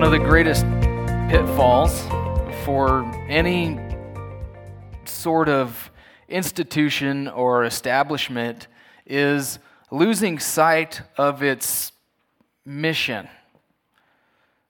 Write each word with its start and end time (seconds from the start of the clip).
One 0.00 0.14
of 0.14 0.18
the 0.18 0.26
greatest 0.26 0.64
pitfalls 1.28 2.00
for 2.64 3.04
any 3.28 3.78
sort 5.04 5.50
of 5.50 5.90
institution 6.26 7.28
or 7.28 7.64
establishment 7.64 8.66
is 9.04 9.58
losing 9.90 10.38
sight 10.38 11.02
of 11.18 11.42
its 11.42 11.92
mission, 12.64 13.28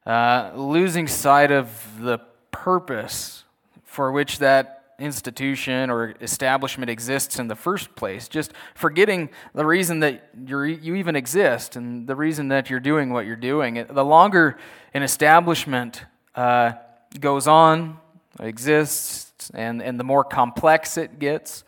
uh, 0.04 0.50
losing 0.56 1.06
sight 1.06 1.52
of 1.52 2.00
the 2.00 2.18
purpose 2.50 3.44
for 3.84 4.10
which 4.10 4.40
that 4.40 4.79
institution 5.00 5.90
or 5.90 6.14
establishment 6.20 6.90
exists 6.90 7.38
in 7.38 7.48
the 7.48 7.54
first 7.54 7.94
place, 7.94 8.28
just 8.28 8.52
forgetting 8.74 9.30
the 9.54 9.64
reason 9.64 10.00
that 10.00 10.30
you 10.46 10.62
you 10.62 10.94
even 10.94 11.16
exist 11.16 11.76
and 11.76 12.06
the 12.06 12.14
reason 12.14 12.48
that 12.48 12.70
you're 12.70 12.80
doing 12.80 13.12
what 13.12 13.26
you're 13.26 13.36
doing. 13.36 13.84
The 13.88 14.04
longer 14.04 14.58
an 14.94 15.02
establishment 15.02 16.04
uh, 16.34 16.72
goes 17.18 17.46
on, 17.46 17.98
exists, 18.38 19.50
and, 19.54 19.82
and 19.82 19.98
the 19.98 20.04
more 20.04 20.24
complex 20.24 20.96
it 20.96 21.18
gets, 21.18 21.64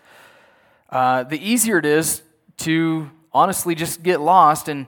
uh, 0.90 1.22
the 1.24 1.38
easier 1.38 1.78
it 1.78 1.86
is 1.86 2.22
to 2.58 3.10
honestly 3.32 3.74
just 3.74 4.02
get 4.02 4.20
lost 4.20 4.68
in, 4.68 4.86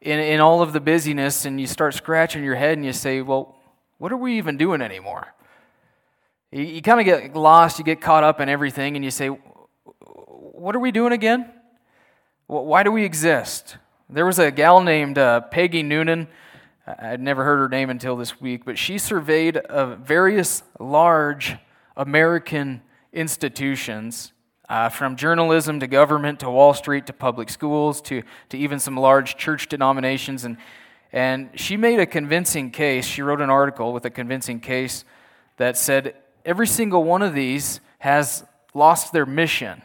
in, 0.00 0.18
in 0.20 0.40
all 0.40 0.62
of 0.62 0.72
the 0.72 0.80
busyness 0.80 1.44
and 1.44 1.60
you 1.60 1.66
start 1.66 1.94
scratching 1.94 2.44
your 2.44 2.54
head 2.54 2.76
and 2.76 2.84
you 2.84 2.92
say, 2.92 3.22
well, 3.22 3.56
what 3.98 4.12
are 4.12 4.16
we 4.16 4.36
even 4.36 4.56
doing 4.56 4.82
anymore? 4.82 5.34
You, 6.56 6.62
you 6.62 6.80
kind 6.80 6.98
of 6.98 7.04
get 7.04 7.36
lost, 7.36 7.78
you 7.78 7.84
get 7.84 8.00
caught 8.00 8.24
up 8.24 8.40
in 8.40 8.48
everything, 8.48 8.96
and 8.96 9.04
you 9.04 9.10
say, 9.10 9.28
What 9.28 10.74
are 10.74 10.78
we 10.78 10.90
doing 10.90 11.12
again? 11.12 11.50
Why 12.46 12.82
do 12.82 12.90
we 12.90 13.04
exist? 13.04 13.76
There 14.08 14.24
was 14.24 14.38
a 14.38 14.50
gal 14.50 14.80
named 14.80 15.18
uh, 15.18 15.42
Peggy 15.42 15.82
Noonan. 15.82 16.28
I'd 16.86 17.20
never 17.20 17.44
heard 17.44 17.58
her 17.58 17.68
name 17.68 17.90
until 17.90 18.16
this 18.16 18.40
week, 18.40 18.64
but 18.64 18.78
she 18.78 18.96
surveyed 18.96 19.58
uh, 19.58 19.96
various 19.96 20.62
large 20.80 21.56
American 21.94 22.80
institutions, 23.12 24.32
uh, 24.70 24.88
from 24.88 25.16
journalism 25.16 25.78
to 25.80 25.86
government 25.86 26.40
to 26.40 26.48
Wall 26.48 26.72
Street 26.72 27.04
to 27.08 27.12
public 27.12 27.50
schools 27.50 28.00
to, 28.02 28.22
to 28.48 28.56
even 28.56 28.78
some 28.78 28.96
large 28.96 29.36
church 29.36 29.68
denominations. 29.68 30.46
And, 30.46 30.56
and 31.12 31.50
she 31.54 31.76
made 31.76 32.00
a 32.00 32.06
convincing 32.06 32.70
case. 32.70 33.04
She 33.04 33.20
wrote 33.20 33.42
an 33.42 33.50
article 33.50 33.92
with 33.92 34.06
a 34.06 34.10
convincing 34.10 34.58
case 34.58 35.04
that 35.58 35.76
said 35.76 36.14
every 36.46 36.66
single 36.66 37.04
one 37.04 37.20
of 37.20 37.34
these 37.34 37.80
has 37.98 38.44
lost 38.72 39.12
their 39.12 39.26
mission. 39.26 39.82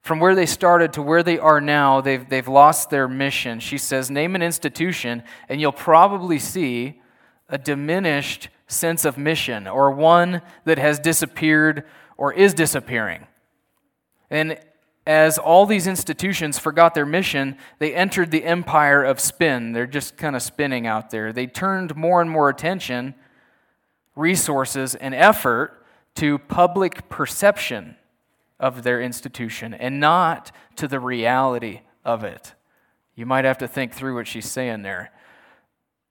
From 0.00 0.20
where 0.20 0.36
they 0.36 0.46
started 0.46 0.92
to 0.92 1.02
where 1.02 1.24
they 1.24 1.38
are 1.38 1.60
now, 1.60 2.00
they've, 2.00 2.26
they've 2.26 2.46
lost 2.46 2.90
their 2.90 3.08
mission. 3.08 3.58
She 3.58 3.76
says, 3.76 4.10
Name 4.10 4.36
an 4.36 4.42
institution, 4.42 5.24
and 5.48 5.60
you'll 5.60 5.72
probably 5.72 6.38
see 6.38 7.02
a 7.48 7.58
diminished 7.58 8.48
sense 8.68 9.04
of 9.04 9.18
mission 9.18 9.66
or 9.66 9.90
one 9.90 10.42
that 10.64 10.78
has 10.78 11.00
disappeared 11.00 11.84
or 12.16 12.32
is 12.32 12.54
disappearing. 12.54 13.26
And 14.30 14.58
as 15.06 15.38
all 15.38 15.66
these 15.66 15.86
institutions 15.86 16.58
forgot 16.58 16.94
their 16.94 17.06
mission, 17.06 17.56
they 17.78 17.94
entered 17.94 18.30
the 18.30 18.44
empire 18.44 19.04
of 19.04 19.20
spin. 19.20 19.72
They're 19.72 19.86
just 19.86 20.16
kind 20.16 20.34
of 20.34 20.42
spinning 20.42 20.86
out 20.86 21.10
there. 21.10 21.32
They 21.32 21.46
turned 21.46 21.96
more 21.96 22.20
and 22.20 22.30
more 22.30 22.48
attention 22.48 23.14
resources, 24.16 24.94
and 24.94 25.14
effort 25.14 25.84
to 26.16 26.38
public 26.38 27.08
perception 27.08 27.96
of 28.58 28.82
their 28.82 29.00
institution 29.00 29.74
and 29.74 30.00
not 30.00 30.50
to 30.76 30.88
the 30.88 30.98
reality 30.98 31.80
of 32.04 32.24
it. 32.24 32.54
You 33.14 33.26
might 33.26 33.44
have 33.44 33.58
to 33.58 33.68
think 33.68 33.92
through 33.92 34.14
what 34.14 34.26
she's 34.26 34.50
saying 34.50 34.82
there. 34.82 35.12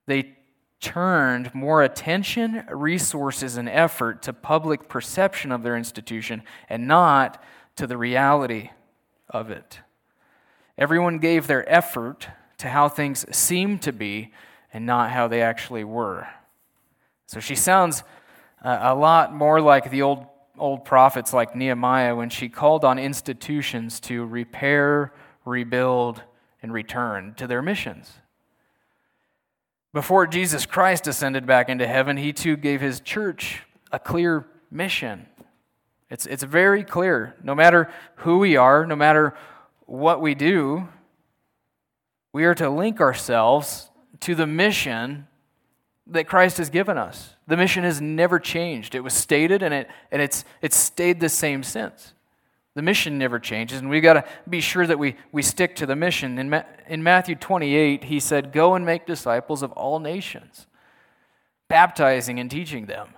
They 0.06 0.36
turned 0.80 1.54
more 1.54 1.82
attention, 1.82 2.64
resources, 2.70 3.56
and 3.56 3.68
effort 3.68 4.22
to 4.22 4.32
public 4.32 4.88
perception 4.88 5.50
of 5.50 5.62
their 5.62 5.76
institution 5.76 6.42
and 6.68 6.86
not 6.86 7.42
to 7.76 7.86
the 7.86 7.96
reality 7.96 8.70
of 9.28 9.50
it. 9.50 9.80
Everyone 10.78 11.18
gave 11.18 11.46
their 11.46 11.68
effort 11.72 12.28
to 12.58 12.68
how 12.68 12.88
things 12.88 13.24
seemed 13.34 13.82
to 13.82 13.92
be 13.92 14.32
and 14.72 14.86
not 14.86 15.10
how 15.10 15.26
they 15.26 15.42
actually 15.42 15.84
were. 15.84 16.28
So 17.26 17.40
she 17.40 17.54
sounds 17.54 18.02
uh, 18.64 18.78
a 18.80 18.94
lot 18.94 19.34
more 19.34 19.60
like 19.60 19.90
the 19.90 20.02
old, 20.02 20.26
old 20.56 20.84
prophets 20.84 21.32
like 21.32 21.54
Nehemiah 21.54 22.14
when 22.14 22.30
she 22.30 22.48
called 22.48 22.84
on 22.84 22.98
institutions 22.98 24.00
to 24.00 24.24
repair, 24.24 25.12
rebuild, 25.44 26.22
and 26.62 26.72
return 26.72 27.34
to 27.34 27.46
their 27.46 27.62
missions. 27.62 28.12
Before 29.92 30.26
Jesus 30.26 30.66
Christ 30.66 31.06
ascended 31.06 31.46
back 31.46 31.68
into 31.68 31.86
heaven, 31.86 32.16
he 32.16 32.32
too 32.32 32.56
gave 32.56 32.80
his 32.80 33.00
church 33.00 33.62
a 33.90 33.98
clear 33.98 34.46
mission. 34.70 35.26
It's, 36.10 36.26
it's 36.26 36.42
very 36.42 36.84
clear. 36.84 37.34
No 37.42 37.54
matter 37.54 37.90
who 38.16 38.38
we 38.38 38.56
are, 38.56 38.86
no 38.86 38.96
matter 38.96 39.34
what 39.86 40.20
we 40.20 40.34
do, 40.34 40.88
we 42.32 42.44
are 42.44 42.54
to 42.54 42.68
link 42.68 43.00
ourselves 43.00 43.90
to 44.20 44.34
the 44.34 44.46
mission 44.46 45.26
that 46.08 46.28
Christ 46.28 46.58
has 46.58 46.70
given 46.70 46.96
us. 46.96 47.34
The 47.46 47.56
mission 47.56 47.84
has 47.84 48.00
never 48.00 48.38
changed. 48.38 48.94
It 48.94 49.00
was 49.00 49.14
stated 49.14 49.62
and, 49.62 49.74
it, 49.74 49.88
and 50.10 50.22
it's, 50.22 50.44
it's 50.62 50.76
stayed 50.76 51.20
the 51.20 51.28
same 51.28 51.62
since. 51.62 52.12
The 52.74 52.82
mission 52.82 53.16
never 53.16 53.38
changes, 53.38 53.78
and 53.78 53.88
we've 53.88 54.02
got 54.02 54.12
to 54.14 54.24
be 54.46 54.60
sure 54.60 54.86
that 54.86 54.98
we, 54.98 55.16
we 55.32 55.40
stick 55.40 55.76
to 55.76 55.86
the 55.86 55.96
mission. 55.96 56.38
In, 56.38 56.50
Ma- 56.50 56.64
in 56.86 57.02
Matthew 57.02 57.34
28, 57.34 58.04
he 58.04 58.20
said, 58.20 58.52
Go 58.52 58.74
and 58.74 58.84
make 58.84 59.06
disciples 59.06 59.62
of 59.62 59.72
all 59.72 59.98
nations, 59.98 60.66
baptizing 61.68 62.38
and 62.38 62.50
teaching 62.50 62.84
them. 62.84 63.08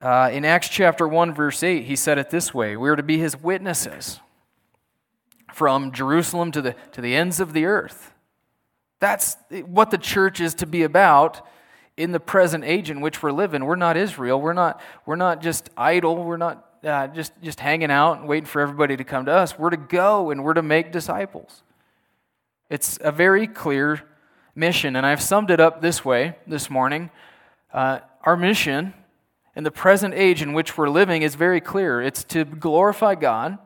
Uh, 0.00 0.30
in 0.32 0.44
Acts 0.44 0.68
chapter 0.68 1.08
1, 1.08 1.34
verse 1.34 1.64
8, 1.64 1.84
he 1.84 1.96
said 1.96 2.16
it 2.16 2.30
this 2.30 2.54
way 2.54 2.76
We 2.76 2.88
are 2.88 2.96
to 2.96 3.02
be 3.02 3.18
his 3.18 3.36
witnesses 3.36 4.20
from 5.52 5.90
Jerusalem 5.90 6.52
to 6.52 6.62
the, 6.62 6.76
to 6.92 7.00
the 7.00 7.16
ends 7.16 7.40
of 7.40 7.52
the 7.52 7.64
earth. 7.64 8.09
That's 9.00 9.36
what 9.66 9.90
the 9.90 9.98
church 9.98 10.40
is 10.40 10.54
to 10.56 10.66
be 10.66 10.82
about 10.82 11.46
in 11.96 12.12
the 12.12 12.20
present 12.20 12.64
age 12.64 12.90
in 12.90 13.00
which 13.00 13.22
we're 13.22 13.32
living. 13.32 13.64
We're 13.64 13.76
not 13.76 13.96
Israel. 13.96 14.40
We're 14.40 14.52
not, 14.52 14.80
we're 15.06 15.16
not 15.16 15.42
just 15.42 15.70
idle. 15.76 16.22
We're 16.22 16.36
not 16.36 16.66
uh, 16.84 17.08
just, 17.08 17.32
just 17.42 17.60
hanging 17.60 17.90
out 17.90 18.18
and 18.18 18.28
waiting 18.28 18.46
for 18.46 18.60
everybody 18.60 18.96
to 18.96 19.04
come 19.04 19.26
to 19.26 19.32
us. 19.32 19.58
We're 19.58 19.70
to 19.70 19.76
go 19.76 20.30
and 20.30 20.44
we're 20.44 20.54
to 20.54 20.62
make 20.62 20.92
disciples. 20.92 21.62
It's 22.68 22.98
a 23.00 23.10
very 23.10 23.46
clear 23.46 24.02
mission. 24.54 24.96
And 24.96 25.04
I've 25.04 25.22
summed 25.22 25.50
it 25.50 25.60
up 25.60 25.80
this 25.80 26.04
way 26.04 26.36
this 26.46 26.70
morning. 26.70 27.10
Uh, 27.72 28.00
our 28.22 28.36
mission 28.36 28.94
in 29.56 29.64
the 29.64 29.70
present 29.70 30.14
age 30.14 30.42
in 30.42 30.52
which 30.52 30.78
we're 30.78 30.88
living 30.88 31.22
is 31.22 31.34
very 31.34 31.60
clear 31.60 32.00
it's 32.00 32.24
to 32.24 32.44
glorify 32.44 33.14
God 33.14 33.58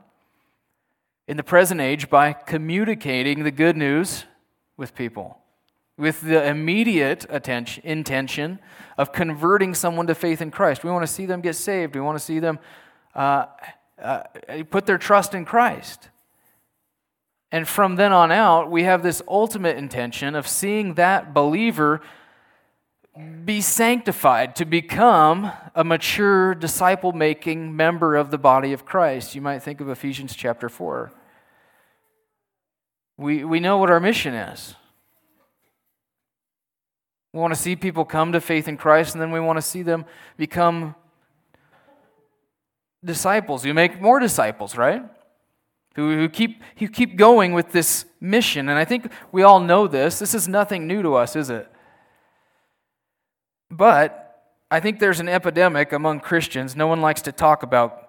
in 1.27 1.37
the 1.37 1.43
present 1.43 1.81
age 1.81 2.09
by 2.09 2.33
communicating 2.33 3.44
the 3.44 3.50
good 3.50 3.77
news 3.77 4.25
with 4.77 4.95
people 4.95 5.38
with 5.97 6.23
the 6.23 6.44
immediate 6.44 7.25
attention, 7.29 7.85
intention 7.85 8.59
of 8.99 9.12
converting 9.12 9.75
someone 9.75 10.06
to 10.09 10.15
faith 10.15 10.43
in 10.43 10.50
Christ. 10.50 10.82
We 10.82 10.91
want 10.91 11.06
to 11.06 11.12
see 11.12 11.26
them 11.26 11.41
get 11.41 11.55
saved. 11.55 11.94
We 11.94 12.00
want 12.00 12.19
to 12.19 12.25
see 12.25 12.41
them 12.41 12.59
uh, 13.15 13.47
uh, 14.03 14.23
put 14.71 14.87
their 14.87 14.99
trust 14.99 15.35
in 15.35 15.44
Christ. 15.44 16.09
And 17.53 17.69
from 17.69 17.94
then 17.94 18.12
on 18.12 18.32
out, 18.32 18.71
we 18.71 18.82
have 18.82 19.05
this 19.05 19.23
ultimate 19.29 19.76
intention 19.76 20.35
of 20.35 20.49
seeing 20.49 20.94
that 20.94 21.32
believer 21.32 22.00
be 23.44 23.61
sanctified 23.61 24.56
to 24.56 24.65
become 24.65 25.53
a 25.76 25.85
mature 25.85 26.53
disciple 26.56 27.12
making 27.12 27.76
member 27.76 28.17
of 28.17 28.32
the 28.32 28.38
body 28.38 28.73
of 28.73 28.85
Christ. 28.85 29.37
You 29.37 29.41
might 29.41 29.61
think 29.61 29.81
of 29.81 29.88
Ephesians 29.88 30.35
chapter 30.35 30.69
4. 30.69 31.12
We, 33.16 33.44
we 33.44 33.61
know 33.61 33.78
what 33.78 33.90
our 33.90 34.00
mission 34.00 34.34
is. 34.34 34.75
We 37.32 37.40
want 37.40 37.55
to 37.55 37.61
see 37.61 37.76
people 37.76 38.05
come 38.05 38.32
to 38.32 38.40
faith 38.40 38.69
in 38.69 38.76
Christ, 38.76 39.14
and 39.14 39.22
then 39.22 39.32
we 39.32 39.40
want 39.40 39.56
to 39.56 39.62
see 39.62 39.82
them 39.82 40.05
become 40.37 40.94
disciples. 43.05 43.64
You 43.64 43.75
make 43.75 44.00
more 44.00 44.20
disciples, 44.20 44.76
right? 44.76 45.02
who, 45.94 46.16
who, 46.16 46.28
keep, 46.28 46.62
who 46.78 46.88
keep 46.88 47.16
going 47.16 47.52
with 47.52 47.72
this 47.72 48.05
mission. 48.20 48.69
And 48.69 48.78
I 48.78 48.84
think 48.84 49.11
we 49.32 49.43
all 49.43 49.61
know 49.61 49.87
this. 49.87 50.19
This 50.19 50.34
is 50.34 50.49
nothing 50.49 50.87
new 50.87 51.02
to 51.02 51.14
us, 51.14 51.37
is 51.37 51.50
it? 51.50 51.70
But 53.70 54.43
I 54.70 54.81
think 54.81 54.99
there's 54.99 55.20
an 55.20 55.28
epidemic 55.28 55.93
among 55.93 56.20
Christians 56.20 56.75
no 56.75 56.87
one 56.87 57.00
likes 57.00 57.22
to 57.22 57.32
talk 57.32 57.62
about 57.62 58.00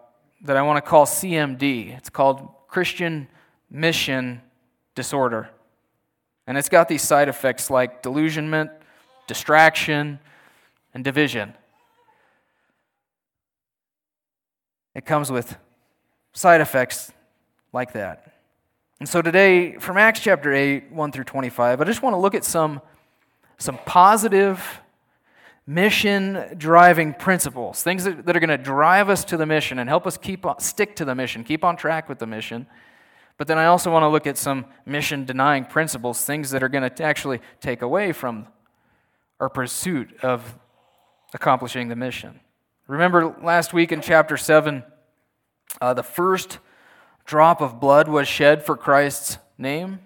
that 0.44 0.58
I 0.58 0.62
want 0.64 0.84
to 0.84 0.90
call 0.90 1.06
CMD. 1.06 1.96
It's 1.96 2.10
called 2.10 2.48
Christian 2.68 3.28
Mission 3.70 4.42
Disorder. 4.96 5.50
And 6.48 6.58
it's 6.58 6.70
got 6.70 6.88
these 6.88 7.02
side 7.02 7.28
effects 7.28 7.70
like 7.70 8.02
delusionment, 8.02 8.72
distraction, 9.28 10.20
and 10.94 11.04
division. 11.04 11.54
It 14.94 15.06
comes 15.06 15.32
with 15.32 15.58
side 16.34 16.62
effects 16.62 17.12
like 17.74 17.94
that. 17.94 18.32
And 19.00 19.10
so 19.10 19.22
today, 19.22 19.78
from 19.78 19.98
Acts 19.98 20.22
chapter 20.22 20.54
8, 20.54 20.92
1 20.92 21.12
through 21.12 21.26
25, 21.26 21.82
I 21.82 21.84
just 21.84 22.02
want 22.02 22.14
to 22.14 22.18
look 22.18 22.34
at 22.34 22.46
some, 22.46 22.82
some 23.58 23.78
positive 23.86 24.82
mission 25.68 26.56
driving 26.58 27.14
principles, 27.14 27.84
things 27.84 28.04
that, 28.06 28.26
that 28.26 28.38
are 28.38 28.40
going 28.40 28.50
to 28.50 28.58
drive 28.58 29.10
us 29.10 29.26
to 29.26 29.38
the 29.38 29.46
mission 29.46 29.80
and 29.80 29.90
help 29.90 30.08
us 30.08 30.18
keep 30.18 30.46
on, 30.46 30.60
stick 30.60 30.96
to 30.96 31.04
the 31.04 31.16
mission, 31.16 31.44
keep 31.44 31.64
on 31.64 31.76
track 31.76 32.08
with 32.08 32.20
the 32.20 32.28
mission. 32.28 32.68
But 33.38 33.48
then 33.48 33.58
I 33.58 33.66
also 33.66 33.92
want 33.92 34.04
to 34.04 34.10
look 34.10 34.28
at 34.28 34.38
some 34.38 34.66
mission 34.86 35.26
denying 35.26 35.66
principles, 35.66 36.24
things 36.24 36.52
that 36.52 36.64
are 36.64 36.70
going 36.70 36.90
to 36.90 37.04
actually 37.04 37.42
take 37.60 37.82
away 37.82 38.12
from 38.12 38.48
our 39.40 39.50
pursuit 39.50 40.16
of 40.24 40.58
accomplishing 41.34 41.90
the 41.90 41.96
mission. 41.96 42.40
Remember 42.88 43.36
last 43.42 43.74
week 43.74 43.92
in 43.92 44.00
chapter 44.02 44.38
7, 44.38 44.84
uh, 45.82 45.94
the 45.94 46.04
first 46.04 46.60
drop 47.26 47.62
of 47.62 47.80
blood 47.80 48.08
was 48.08 48.28
shed 48.28 48.64
for 48.64 48.78
Christ's 48.78 49.38
name. 49.58 50.00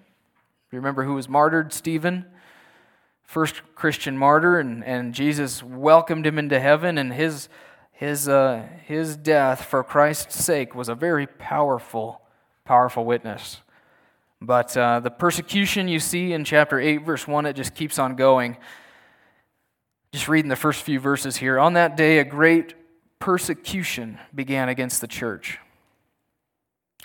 Remember 0.72 1.04
who 1.04 1.14
was 1.14 1.28
martyred? 1.28 1.72
Stephen, 1.72 2.24
first 3.22 3.62
Christian 3.74 4.16
martyr, 4.16 4.58
and, 4.58 4.84
and 4.84 5.14
Jesus 5.14 5.62
welcomed 5.62 6.26
him 6.26 6.38
into 6.38 6.58
heaven, 6.58 6.96
and 6.98 7.12
his, 7.12 7.48
his, 7.92 8.28
uh, 8.28 8.66
his 8.86 9.16
death 9.16 9.64
for 9.64 9.84
Christ's 9.84 10.42
sake 10.42 10.74
was 10.74 10.88
a 10.88 10.94
very 10.94 11.26
powerful, 11.26 12.22
powerful 12.70 13.04
witness. 13.04 13.62
But 14.40 14.76
uh, 14.76 15.00
the 15.00 15.10
persecution 15.10 15.88
you 15.88 15.98
see 15.98 16.32
in 16.32 16.44
chapter 16.44 16.78
8, 16.78 16.98
verse 16.98 17.26
1, 17.26 17.46
it 17.46 17.54
just 17.54 17.74
keeps 17.74 17.98
on 17.98 18.14
going. 18.14 18.58
Just 20.12 20.28
reading 20.28 20.48
the 20.48 20.54
first 20.54 20.84
few 20.84 21.00
verses 21.00 21.36
here. 21.38 21.58
On 21.58 21.72
that 21.72 21.96
day, 21.96 22.20
a 22.20 22.24
great 22.24 22.74
persecution 23.18 24.20
began 24.32 24.68
against 24.68 25.00
the 25.00 25.08
church 25.08 25.58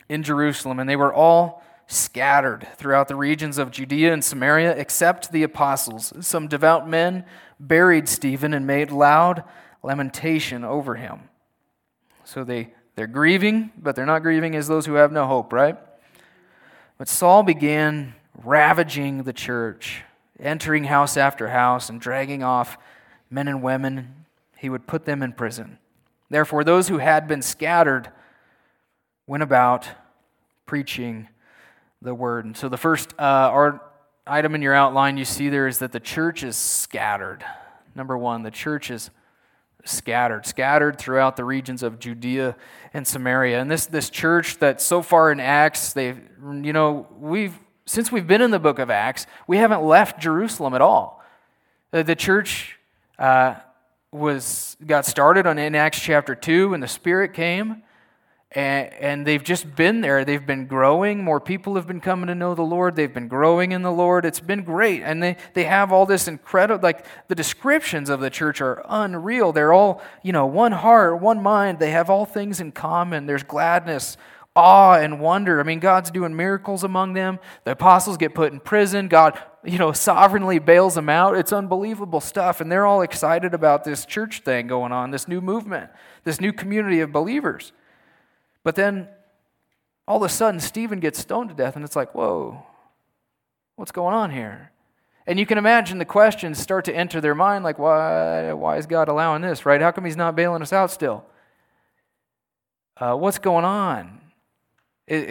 in 0.07 0.21
Jerusalem, 0.21 0.79
and 0.79 0.87
they 0.87 0.95
were 0.95 1.11
all 1.11 1.63
scattered 1.87 2.67
throughout 2.75 3.07
the 3.07 3.15
regions 3.15 3.57
of 3.57 3.71
Judea 3.71 4.13
and 4.13 4.23
Samaria, 4.23 4.77
except 4.77 5.31
the 5.31 5.41
apostles. 5.41 6.13
Some 6.19 6.47
devout 6.47 6.87
men 6.87 7.25
buried 7.59 8.07
Stephen 8.07 8.53
and 8.53 8.67
made 8.67 8.91
loud 8.91 9.43
lamentation 9.81 10.63
over 10.63 10.93
him. 10.93 11.21
So 12.23 12.43
they, 12.43 12.75
they're 12.95 13.07
grieving, 13.07 13.71
but 13.77 13.95
they're 13.95 14.05
not 14.05 14.21
grieving 14.21 14.55
as 14.55 14.67
those 14.67 14.85
who 14.85 14.93
have 14.93 15.11
no 15.11 15.27
hope, 15.27 15.51
right? 15.51 15.77
But 16.97 17.09
Saul 17.09 17.43
began 17.43 18.15
ravaging 18.43 19.23
the 19.23 19.33
church, 19.33 20.03
entering 20.39 20.85
house 20.85 21.17
after 21.17 21.49
house 21.49 21.89
and 21.89 21.99
dragging 21.99 22.43
off 22.43 22.77
men 23.29 23.47
and 23.47 23.61
women, 23.61 24.25
he 24.57 24.69
would 24.69 24.87
put 24.87 25.05
them 25.05 25.21
in 25.21 25.33
prison. 25.33 25.77
Therefore, 26.29 26.63
those 26.63 26.87
who 26.87 26.97
had 26.97 27.27
been 27.27 27.41
scattered 27.41 28.09
went 29.27 29.43
about 29.43 29.87
preaching 30.65 31.27
the 32.01 32.15
word. 32.15 32.45
And 32.45 32.55
so, 32.55 32.69
the 32.69 32.77
first 32.77 33.13
uh, 33.19 33.77
item 34.25 34.55
in 34.55 34.61
your 34.61 34.73
outline 34.73 35.17
you 35.17 35.25
see 35.25 35.49
there 35.49 35.67
is 35.67 35.79
that 35.79 35.91
the 35.91 35.99
church 35.99 36.43
is 36.43 36.55
scattered. 36.55 37.43
Number 37.93 38.17
one, 38.17 38.43
the 38.43 38.51
church 38.51 38.89
is 38.89 39.09
scattered, 39.85 40.45
scattered 40.45 40.97
throughout 40.97 41.37
the 41.37 41.45
regions 41.45 41.83
of 41.83 41.99
Judea 41.99 42.55
and 42.93 43.07
Samaria. 43.07 43.61
And 43.61 43.71
this, 43.71 43.85
this 43.85 44.09
church 44.09 44.57
that 44.59 44.81
so 44.81 45.01
far 45.01 45.31
in 45.31 45.39
Acts, 45.39 45.93
they've, 45.93 46.19
you 46.61 46.73
know, 46.73 47.07
we've, 47.19 47.57
since 47.85 48.11
we've 48.11 48.27
been 48.27 48.41
in 48.41 48.51
the 48.51 48.59
book 48.59 48.79
of 48.79 48.89
Acts, 48.89 49.27
we 49.47 49.57
haven't 49.57 49.83
left 49.83 50.19
Jerusalem 50.19 50.73
at 50.73 50.81
all. 50.81 51.23
The 51.91 52.15
church 52.15 52.77
uh, 53.17 53.55
was 54.11 54.75
got 54.85 55.05
started 55.05 55.45
on 55.45 55.57
in 55.57 55.75
Acts 55.75 55.99
chapter 55.99 56.35
two 56.35 56.69
when 56.69 56.81
the 56.81 56.87
Spirit 56.87 57.33
came, 57.33 57.83
and, 58.51 58.93
and 58.93 59.27
they've 59.27 59.43
just 59.43 59.75
been 59.75 60.01
there. 60.01 60.23
They've 60.23 60.45
been 60.45 60.67
growing. 60.67 61.23
More 61.23 61.39
people 61.39 61.75
have 61.75 61.87
been 61.87 61.99
coming 61.99 62.27
to 62.27 62.35
know 62.35 62.55
the 62.55 62.61
Lord. 62.61 62.95
They've 62.95 63.13
been 63.13 63.27
growing 63.27 63.71
in 63.71 63.81
the 63.81 63.91
Lord. 63.91 64.25
It's 64.25 64.39
been 64.39 64.63
great, 64.63 65.01
and 65.01 65.21
they 65.21 65.37
they 65.53 65.65
have 65.65 65.91
all 65.91 66.05
this 66.05 66.27
incredible 66.27 66.81
like 66.81 67.05
the 67.27 67.35
descriptions 67.35 68.09
of 68.09 68.19
the 68.19 68.29
church 68.29 68.61
are 68.61 68.85
unreal. 68.87 69.51
They're 69.51 69.73
all 69.73 70.01
you 70.23 70.31
know 70.31 70.45
one 70.45 70.71
heart, 70.71 71.21
one 71.21 71.41
mind. 71.41 71.79
They 71.79 71.91
have 71.91 72.09
all 72.09 72.25
things 72.25 72.59
in 72.59 72.71
common. 72.71 73.25
There's 73.25 73.43
gladness 73.43 74.17
awe 74.55 74.93
and 74.93 75.19
wonder. 75.19 75.59
I 75.59 75.63
mean, 75.63 75.79
God's 75.79 76.11
doing 76.11 76.33
miracles 76.33 76.85
among 76.85 77.13
them. 77.13 77.39
The 77.65 77.71
apostles 77.71 78.15
get 78.15 78.33
put 78.33 78.53
in 78.53 78.61
prison. 78.61 79.09
God 79.09 79.37
you 79.65 79.77
know, 79.77 79.91
sovereignly 79.91 80.59
bails 80.59 80.95
them 80.95 81.09
out. 81.09 81.35
It's 81.35 81.51
unbelievable 81.51 82.21
stuff. 82.21 82.61
And 82.61 82.71
they're 82.71 82.85
all 82.85 83.01
excited 83.01 83.53
about 83.53 83.83
this 83.83 84.05
church 84.05 84.41
thing 84.41 84.67
going 84.67 84.91
on, 84.91 85.11
this 85.11 85.27
new 85.27 85.41
movement, 85.41 85.89
this 86.23 86.39
new 86.39 86.53
community 86.53 87.01
of 87.01 87.11
believers. 87.11 87.73
But 88.65 88.73
then 88.73 89.07
all 90.07 90.17
of 90.17 90.23
a 90.23 90.29
sudden, 90.29 90.59
Stephen 90.59 90.99
gets 90.99 91.19
stoned 91.19 91.49
to 91.49 91.55
death, 91.55 91.75
and 91.75 91.85
it's 91.85 91.95
like, 91.95 92.15
whoa, 92.15 92.65
what's 93.75 93.91
going 93.91 94.15
on 94.15 94.31
here? 94.31 94.71
And 95.27 95.39
you 95.39 95.45
can 95.45 95.59
imagine 95.59 95.99
the 95.99 96.05
questions 96.05 96.57
start 96.57 96.83
to 96.85 96.95
enter 96.95 97.21
their 97.21 97.35
mind 97.35 97.63
like, 97.63 97.77
why, 97.77 98.53
why 98.53 98.77
is 98.77 98.87
God 98.87 99.07
allowing 99.07 99.43
this, 99.43 99.67
right? 99.67 99.79
How 99.79 99.91
come 99.91 100.03
He's 100.03 100.17
not 100.17 100.35
bailing 100.35 100.63
us 100.63 100.73
out 100.73 100.89
still? 100.89 101.25
Uh, 102.97 103.15
what's 103.15 103.37
going 103.37 103.65
on? 103.65 104.19
Is, 105.05 105.23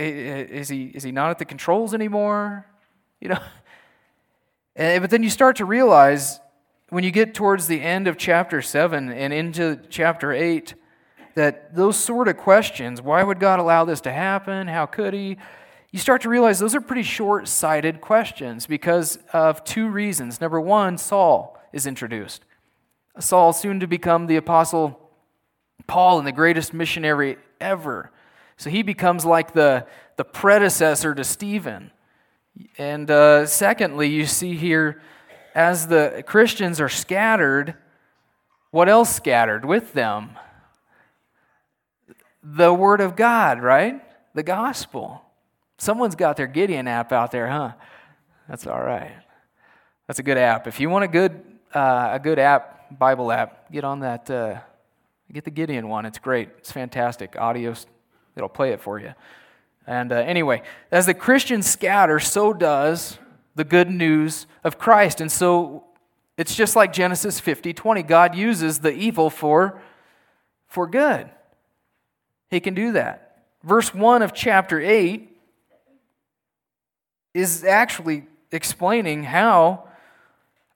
is, 0.50 0.68
he, 0.68 0.84
is 0.84 1.02
he 1.02 1.10
not 1.10 1.30
at 1.30 1.40
the 1.40 1.44
controls 1.44 1.92
anymore? 1.92 2.66
You 3.20 3.30
know, 3.30 3.40
and, 4.76 5.02
but 5.02 5.10
then 5.10 5.24
you 5.24 5.30
start 5.30 5.56
to 5.56 5.64
realize 5.64 6.38
when 6.90 7.02
you 7.02 7.10
get 7.10 7.34
towards 7.34 7.66
the 7.66 7.80
end 7.80 8.06
of 8.06 8.16
chapter 8.16 8.62
7 8.62 9.10
and 9.10 9.32
into 9.32 9.80
chapter 9.90 10.32
8 10.32 10.74
that 11.34 11.74
those 11.74 11.96
sort 11.96 12.28
of 12.28 12.36
questions 12.36 13.02
why 13.02 13.22
would 13.22 13.40
God 13.40 13.58
allow 13.58 13.84
this 13.84 14.00
to 14.02 14.12
happen? 14.12 14.68
How 14.68 14.86
could 14.86 15.14
He? 15.14 15.36
You 15.90 15.98
start 16.00 16.22
to 16.22 16.28
realize 16.28 16.58
those 16.58 16.74
are 16.74 16.80
pretty 16.80 17.04
short 17.04 17.46
sighted 17.46 18.00
questions 18.00 18.66
because 18.66 19.18
of 19.32 19.62
two 19.62 19.88
reasons. 19.88 20.40
Number 20.40 20.60
one, 20.60 20.98
Saul 20.98 21.56
is 21.72 21.86
introduced. 21.86 22.44
Saul, 23.20 23.52
soon 23.52 23.78
to 23.78 23.86
become 23.86 24.26
the 24.26 24.36
apostle 24.36 25.04
Paul 25.86 26.18
and 26.18 26.26
the 26.26 26.32
greatest 26.32 26.74
missionary 26.74 27.36
ever. 27.60 28.10
So 28.56 28.70
he 28.70 28.82
becomes 28.82 29.24
like 29.24 29.52
the, 29.52 29.86
the 30.16 30.24
predecessor 30.24 31.14
to 31.14 31.24
Stephen. 31.24 31.90
And 32.78 33.10
uh, 33.10 33.46
secondly, 33.46 34.08
you 34.08 34.26
see 34.26 34.56
here, 34.56 35.00
as 35.54 35.86
the 35.86 36.22
Christians 36.26 36.80
are 36.80 36.88
scattered, 36.88 37.74
what 38.70 38.88
else 38.88 39.14
scattered 39.14 39.64
with 39.64 39.92
them? 39.92 40.30
The 42.44 42.72
Word 42.72 43.00
of 43.00 43.16
God, 43.16 43.62
right? 43.62 44.02
The 44.34 44.42
gospel. 44.42 45.22
Someone's 45.78 46.14
got 46.14 46.36
their 46.36 46.46
Gideon 46.46 46.86
app 46.86 47.10
out 47.10 47.30
there, 47.30 47.48
huh? 47.48 47.72
That's 48.48 48.66
all 48.66 48.82
right. 48.82 49.12
That's 50.06 50.18
a 50.18 50.22
good 50.22 50.36
app. 50.36 50.66
If 50.66 50.78
you 50.78 50.90
want 50.90 51.04
a 51.04 51.08
good, 51.08 51.42
uh, 51.72 52.10
a 52.12 52.20
good 52.20 52.38
app, 52.38 52.98
Bible 52.98 53.32
app, 53.32 53.72
get 53.72 53.84
on 53.84 54.00
that. 54.00 54.30
Uh, 54.30 54.60
get 55.32 55.44
the 55.44 55.50
Gideon 55.50 55.88
one. 55.88 56.04
It's 56.04 56.18
great. 56.18 56.50
It's 56.58 56.70
fantastic. 56.70 57.36
Audio, 57.36 57.74
it'll 58.36 58.48
play 58.48 58.72
it 58.72 58.80
for 58.80 59.00
you. 59.00 59.14
And 59.86 60.12
uh, 60.12 60.16
anyway, 60.16 60.62
as 60.90 61.06
the 61.06 61.14
Christians 61.14 61.66
scatter, 61.66 62.20
so 62.20 62.52
does 62.52 63.18
the 63.54 63.64
good 63.64 63.90
news 63.90 64.46
of 64.62 64.78
Christ. 64.78 65.20
And 65.20 65.30
so 65.32 65.84
it's 66.36 66.54
just 66.54 66.76
like 66.76 66.92
Genesis 66.92 67.40
50 67.40 67.72
20. 67.72 68.02
God 68.02 68.34
uses 68.34 68.80
the 68.80 68.92
evil 68.92 69.30
for, 69.30 69.80
for 70.66 70.86
good. 70.86 71.30
He 72.50 72.60
can 72.60 72.74
do 72.74 72.92
that. 72.92 73.24
Verse 73.62 73.94
1 73.94 74.22
of 74.22 74.34
chapter 74.34 74.80
8 74.80 75.30
is 77.32 77.64
actually 77.64 78.26
explaining 78.52 79.24
how 79.24 79.88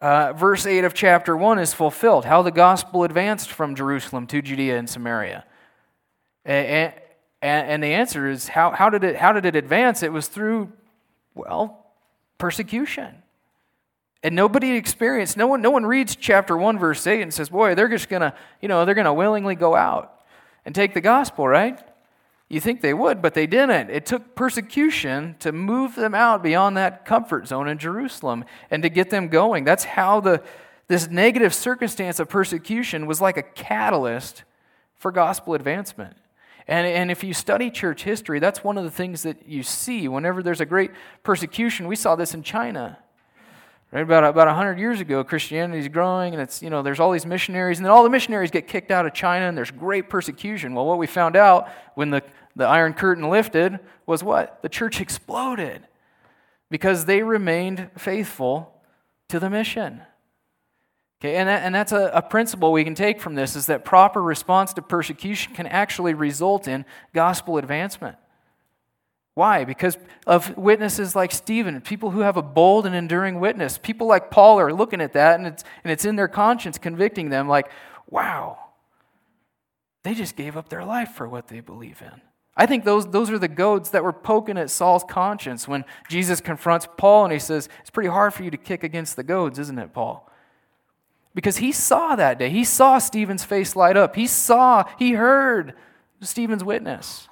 uh, 0.00 0.32
verse 0.32 0.66
8 0.66 0.84
of 0.84 0.94
chapter 0.94 1.36
1 1.36 1.58
is 1.58 1.74
fulfilled, 1.74 2.24
how 2.24 2.42
the 2.42 2.50
gospel 2.50 3.04
advanced 3.04 3.50
from 3.50 3.74
Jerusalem 3.74 4.26
to 4.28 4.40
Judea 4.40 4.78
and 4.78 4.88
Samaria. 4.88 5.44
And, 6.44 6.92
and, 7.42 7.68
and 7.68 7.82
the 7.82 7.88
answer 7.88 8.28
is 8.28 8.48
how, 8.48 8.70
how, 8.70 8.90
did 8.90 9.04
it, 9.04 9.16
how 9.16 9.32
did 9.32 9.44
it 9.44 9.54
advance? 9.54 10.02
It 10.02 10.12
was 10.12 10.28
through, 10.28 10.72
well, 11.34 11.86
persecution. 12.38 13.22
And 14.22 14.34
nobody 14.34 14.72
experienced, 14.72 15.36
no 15.36 15.46
one, 15.46 15.62
no 15.62 15.70
one 15.70 15.86
reads 15.86 16.16
chapter 16.16 16.56
1, 16.56 16.78
verse 16.78 17.06
8 17.06 17.22
and 17.22 17.32
says, 17.32 17.50
boy, 17.50 17.74
they're 17.74 17.88
just 17.88 18.08
going 18.08 18.22
to, 18.22 18.34
you 18.60 18.68
know, 18.68 18.84
they're 18.84 18.96
going 18.96 19.04
to 19.04 19.12
willingly 19.12 19.54
go 19.54 19.76
out 19.76 20.17
and 20.68 20.74
take 20.74 20.92
the 20.92 21.00
gospel, 21.00 21.48
right? 21.48 21.80
You 22.50 22.60
think 22.60 22.82
they 22.82 22.92
would, 22.92 23.22
but 23.22 23.32
they 23.32 23.46
didn't. 23.46 23.88
It 23.88 24.04
took 24.04 24.34
persecution 24.34 25.34
to 25.38 25.50
move 25.50 25.94
them 25.94 26.14
out 26.14 26.42
beyond 26.42 26.76
that 26.76 27.06
comfort 27.06 27.48
zone 27.48 27.68
in 27.68 27.78
Jerusalem 27.78 28.44
and 28.70 28.82
to 28.82 28.90
get 28.90 29.08
them 29.08 29.28
going. 29.28 29.64
That's 29.64 29.84
how 29.84 30.20
the, 30.20 30.42
this 30.86 31.08
negative 31.08 31.54
circumstance 31.54 32.20
of 32.20 32.28
persecution 32.28 33.06
was 33.06 33.18
like 33.18 33.38
a 33.38 33.42
catalyst 33.42 34.44
for 34.94 35.10
gospel 35.10 35.54
advancement. 35.54 36.18
And, 36.66 36.86
and 36.86 37.10
if 37.10 37.24
you 37.24 37.32
study 37.32 37.70
church 37.70 38.02
history, 38.02 38.38
that's 38.38 38.62
one 38.62 38.76
of 38.76 38.84
the 38.84 38.90
things 38.90 39.22
that 39.22 39.48
you 39.48 39.62
see 39.62 40.06
whenever 40.06 40.42
there's 40.42 40.60
a 40.60 40.66
great 40.66 40.90
persecution. 41.22 41.88
We 41.88 41.96
saw 41.96 42.14
this 42.14 42.34
in 42.34 42.42
China. 42.42 42.98
Right 43.90 44.02
about 44.02 44.24
about 44.24 44.54
hundred 44.54 44.78
years 44.78 45.00
ago, 45.00 45.24
Christianity 45.24 45.78
is 45.78 45.88
growing, 45.88 46.34
and 46.34 46.42
it's 46.42 46.62
you 46.62 46.68
know 46.68 46.82
there's 46.82 47.00
all 47.00 47.10
these 47.10 47.24
missionaries, 47.24 47.78
and 47.78 47.86
then 47.86 47.90
all 47.90 48.02
the 48.02 48.10
missionaries 48.10 48.50
get 48.50 48.68
kicked 48.68 48.90
out 48.90 49.06
of 49.06 49.14
China, 49.14 49.46
and 49.46 49.56
there's 49.56 49.70
great 49.70 50.10
persecution. 50.10 50.74
Well, 50.74 50.84
what 50.84 50.98
we 50.98 51.06
found 51.06 51.36
out 51.36 51.68
when 51.94 52.10
the 52.10 52.22
the 52.54 52.66
Iron 52.66 52.92
Curtain 52.92 53.30
lifted 53.30 53.78
was 54.04 54.22
what 54.22 54.60
the 54.62 54.68
church 54.68 55.00
exploded 55.00 55.86
because 56.70 57.06
they 57.06 57.22
remained 57.22 57.90
faithful 57.96 58.74
to 59.28 59.40
the 59.40 59.48
mission. 59.48 60.02
Okay, 61.20 61.36
and, 61.36 61.48
that, 61.48 61.62
and 61.64 61.74
that's 61.74 61.90
a, 61.90 62.10
a 62.14 62.22
principle 62.22 62.70
we 62.70 62.84
can 62.84 62.94
take 62.94 63.20
from 63.20 63.34
this 63.34 63.56
is 63.56 63.66
that 63.66 63.84
proper 63.84 64.22
response 64.22 64.72
to 64.74 64.82
persecution 64.82 65.52
can 65.52 65.66
actually 65.66 66.14
result 66.14 66.68
in 66.68 66.84
gospel 67.12 67.58
advancement. 67.58 68.16
Why? 69.38 69.62
Because 69.62 69.96
of 70.26 70.58
witnesses 70.58 71.14
like 71.14 71.30
Stephen, 71.30 71.80
people 71.80 72.10
who 72.10 72.22
have 72.22 72.36
a 72.36 72.42
bold 72.42 72.86
and 72.86 72.94
enduring 72.96 73.38
witness. 73.38 73.78
People 73.78 74.08
like 74.08 74.32
Paul 74.32 74.58
are 74.58 74.72
looking 74.72 75.00
at 75.00 75.12
that 75.12 75.38
and 75.38 75.46
it's, 75.46 75.62
and 75.84 75.92
it's 75.92 76.04
in 76.04 76.16
their 76.16 76.26
conscience 76.26 76.76
convicting 76.76 77.30
them, 77.30 77.46
like, 77.46 77.70
wow, 78.10 78.58
they 80.02 80.12
just 80.12 80.34
gave 80.34 80.56
up 80.56 80.70
their 80.70 80.84
life 80.84 81.10
for 81.10 81.28
what 81.28 81.46
they 81.46 81.60
believe 81.60 82.02
in. 82.02 82.20
I 82.56 82.66
think 82.66 82.84
those, 82.84 83.06
those 83.12 83.30
are 83.30 83.38
the 83.38 83.46
goads 83.46 83.90
that 83.90 84.02
were 84.02 84.12
poking 84.12 84.58
at 84.58 84.70
Saul's 84.70 85.04
conscience 85.08 85.68
when 85.68 85.84
Jesus 86.08 86.40
confronts 86.40 86.88
Paul 86.96 87.22
and 87.22 87.32
he 87.32 87.38
says, 87.38 87.68
It's 87.82 87.90
pretty 87.90 88.08
hard 88.08 88.34
for 88.34 88.42
you 88.42 88.50
to 88.50 88.56
kick 88.56 88.82
against 88.82 89.14
the 89.14 89.22
goads, 89.22 89.60
isn't 89.60 89.78
it, 89.78 89.92
Paul? 89.92 90.28
Because 91.32 91.58
he 91.58 91.70
saw 91.70 92.16
that 92.16 92.40
day. 92.40 92.50
He 92.50 92.64
saw 92.64 92.98
Stephen's 92.98 93.44
face 93.44 93.76
light 93.76 93.96
up. 93.96 94.16
He 94.16 94.26
saw, 94.26 94.82
he 94.98 95.12
heard 95.12 95.74
Stephen's 96.22 96.64
witness. 96.64 97.27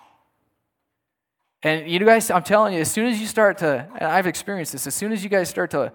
And 1.63 1.91
you 1.91 1.99
guys, 2.01 2.31
I'm 2.31 2.43
telling 2.43 2.75
you, 2.75 2.81
as 2.81 2.91
soon 2.91 3.07
as 3.07 3.21
you 3.21 3.27
start 3.27 3.59
to, 3.59 3.89
I've 4.01 4.27
experienced 4.27 4.73
this, 4.73 4.87
as 4.87 4.95
soon 4.95 5.13
as 5.13 5.25
you 5.25 5.31
guys 5.31 5.49
start 5.49 5.71
to, 5.71 5.93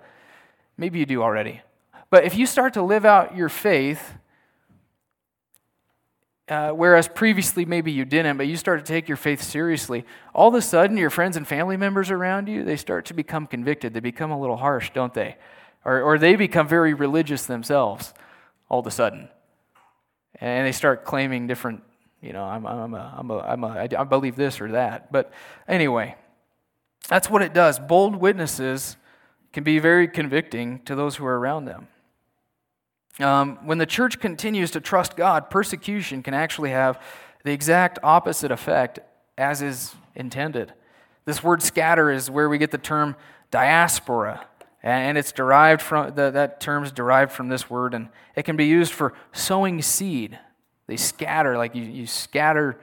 maybe 0.77 0.99
you 0.99 1.05
do 1.05 1.21
already, 1.21 1.61
but 2.09 2.25
if 2.25 2.35
you 2.35 2.45
start 2.45 2.73
to 2.73 2.81
live 2.81 3.05
out 3.05 3.35
your 3.35 3.49
faith, 3.49 4.15
uh, 6.49 6.71
whereas 6.71 7.07
previously 7.07 7.63
maybe 7.63 7.91
you 7.91 8.03
didn't, 8.03 8.35
but 8.35 8.45
you 8.45 8.57
start 8.57 8.83
to 8.83 8.85
take 8.85 9.07
your 9.07 9.15
faith 9.15 9.41
seriously, 9.41 10.03
all 10.33 10.49
of 10.49 10.55
a 10.55 10.61
sudden 10.61 10.97
your 10.97 11.09
friends 11.09 11.37
and 11.37 11.47
family 11.47 11.77
members 11.77 12.11
around 12.11 12.49
you, 12.49 12.65
they 12.65 12.75
start 12.75 13.05
to 13.05 13.13
become 13.13 13.47
convicted. 13.47 13.93
They 13.93 14.01
become 14.01 14.31
a 14.31 14.39
little 14.39 14.57
harsh, 14.57 14.91
don't 14.93 15.13
they? 15.13 15.37
Or, 15.85 16.01
or 16.01 16.17
they 16.17 16.35
become 16.35 16.67
very 16.67 16.93
religious 16.93 17.45
themselves 17.45 18.13
all 18.67 18.79
of 18.79 18.87
a 18.87 18.91
sudden. 18.91 19.29
And 20.35 20.67
they 20.67 20.73
start 20.73 21.05
claiming 21.05 21.47
different 21.47 21.83
you 22.21 22.33
know, 22.33 22.43
I'm, 22.43 22.65
I'm, 22.65 22.93
a, 22.93 23.13
I'm, 23.17 23.31
a, 23.31 23.39
I'm 23.39 23.63
a, 23.63 23.87
I 23.97 24.03
believe 24.03 24.35
this 24.35 24.61
or 24.61 24.71
that. 24.71 25.11
But 25.11 25.31
anyway, 25.67 26.15
that's 27.07 27.29
what 27.29 27.41
it 27.41 27.53
does. 27.53 27.79
Bold 27.79 28.15
witnesses 28.15 28.95
can 29.53 29.63
be 29.63 29.79
very 29.79 30.07
convicting 30.07 30.79
to 30.85 30.95
those 30.95 31.15
who 31.15 31.25
are 31.25 31.39
around 31.39 31.65
them. 31.65 31.87
Um, 33.19 33.59
when 33.65 33.77
the 33.77 33.85
church 33.85 34.19
continues 34.19 34.71
to 34.71 34.81
trust 34.81 35.17
God, 35.17 35.49
persecution 35.49 36.23
can 36.23 36.33
actually 36.33 36.69
have 36.69 37.01
the 37.43 37.51
exact 37.51 37.99
opposite 38.03 38.51
effect 38.51 38.99
as 39.37 39.61
is 39.61 39.95
intended. 40.15 40.73
This 41.25 41.43
word 41.43 41.61
scatter 41.61 42.11
is 42.11 42.31
where 42.31 42.49
we 42.49 42.57
get 42.57 42.71
the 42.71 42.77
term 42.77 43.15
diaspora, 43.51 44.45
and 44.81 45.17
it's 45.17 45.31
derived 45.31 45.81
from 45.81 46.15
that 46.15 46.59
term's 46.61 46.91
derived 46.91 47.31
from 47.31 47.49
this 47.49 47.69
word, 47.69 47.93
and 47.93 48.09
it 48.35 48.43
can 48.43 48.55
be 48.55 48.65
used 48.65 48.93
for 48.93 49.13
sowing 49.31 49.81
seed. 49.81 50.39
They 50.87 50.97
scatter, 50.97 51.57
like 51.57 51.75
you, 51.75 51.83
you 51.83 52.07
scatter 52.07 52.79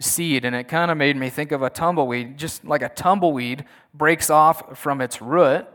seed. 0.00 0.44
And 0.44 0.54
it 0.54 0.64
kind 0.64 0.90
of 0.90 0.96
made 0.96 1.16
me 1.16 1.30
think 1.30 1.52
of 1.52 1.62
a 1.62 1.70
tumbleweed, 1.70 2.36
just 2.38 2.64
like 2.64 2.82
a 2.82 2.88
tumbleweed 2.88 3.64
breaks 3.92 4.30
off 4.30 4.78
from 4.78 5.00
its 5.00 5.22
root. 5.22 5.66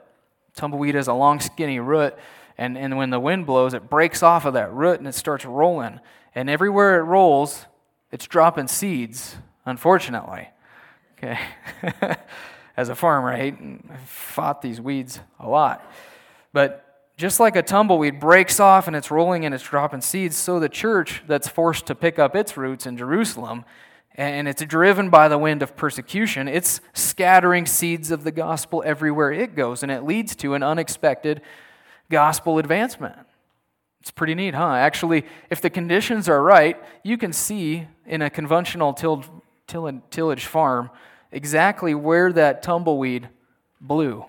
Tumbleweed 0.55 0.95
has 0.95 1.07
a 1.07 1.13
long, 1.13 1.39
skinny 1.39 1.79
root. 1.79 2.15
And, 2.57 2.77
and 2.77 2.97
when 2.97 3.09
the 3.09 3.19
wind 3.19 3.45
blows, 3.45 3.73
it 3.73 3.89
breaks 3.89 4.21
off 4.21 4.45
of 4.45 4.53
that 4.53 4.73
root 4.73 4.99
and 4.99 5.07
it 5.07 5.15
starts 5.15 5.45
rolling. 5.45 5.99
And 6.35 6.49
everywhere 6.49 6.99
it 6.99 7.03
rolls, 7.03 7.65
it's 8.11 8.27
dropping 8.27 8.67
seeds, 8.67 9.37
unfortunately. 9.65 10.49
Okay. 11.17 11.39
As 12.77 12.89
a 12.89 12.95
farmer, 12.95 13.33
I 13.33 13.37
hate 13.37 13.59
and 13.59 13.89
fought 14.05 14.61
these 14.61 14.79
weeds 14.79 15.19
a 15.39 15.49
lot. 15.49 15.89
But 16.53 16.88
just 17.19 17.37
like 17.37 17.57
a 17.57 17.61
tumbleweed 17.61 18.17
breaks 18.17 18.61
off 18.61 18.87
and 18.87 18.95
it's 18.95 19.11
rolling 19.11 19.43
and 19.43 19.53
it's 19.53 19.65
dropping 19.65 19.99
seeds, 19.99 20.37
so 20.37 20.57
the 20.57 20.69
church 20.69 21.21
that's 21.27 21.49
forced 21.49 21.85
to 21.87 21.93
pick 21.93 22.17
up 22.17 22.33
its 22.33 22.55
roots 22.55 22.85
in 22.85 22.95
Jerusalem 22.95 23.65
and 24.15 24.47
it's 24.47 24.63
driven 24.63 25.09
by 25.09 25.27
the 25.27 25.37
wind 25.37 25.61
of 25.61 25.75
persecution, 25.75 26.47
it's 26.47 26.79
scattering 26.93 27.65
seeds 27.65 28.09
of 28.09 28.23
the 28.23 28.31
gospel 28.31 28.81
everywhere 28.85 29.33
it 29.33 29.53
goes, 29.53 29.83
and 29.83 29.91
it 29.91 30.03
leads 30.03 30.33
to 30.37 30.53
an 30.53 30.63
unexpected 30.63 31.41
gospel 32.09 32.57
advancement. 32.57 33.15
It's 33.99 34.11
pretty 34.11 34.33
neat, 34.33 34.55
huh? 34.55 34.73
Actually, 34.73 35.25
if 35.49 35.61
the 35.61 35.69
conditions 35.69 36.29
are 36.29 36.41
right, 36.41 36.81
you 37.03 37.17
can 37.17 37.33
see 37.33 37.87
in 38.05 38.21
a 38.21 38.29
conventional 38.29 38.93
tillage 38.93 40.45
farm 40.45 40.89
exactly 41.31 41.93
where 41.93 42.31
that 42.31 42.63
tumbleweed 42.63 43.27
blew. 43.81 44.25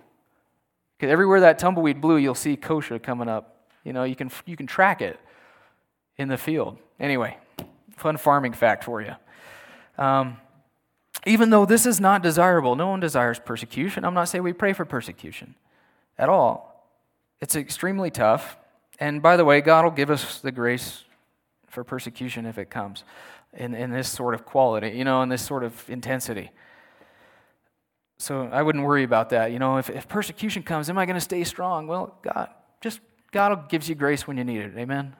Because 1.00 1.12
everywhere 1.12 1.40
that 1.40 1.58
tumbleweed 1.58 1.98
blew, 1.98 2.18
you'll 2.18 2.34
see 2.34 2.58
kochia 2.58 3.02
coming 3.02 3.26
up. 3.26 3.56
You 3.84 3.94
know, 3.94 4.04
you 4.04 4.14
can, 4.14 4.30
you 4.44 4.54
can 4.54 4.66
track 4.66 5.00
it 5.00 5.18
in 6.18 6.28
the 6.28 6.36
field. 6.36 6.76
Anyway, 6.98 7.38
fun 7.96 8.18
farming 8.18 8.52
fact 8.52 8.84
for 8.84 9.00
you. 9.00 9.14
Um, 9.96 10.36
even 11.24 11.48
though 11.48 11.64
this 11.64 11.86
is 11.86 12.00
not 12.00 12.22
desirable, 12.22 12.76
no 12.76 12.88
one 12.88 13.00
desires 13.00 13.40
persecution. 13.42 14.04
I'm 14.04 14.12
not 14.12 14.28
saying 14.28 14.44
we 14.44 14.52
pray 14.52 14.74
for 14.74 14.84
persecution 14.84 15.54
at 16.18 16.28
all. 16.28 16.86
It's 17.40 17.56
extremely 17.56 18.10
tough. 18.10 18.58
And 18.98 19.22
by 19.22 19.38
the 19.38 19.44
way, 19.46 19.62
God 19.62 19.84
will 19.84 19.92
give 19.92 20.10
us 20.10 20.40
the 20.40 20.52
grace 20.52 21.04
for 21.66 21.82
persecution 21.82 22.44
if 22.44 22.58
it 22.58 22.68
comes 22.68 23.04
in, 23.54 23.74
in 23.74 23.90
this 23.90 24.10
sort 24.10 24.34
of 24.34 24.44
quality, 24.44 24.90
you 24.90 25.04
know, 25.04 25.22
in 25.22 25.30
this 25.30 25.40
sort 25.40 25.64
of 25.64 25.88
intensity. 25.88 26.50
So 28.20 28.50
I 28.52 28.60
wouldn't 28.60 28.84
worry 28.84 29.02
about 29.02 29.30
that. 29.30 29.50
You 29.50 29.58
know, 29.58 29.78
if, 29.78 29.88
if 29.88 30.06
persecution 30.06 30.62
comes, 30.62 30.90
am 30.90 30.98
I 30.98 31.06
going 31.06 31.14
to 31.14 31.22
stay 31.22 31.42
strong? 31.42 31.86
Well, 31.86 32.18
God, 32.20 32.50
just 32.82 33.00
God 33.32 33.70
gives 33.70 33.88
you 33.88 33.94
grace 33.94 34.26
when 34.26 34.36
you 34.36 34.44
need 34.44 34.60
it. 34.60 34.76
Amen. 34.76 35.16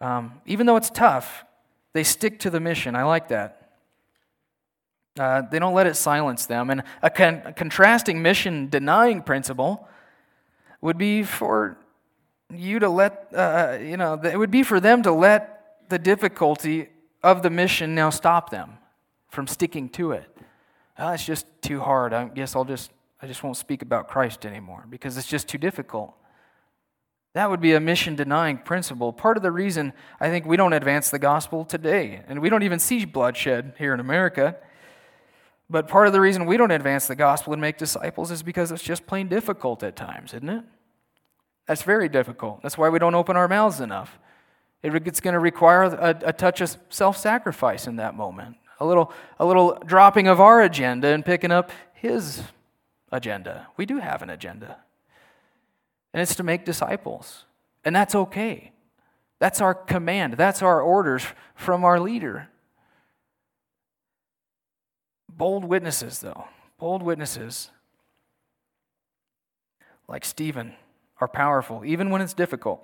Um, 0.00 0.40
even 0.44 0.66
though 0.66 0.74
it's 0.74 0.90
tough, 0.90 1.44
they 1.92 2.02
stick 2.02 2.40
to 2.40 2.50
the 2.50 2.58
mission. 2.58 2.96
I 2.96 3.04
like 3.04 3.28
that. 3.28 3.76
Uh, 5.16 5.42
they 5.42 5.60
don't 5.60 5.72
let 5.72 5.86
it 5.86 5.94
silence 5.94 6.46
them. 6.46 6.68
And 6.68 6.82
a, 7.00 7.10
con- 7.10 7.42
a 7.44 7.52
contrasting 7.52 8.20
mission 8.20 8.68
denying 8.68 9.22
principle 9.22 9.88
would 10.80 10.98
be 10.98 11.22
for 11.22 11.78
you 12.52 12.80
to 12.80 12.88
let, 12.88 13.28
uh, 13.32 13.36
uh, 13.36 13.78
you 13.80 13.96
know, 13.96 14.20
it 14.20 14.36
would 14.36 14.50
be 14.50 14.64
for 14.64 14.80
them 14.80 15.04
to 15.04 15.12
let 15.12 15.88
the 15.90 16.00
difficulty 16.00 16.88
of 17.22 17.44
the 17.44 17.50
mission 17.50 17.94
now 17.94 18.10
stop 18.10 18.50
them 18.50 18.78
from 19.28 19.46
sticking 19.46 19.88
to 19.90 20.10
it 20.10 20.33
oh, 20.98 21.12
it's 21.12 21.24
just 21.24 21.46
too 21.62 21.80
hard. 21.80 22.12
I 22.12 22.26
guess 22.26 22.54
I'll 22.54 22.64
just, 22.64 22.90
I 23.20 23.26
just 23.26 23.42
won't 23.42 23.56
speak 23.56 23.82
about 23.82 24.08
Christ 24.08 24.46
anymore 24.46 24.86
because 24.88 25.16
it's 25.16 25.26
just 25.26 25.48
too 25.48 25.58
difficult. 25.58 26.14
That 27.34 27.50
would 27.50 27.60
be 27.60 27.72
a 27.72 27.80
mission 27.80 28.14
denying 28.14 28.58
principle. 28.58 29.12
Part 29.12 29.36
of 29.36 29.42
the 29.42 29.50
reason 29.50 29.92
I 30.20 30.28
think 30.28 30.46
we 30.46 30.56
don't 30.56 30.72
advance 30.72 31.10
the 31.10 31.18
gospel 31.18 31.64
today, 31.64 32.22
and 32.28 32.40
we 32.40 32.48
don't 32.48 32.62
even 32.62 32.78
see 32.78 33.04
bloodshed 33.04 33.74
here 33.76 33.92
in 33.92 33.98
America, 33.98 34.56
but 35.68 35.88
part 35.88 36.06
of 36.06 36.12
the 36.12 36.20
reason 36.20 36.46
we 36.46 36.56
don't 36.56 36.70
advance 36.70 37.08
the 37.08 37.16
gospel 37.16 37.52
and 37.52 37.60
make 37.60 37.76
disciples 37.76 38.30
is 38.30 38.42
because 38.42 38.70
it's 38.70 38.82
just 38.82 39.06
plain 39.06 39.28
difficult 39.28 39.82
at 39.82 39.96
times, 39.96 40.32
isn't 40.32 40.48
it? 40.48 40.64
That's 41.66 41.82
very 41.82 42.08
difficult. 42.08 42.62
That's 42.62 42.78
why 42.78 42.88
we 42.88 42.98
don't 42.98 43.14
open 43.14 43.36
our 43.36 43.48
mouths 43.48 43.80
enough. 43.80 44.18
It's 44.82 45.20
going 45.20 45.32
to 45.32 45.40
require 45.40 45.84
a, 45.84 46.20
a 46.26 46.32
touch 46.32 46.60
of 46.60 46.76
self 46.90 47.16
sacrifice 47.16 47.86
in 47.86 47.96
that 47.96 48.14
moment 48.14 48.56
a 48.80 48.86
little, 48.86 49.12
a 49.38 49.44
little 49.44 49.78
dropping 49.84 50.26
of 50.26 50.40
our 50.40 50.62
agenda 50.62 51.08
and 51.08 51.24
picking 51.24 51.50
up 51.50 51.70
his 51.92 52.42
agenda. 53.10 53.68
We 53.76 53.86
do 53.86 53.98
have 53.98 54.22
an 54.22 54.30
agenda, 54.30 54.78
and 56.12 56.20
it's 56.20 56.34
to 56.36 56.42
make 56.42 56.64
disciples, 56.64 57.44
and 57.84 57.94
that's 57.94 58.14
okay. 58.14 58.72
That's 59.38 59.60
our 59.60 59.74
command, 59.74 60.34
that's 60.34 60.62
our 60.62 60.80
orders 60.80 61.26
from 61.54 61.84
our 61.84 62.00
leader. 62.00 62.48
Bold 65.28 65.64
witnesses, 65.64 66.20
though, 66.20 66.46
bold 66.78 67.02
witnesses 67.02 67.70
like 70.08 70.24
Stephen 70.24 70.74
are 71.20 71.28
powerful, 71.28 71.84
even 71.84 72.10
when 72.10 72.20
it's 72.20 72.34
difficult. 72.34 72.80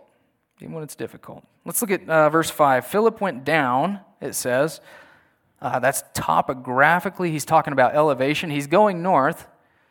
Even 0.60 0.74
when 0.74 0.82
it's 0.82 0.94
difficult. 0.94 1.44
Let's 1.64 1.80
look 1.80 1.90
at 1.90 2.08
uh, 2.08 2.28
verse 2.28 2.50
5. 2.50 2.86
Philip 2.86 3.20
went 3.20 3.44
down, 3.44 4.00
it 4.20 4.34
says, 4.34 4.80
Uh, 5.60 5.78
that's 5.78 6.02
topographically, 6.14 7.30
he's 7.30 7.44
talking 7.44 7.72
about 7.72 7.94
elevation. 7.94 8.50
He's 8.50 8.66
going 8.66 9.02
north 9.02 9.46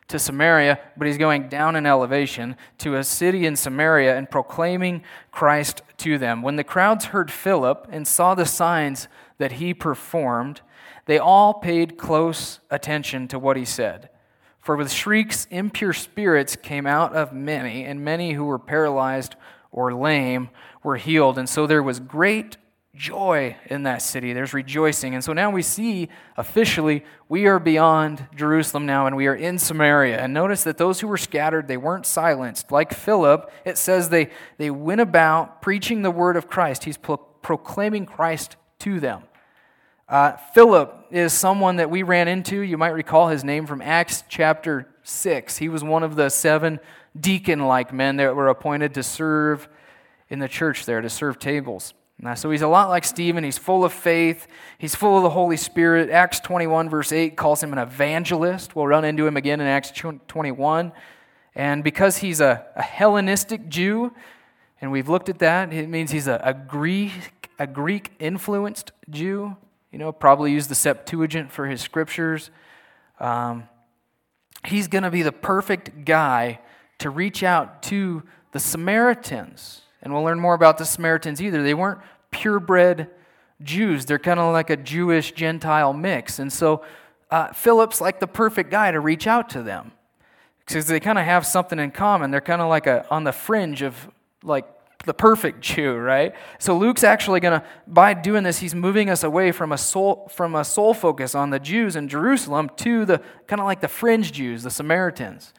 to 0.08 0.18
Samaria, 0.18 0.80
but 0.98 1.06
he's 1.06 1.20
going 1.20 1.50
down 1.50 1.76
in 1.76 1.86
elevation 1.86 2.56
to 2.80 2.96
a 2.96 3.04
city 3.04 3.46
in 3.46 3.56
Samaria 3.56 4.18
and 4.18 4.30
proclaiming 4.30 5.04
Christ 5.32 5.84
to 5.98 6.18
them. 6.18 6.42
When 6.42 6.56
the 6.56 6.64
crowds 6.64 7.06
heard 7.06 7.32
Philip 7.32 7.88
and 7.92 8.08
saw 8.08 8.34
the 8.34 8.46
signs 8.46 9.08
that 9.38 9.54
he 9.54 9.74
performed, 9.74 10.62
they 11.06 11.20
all 11.20 11.54
paid 11.54 11.98
close 11.98 12.60
attention 12.72 13.28
to 13.28 13.38
what 13.38 13.56
he 13.56 13.66
said. 13.66 14.10
For 14.60 14.76
with 14.76 14.92
shrieks, 14.92 15.48
impure 15.52 15.94
spirits 15.94 16.56
came 16.56 16.88
out 16.88 17.16
of 17.16 17.32
many, 17.32 17.86
and 17.86 18.04
many 18.04 18.34
who 18.34 18.46
were 18.46 18.60
paralyzed 18.60 19.36
or 19.72 19.94
lame 19.94 20.50
were 20.84 20.98
healed. 20.98 21.38
And 21.38 21.48
so 21.48 21.68
there 21.68 21.84
was 21.84 22.00
great 22.00 22.58
joy 23.00 23.56
in 23.68 23.84
that 23.84 24.02
city. 24.02 24.34
There's 24.34 24.54
rejoicing. 24.54 25.16
And 25.16 25.24
so 25.24 25.32
now 25.32 25.50
we 25.50 25.62
see 25.62 26.10
officially 26.36 27.06
we 27.30 27.48
are 27.48 27.58
beyond 27.58 28.28
Jerusalem 28.36 28.86
now 28.86 29.08
and 29.08 29.16
we 29.16 29.26
are 29.28 29.34
in 29.34 29.58
Samaria. 29.58 30.20
And 30.20 30.34
notice 30.34 30.66
that 30.66 30.78
those 30.78 31.00
who 31.00 31.08
were 31.08 31.18
scattered, 31.18 31.70
they 31.70 31.78
weren't 31.78 32.06
silenced. 32.06 32.74
Like 32.74 32.94
Philip, 32.94 33.50
it 33.64 33.78
says 33.78 34.10
they, 34.10 34.30
they 34.58 34.70
went 34.70 35.00
about 35.00 35.62
preaching 35.62 36.02
the 36.02 36.12
word 36.12 36.36
of 36.36 36.50
Christ. 36.50 36.84
He's 36.84 36.98
pro- 36.98 37.18
proclaiming 37.18 38.06
Christ 38.06 38.58
to 38.80 39.00
them. 39.00 39.24
Uh, 40.10 40.34
Philip 40.54 41.06
is 41.10 41.32
someone 41.32 41.78
that 41.78 41.90
we 41.90 42.04
ran 42.04 42.28
into. 42.28 42.60
You 42.60 42.78
might 42.78 42.90
recall 42.90 43.30
his 43.30 43.46
name 43.46 43.66
from 43.66 43.82
Acts 43.82 44.26
chapter 44.28 44.90
6. 45.04 45.58
He 45.58 45.70
was 45.70 45.84
one 45.86 46.04
of 46.04 46.18
the 46.18 46.30
seven 46.30 46.82
deacon 47.18 47.62
like 47.62 47.94
men 47.94 48.18
that 48.18 48.36
were 48.36 48.50
appointed 48.50 48.94
to 48.96 49.04
serve 49.04 49.70
in 50.28 50.40
the 50.40 50.50
church 50.50 50.86
there, 50.86 51.00
to 51.00 51.10
serve 51.10 51.40
tables. 51.40 51.94
Now, 52.22 52.34
so 52.34 52.52
he's 52.52 52.62
a 52.62 52.68
lot 52.68 52.90
like 52.90 53.06
Stephen. 53.06 53.46
He's 53.46 53.58
full 53.58 53.86
of 53.86 53.94
faith. 53.94 54.48
He's 54.78 54.94
full 54.94 55.16
of 55.16 55.24
the 55.24 55.30
Holy 55.30 55.56
Spirit. 55.56 56.10
Acts 56.10 56.42
21, 56.42 56.90
verse 56.90 57.14
8, 57.14 57.38
calls 57.38 57.64
him 57.64 57.72
an 57.72 57.80
evangelist. 57.80 58.76
We'll 58.76 58.88
run 58.88 59.06
into 59.06 59.26
him 59.26 59.38
again 59.38 59.62
in 59.62 59.68
Acts 59.68 59.92
21. 59.92 60.92
And 61.56 61.84
because 61.84 62.18
he's 62.18 62.42
a, 62.42 62.66
a 62.76 62.82
Hellenistic 62.82 63.70
Jew, 63.70 64.14
and 64.82 64.92
we've 64.92 65.08
looked 65.08 65.30
at 65.30 65.40
that, 65.40 65.72
it 65.72 65.88
means 65.88 66.12
he's 66.12 66.28
a, 66.28 66.42
a 66.44 66.54
Greek, 66.54 67.50
a 67.58 67.66
Greek 67.66 68.12
influenced 68.20 68.92
Jew. 69.10 69.56
You 69.92 70.00
know, 70.00 70.12
probably 70.12 70.52
used 70.52 70.70
the 70.70 70.76
Septuagint 70.76 71.54
for 71.54 71.68
his 71.68 71.80
scriptures. 71.80 72.52
Um, 73.22 73.64
he's 74.66 74.90
going 74.90 75.04
to 75.04 75.12
be 75.12 75.22
the 75.22 75.32
perfect 75.32 76.04
guy 76.04 76.60
to 77.00 77.10
reach 77.10 77.44
out 77.44 77.82
to 77.84 78.24
the 78.52 78.60
Samaritans 78.60 79.84
and 80.02 80.14
we'll 80.14 80.24
learn 80.24 80.40
more 80.40 80.54
about 80.54 80.78
the 80.78 80.86
Samaritans 80.86 81.42
either. 81.42 81.64
They 81.64 81.74
weren't 81.74 82.00
purebred 82.32 83.10
Jews, 83.62 84.06
they're 84.06 84.20
kind 84.20 84.40
of 84.40 84.54
like 84.54 84.70
a 84.70 84.78
Jewish 84.78 85.34
Gentile 85.34 85.92
mix. 85.92 86.40
And 86.40 86.52
so 86.52 86.84
uh, 87.30 87.52
Philip's 87.52 88.00
like 88.00 88.20
the 88.20 88.28
perfect 88.28 88.72
guy 88.72 88.92
to 88.92 89.00
reach 89.00 89.28
out 89.28 89.50
to 89.50 89.62
them 89.62 89.92
because 90.60 90.88
they 90.88 91.00
kind 91.00 91.20
of 91.20 91.26
have 91.26 91.46
something 91.46 91.80
in 91.80 91.92
common. 91.92 92.32
They're 92.32 92.42
kind 92.42 92.62
of 92.62 92.70
like 92.70 92.88
a, 92.88 93.06
on 93.12 93.24
the 93.24 93.34
fringe 93.34 93.82
of 93.82 94.10
like 94.44 94.66
the 95.06 95.14
perfect 95.14 95.62
Jew, 95.62 95.96
right? 95.96 96.34
So 96.60 96.78
Luke's 96.78 97.04
actually 97.04 97.40
going 97.40 97.60
to, 97.60 97.66
by 97.88 98.14
doing 98.14 98.44
this, 98.44 98.60
he's 98.60 98.76
moving 98.76 99.10
us 99.10 99.24
away 99.24 99.52
from 99.52 99.72
a 99.72 99.78
sole 99.78 100.30
from 100.34 100.56
a 100.56 100.64
sole 100.64 100.94
focus 100.94 101.36
on 101.36 101.50
the 101.50 101.60
Jews 101.60 101.96
in 101.96 102.08
Jerusalem 102.08 102.70
to 102.78 103.06
the 103.06 103.22
kind 103.48 103.60
of 103.60 103.66
like 103.66 103.82
the 103.82 103.88
fringe 103.88 104.32
Jews, 104.32 104.64
the 104.64 104.70
Samaritans. 104.70 105.54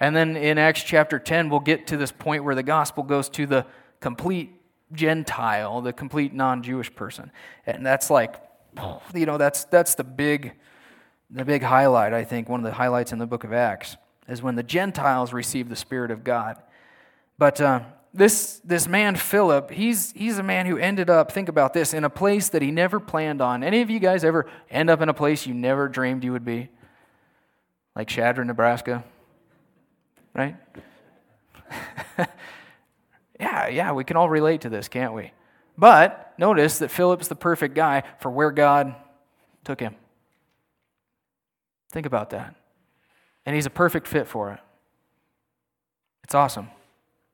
And 0.00 0.14
then 0.14 0.36
in 0.36 0.58
Acts 0.58 0.82
chapter 0.82 1.18
10, 1.18 1.50
we'll 1.50 1.60
get 1.60 1.86
to 1.88 1.96
this 1.96 2.12
point 2.12 2.44
where 2.44 2.54
the 2.54 2.62
gospel 2.62 3.02
goes 3.02 3.28
to 3.30 3.46
the 3.46 3.66
complete 4.00 4.54
Gentile, 4.92 5.80
the 5.80 5.92
complete 5.92 6.32
non 6.32 6.62
Jewish 6.62 6.94
person. 6.94 7.30
And 7.66 7.84
that's 7.84 8.10
like, 8.10 8.36
you 9.14 9.26
know, 9.26 9.38
that's, 9.38 9.64
that's 9.64 9.94
the, 9.94 10.04
big, 10.04 10.52
the 11.30 11.44
big 11.44 11.62
highlight, 11.62 12.12
I 12.12 12.24
think, 12.24 12.48
one 12.48 12.60
of 12.60 12.64
the 12.64 12.72
highlights 12.72 13.12
in 13.12 13.18
the 13.18 13.26
book 13.26 13.44
of 13.44 13.52
Acts, 13.52 13.96
is 14.28 14.42
when 14.42 14.54
the 14.54 14.62
Gentiles 14.62 15.32
receive 15.32 15.68
the 15.68 15.76
Spirit 15.76 16.10
of 16.10 16.24
God. 16.24 16.56
But 17.38 17.60
uh, 17.60 17.80
this, 18.14 18.60
this 18.64 18.88
man, 18.88 19.16
Philip, 19.16 19.70
he's, 19.70 20.12
he's 20.12 20.38
a 20.38 20.42
man 20.42 20.66
who 20.66 20.78
ended 20.78 21.10
up, 21.10 21.32
think 21.32 21.48
about 21.48 21.74
this, 21.74 21.92
in 21.92 22.04
a 22.04 22.10
place 22.10 22.48
that 22.50 22.62
he 22.62 22.70
never 22.70 23.00
planned 23.00 23.40
on. 23.40 23.62
Any 23.62 23.82
of 23.82 23.90
you 23.90 23.98
guys 23.98 24.24
ever 24.24 24.46
end 24.70 24.90
up 24.90 25.00
in 25.00 25.08
a 25.08 25.14
place 25.14 25.46
you 25.46 25.54
never 25.54 25.88
dreamed 25.88 26.24
you 26.24 26.32
would 26.32 26.44
be? 26.44 26.68
Like 27.94 28.08
Chadron, 28.08 28.46
Nebraska? 28.46 29.04
Right? 30.34 30.56
yeah, 33.40 33.68
yeah, 33.68 33.92
we 33.92 34.04
can 34.04 34.16
all 34.16 34.28
relate 34.28 34.62
to 34.62 34.68
this, 34.68 34.88
can't 34.88 35.14
we? 35.14 35.32
But 35.76 36.34
notice 36.38 36.78
that 36.78 36.90
Philip's 36.90 37.28
the 37.28 37.36
perfect 37.36 37.74
guy 37.74 38.02
for 38.20 38.30
where 38.30 38.50
God 38.50 38.94
took 39.64 39.80
him. 39.80 39.94
Think 41.90 42.06
about 42.06 42.30
that. 42.30 42.54
And 43.46 43.54
he's 43.54 43.66
a 43.66 43.70
perfect 43.70 44.06
fit 44.06 44.26
for 44.26 44.52
it. 44.52 44.60
It's 46.24 46.34
awesome. 46.34 46.68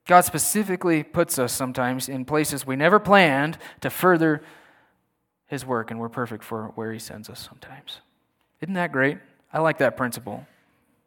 God 0.06 0.20
specifically 0.20 1.02
puts 1.02 1.38
us 1.38 1.52
sometimes 1.52 2.08
in 2.08 2.24
places 2.24 2.66
we 2.66 2.76
never 2.76 2.98
planned 2.98 3.58
to 3.80 3.90
further 3.90 4.42
his 5.46 5.64
work, 5.64 5.90
and 5.90 5.98
we're 5.98 6.08
perfect 6.08 6.44
for 6.44 6.72
where 6.74 6.92
he 6.92 6.98
sends 6.98 7.30
us 7.30 7.40
sometimes. 7.40 8.00
Isn't 8.60 8.74
that 8.74 8.92
great? 8.92 9.18
I 9.52 9.60
like 9.60 9.78
that 9.78 9.96
principle. 9.96 10.46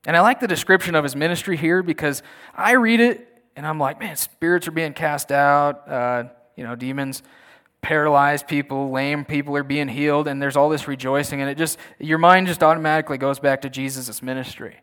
And 0.06 0.16
I 0.16 0.22
like 0.22 0.40
the 0.40 0.48
description 0.48 0.96
of 0.96 1.04
his 1.04 1.16
ministry 1.16 1.58
here 1.58 1.84
because 1.84 2.24
I 2.56 2.74
read 2.74 3.00
it 3.00 3.28
and 3.56 3.66
I'm 3.66 3.80
like, 3.80 4.00
man, 4.00 4.16
spirits 4.16 4.68
are 4.68 4.72
being 4.72 4.94
cast 4.94 5.32
out, 5.32 5.90
uh, 5.90 6.26
you 6.56 6.64
know, 6.64 6.76
demons, 6.76 7.24
paralyzed 7.82 8.48
people, 8.48 8.92
lame 8.92 9.26
people 9.26 9.56
are 9.56 9.64
being 9.64 9.88
healed, 9.88 10.28
and 10.28 10.42
there's 10.42 10.56
all 10.56 10.70
this 10.70 10.88
rejoicing, 10.88 11.42
and 11.42 11.50
it 11.50 11.58
just, 11.58 11.80
your 12.00 12.18
mind 12.18 12.48
just 12.48 12.62
automatically 12.62 13.18
goes 13.18 13.40
back 13.40 13.62
to 13.62 13.70
Jesus' 13.70 14.22
ministry. 14.22 14.76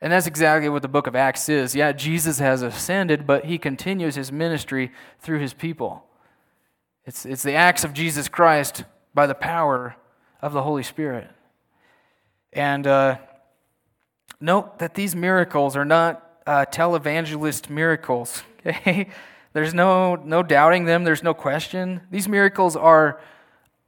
And 0.00 0.12
that's 0.12 0.26
exactly 0.26 0.68
what 0.68 0.82
the 0.82 0.88
book 0.88 1.06
of 1.06 1.14
Acts 1.14 1.48
is. 1.48 1.76
Yeah, 1.76 1.92
Jesus 1.92 2.40
has 2.40 2.62
ascended, 2.62 3.26
but 3.26 3.44
he 3.44 3.56
continues 3.56 4.16
his 4.16 4.32
ministry 4.32 4.90
through 5.20 5.38
his 5.38 5.54
people. 5.54 6.04
It's, 7.04 7.24
it's 7.24 7.42
the 7.42 7.54
acts 7.54 7.84
of 7.84 7.92
Jesus 7.92 8.28
Christ 8.28 8.84
by 9.14 9.26
the 9.26 9.34
power 9.34 9.96
of 10.40 10.52
the 10.52 10.62
Holy 10.62 10.82
Spirit. 10.82 11.30
And 12.52 12.86
uh, 12.86 13.18
note 14.42 14.80
that 14.80 14.94
these 14.94 15.14
miracles 15.14 15.76
are 15.76 15.84
not 15.84 16.40
uh, 16.46 16.66
televangelist 16.70 17.70
miracles. 17.70 18.42
Okay? 18.64 19.08
There's 19.54 19.74
no, 19.74 20.14
no 20.14 20.44
doubting 20.44 20.84
them, 20.84 21.02
there's 21.02 21.24
no 21.24 21.34
question. 21.34 22.02
These 22.12 22.28
miracles 22.28 22.76
are 22.76 23.20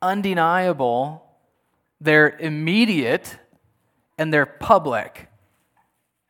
undeniable, 0.03 1.25
they're 2.01 2.37
immediate, 2.39 3.39
and 4.19 4.35
they're 4.35 4.47
public. 4.47 5.29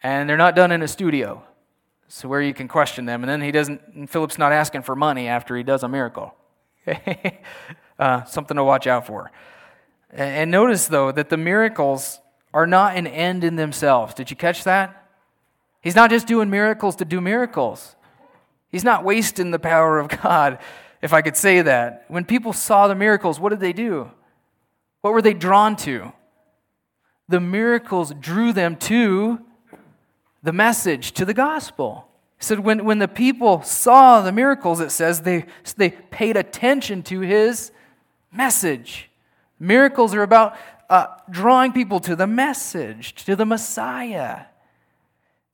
And 0.03 0.29
they're 0.29 0.37
not 0.37 0.55
done 0.55 0.71
in 0.73 0.83
a 0.83 0.89
studio, 0.89 1.43
so 2.07 2.29
where 2.29 2.43
you 2.43 2.53
can 2.53 2.69
question 2.69 3.07
them. 3.07 3.23
And 3.23 3.31
then 3.31 3.41
he 3.41 3.51
doesn't, 3.51 4.09
Philip's 4.09 4.37
not 4.37 4.53
asking 4.53 4.83
for 4.83 4.95
money 4.95 5.27
after 5.27 5.57
he 5.57 5.63
does 5.63 5.83
a 5.83 5.89
miracle. 5.89 6.35
uh, 7.99 8.25
something 8.25 8.59
to 8.59 8.63
watch 8.63 8.87
out 8.87 9.07
for. 9.07 9.33
And 10.11 10.51
notice, 10.51 10.87
though, 10.87 11.11
that 11.11 11.31
the 11.31 11.39
miracles 11.39 12.21
are 12.55 12.67
not 12.69 12.97
an 12.97 13.07
end 13.07 13.43
in 13.43 13.57
themselves. 13.57 14.15
Did 14.15 14.31
you 14.31 14.37
catch 14.37 14.63
that? 14.65 15.11
He's 15.83 15.97
not 15.97 16.09
just 16.09 16.29
doing 16.29 16.49
miracles 16.49 16.97
to 16.97 17.05
do 17.05 17.21
miracles. 17.21 17.97
He's 18.71 18.85
not 18.85 19.05
wasting 19.05 19.51
the 19.51 19.59
power 19.59 19.99
of 19.99 20.09
God, 20.09 20.59
if 21.03 21.13
I 21.13 21.21
could 21.21 21.37
say 21.37 21.61
that. 21.61 22.05
When 22.09 22.25
people 22.25 22.53
saw 22.53 22.87
the 22.87 22.95
miracles, 22.95 23.39
what 23.39 23.51
did 23.51 23.61
they 23.61 23.73
do? 23.73 24.11
What 25.03 25.13
were 25.13 25.21
they 25.21 25.35
drawn 25.35 25.75
to? 25.79 26.13
The 27.29 27.41
miracles 27.41 28.15
drew 28.19 28.53
them 28.53 28.77
to 28.77 29.41
the 30.43 30.53
message, 30.53 31.13
to 31.13 31.25
the 31.25 31.35
gospel. 31.35 32.09
He 32.39 32.45
said 32.45 32.61
when, 32.61 32.85
when 32.85 33.01
the 33.01 33.09
people 33.09 33.63
saw 33.63 34.23
the 34.23 34.33
miracles, 34.33 34.79
it 34.79 34.91
says 34.91 35.23
they, 35.23 35.47
they 35.77 35.91
paid 35.91 36.37
attention 36.37 37.03
to 37.05 37.21
his 37.21 37.73
message. 38.33 39.11
Miracles 39.59 40.15
are 40.15 40.23
about 40.23 40.57
uh, 40.95 41.09
drawing 41.29 41.73
people 41.73 41.99
to 41.99 42.15
the 42.15 42.27
message, 42.27 43.15
to 43.25 43.35
the 43.35 43.45
Messiah. 43.45 44.43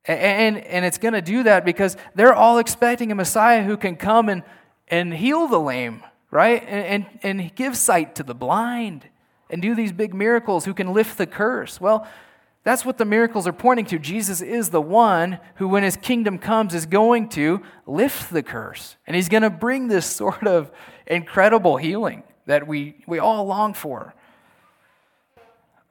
And, 0.05 0.59
and 0.59 0.85
it's 0.85 0.99
going 0.99 1.15
to 1.15 1.23
do 1.23 1.45
that 1.45 1.65
because 1.65 1.97
they're 2.15 2.35
all 2.35 2.59
expecting 2.59 3.11
a 3.11 3.15
Messiah 3.15 3.63
who 3.63 3.79
can 3.79 3.97
come 3.97 4.29
and, 4.29 4.43
and 4.89 5.15
heal 5.15 5.49
the 5.49 5.59
lame, 5.59 6.03
right? 6.31 6.63
And, 6.67 7.07
and, 7.23 7.41
and 7.41 7.55
give 7.55 7.75
sight 7.75 8.17
to 8.17 8.23
the 8.23 8.35
blind 8.35 9.09
and 9.49 9.63
do 9.63 9.75
these 9.75 9.93
big 9.93 10.13
miracles, 10.13 10.67
who 10.67 10.75
can 10.75 10.93
lift 10.93 11.17
the 11.17 11.27
curse. 11.27 11.81
Well, 11.81 12.07
that's 12.63 12.85
what 12.85 12.99
the 12.99 13.07
miracles 13.07 13.47
are 13.47 13.53
pointing 13.55 13.87
to. 13.87 13.99
Jesus 13.99 14.43
is 14.43 14.69
the 14.69 14.83
one 14.83 15.41
who, 15.55 15.69
when 15.69 15.83
his 15.83 15.97
kingdom 15.97 16.39
comes, 16.39 16.75
is 16.75 16.85
going 16.85 17.31
to 17.31 17.63
lift 17.87 18.31
the 18.31 18.43
curse. 18.43 18.97
And 19.07 19.17
he's 19.17 19.31
going 19.31 19.43
to 19.43 19.51
bring 19.51 19.89
this 19.89 20.05
sort 20.23 20.47
of 20.47 20.71
incredible 21.07 21.79
healing 21.79 22.25
that 22.45 22.67
we, 22.67 22.97
we 23.07 23.19
all 23.19 23.47
long 23.47 23.73
for. 23.73 24.15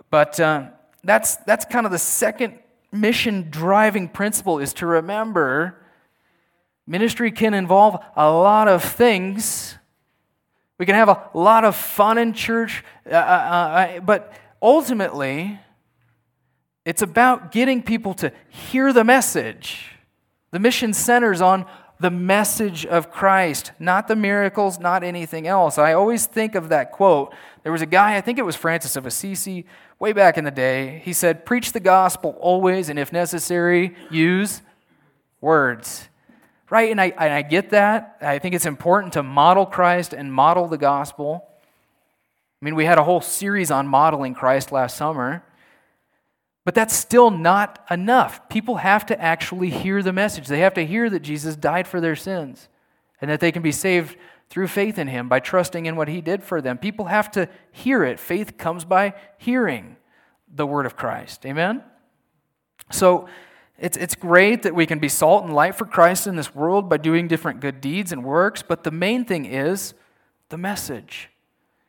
But 0.10 0.40
uh, 0.40 0.68
that's, 1.04 1.38
that's 1.38 1.66
kind 1.66 1.86
of 1.86 1.92
the 1.92 2.00
second 2.00 2.60
mission 2.92 3.50
driving 3.50 4.08
principle 4.08 4.60
is 4.60 4.74
to 4.74 4.86
remember 4.86 5.76
ministry 6.88 7.32
can 7.32 7.54
involve 7.54 8.04
a 8.16 8.32
lot 8.32 8.68
of 8.68 8.84
things, 8.84 9.78
We 10.80 10.86
can 10.86 10.96
have 10.96 11.10
a 11.10 11.30
lot 11.34 11.66
of 11.66 11.76
fun 11.76 12.18
in 12.18 12.32
church, 12.34 12.86
uh, 13.06 13.14
uh, 13.14 13.18
uh, 13.18 14.00
but 14.00 14.34
ultimately, 14.62 15.60
it's 16.86 17.02
about 17.02 17.52
getting 17.52 17.84
people 17.84 18.14
to 18.16 18.32
hear 18.48 18.94
the 18.94 19.04
message. 19.04 19.98
The 20.52 20.60
mission 20.60 20.94
centers 20.94 21.42
on 21.42 21.66
the 22.00 22.10
message 22.10 22.86
of 22.86 23.12
Christ, 23.12 23.74
not 23.78 24.08
the 24.08 24.16
miracles, 24.16 24.80
not 24.80 25.04
anything 25.04 25.48
else. 25.48 25.78
I 25.78 25.92
always 25.92 26.26
think 26.26 26.56
of 26.56 26.70
that 26.70 26.94
quote. 26.94 27.36
There 27.64 27.74
was 27.74 27.82
a 27.82 27.86
guy, 27.86 28.16
I 28.16 28.22
think 28.22 28.40
it 28.40 28.46
was 28.46 28.56
Francis 28.56 28.96
of 28.96 29.06
Assisi, 29.06 29.66
way 30.00 30.14
back 30.14 30.38
in 30.38 30.46
the 30.46 30.52
day. 30.52 31.02
He 31.04 31.14
said, 31.14 31.46
Preach 31.46 31.74
the 31.74 31.80
gospel 31.80 32.36
always, 32.40 32.90
and 32.90 32.98
if 32.98 33.12
necessary, 33.12 33.96
use 34.10 34.62
words. 35.42 36.08
Right? 36.70 36.92
And 36.92 37.02
I, 37.02 37.08
and 37.08 37.34
I 37.34 37.42
get 37.42 37.72
that. 37.72 38.18
I 38.22 38.40
think 38.40 38.56
it's 38.56 38.66
important 38.66 39.14
to 39.14 39.24
model 39.24 39.66
Christ 39.66 40.14
and 40.14 40.32
model 40.32 40.68
the 40.68 40.78
gospel. 40.78 41.46
I 42.62 42.66
mean, 42.66 42.76
we 42.76 42.86
had 42.86 42.98
a 42.98 43.04
whole 43.04 43.22
series 43.22 43.72
on 43.72 43.88
modeling 43.88 44.34
Christ 44.34 44.72
last 44.72 44.96
summer. 44.96 45.44
But 46.66 46.76
that's 46.76 46.96
still 46.96 47.32
not 47.32 47.84
enough. 47.90 48.48
People 48.50 48.76
have 48.76 49.06
to 49.08 49.20
actually 49.20 49.72
hear 49.72 50.04
the 50.04 50.14
message. 50.14 50.48
They 50.48 50.60
have 50.60 50.76
to 50.76 50.86
hear 50.86 51.10
that 51.10 51.22
Jesus 51.22 51.56
died 51.56 51.88
for 51.88 52.00
their 52.00 52.16
sins 52.16 52.68
and 53.22 53.32
that 53.32 53.40
they 53.40 53.52
can 53.52 53.64
be 53.64 53.72
saved 53.72 54.16
through 54.50 54.68
faith 54.68 54.98
in 54.98 55.08
him 55.08 55.30
by 55.30 55.40
trusting 55.40 55.86
in 55.86 55.96
what 55.96 56.08
he 56.08 56.22
did 56.22 56.44
for 56.44 56.62
them. 56.62 56.78
People 56.78 57.06
have 57.06 57.30
to 57.32 57.48
hear 57.72 58.04
it. 58.04 58.20
Faith 58.20 58.58
comes 58.58 58.84
by 58.84 59.14
hearing 59.38 59.96
the 60.54 60.66
word 60.66 60.86
of 60.86 60.96
Christ. 60.96 61.46
Amen? 61.46 61.84
So 62.92 63.28
it's, 63.78 63.96
it's 63.96 64.16
great 64.16 64.64
that 64.64 64.74
we 64.74 64.86
can 64.86 65.00
be 65.00 65.10
salt 65.10 65.44
and 65.44 65.54
light 65.54 65.76
for 65.76 65.86
Christ 65.86 66.26
in 66.26 66.36
this 66.36 66.56
world 66.56 66.90
by 66.90 66.98
doing 66.98 67.28
different 67.28 67.60
good 67.60 67.80
deeds 67.80 68.12
and 68.12 68.24
works, 68.24 68.64
but 68.64 68.84
the 68.84 68.92
main 68.92 69.24
thing 69.24 69.46
is 69.46 69.94
the 70.50 70.58
message. 70.58 71.30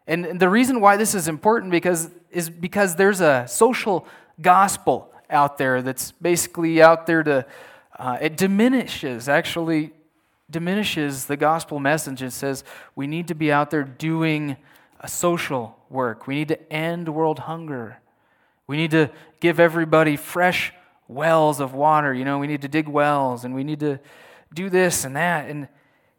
And 0.07 0.39
the 0.39 0.49
reason 0.49 0.81
why 0.81 0.97
this 0.97 1.15
is 1.15 1.29
important 1.29 1.71
because, 1.71 2.11
is 2.31 2.51
because 2.51 2.97
there's 2.97 3.21
a 3.21 3.47
social 3.49 4.07
gospel 4.41 5.13
out 5.31 5.57
there 5.57 5.83
that's 5.83 6.13
basically 6.13 6.83
out 6.83 7.07
there 7.07 7.23
to, 7.23 7.47
uh, 7.99 8.19
it 8.21 8.37
diminishes, 8.37 9.29
actually 9.29 9.93
diminishes 10.51 11.27
the 11.27 11.37
gospel 11.37 11.79
message. 11.79 12.23
It 12.23 12.33
says 12.33 12.65
we 12.95 13.07
need 13.07 13.29
to 13.29 13.35
be 13.35 13.53
out 13.53 13.71
there 13.71 13.85
doing 13.85 14.57
a 15.01 15.09
social 15.09 15.79
work. 15.89 16.27
We 16.27 16.35
need 16.35 16.49
to 16.49 16.73
end 16.73 17.09
world 17.09 17.41
hunger. 17.41 17.99
We 18.67 18.77
need 18.77 18.91
to 18.93 19.11
give 19.41 19.59
everybody 19.59 20.17
fresh 20.17 20.73
wells 21.09 21.61
of 21.61 21.75
water. 21.75 22.15
You 22.15 22.25
know, 22.25 22.39
we 22.39 22.47
need 22.47 22.63
to 22.63 22.69
dig 22.69 22.89
wells 22.89 23.45
and 23.45 23.55
we 23.55 23.65
need 23.65 23.81
to 23.81 23.99
do 24.55 24.71
this 24.71 25.05
and 25.05 25.17
that. 25.17 25.49
And, 25.49 25.69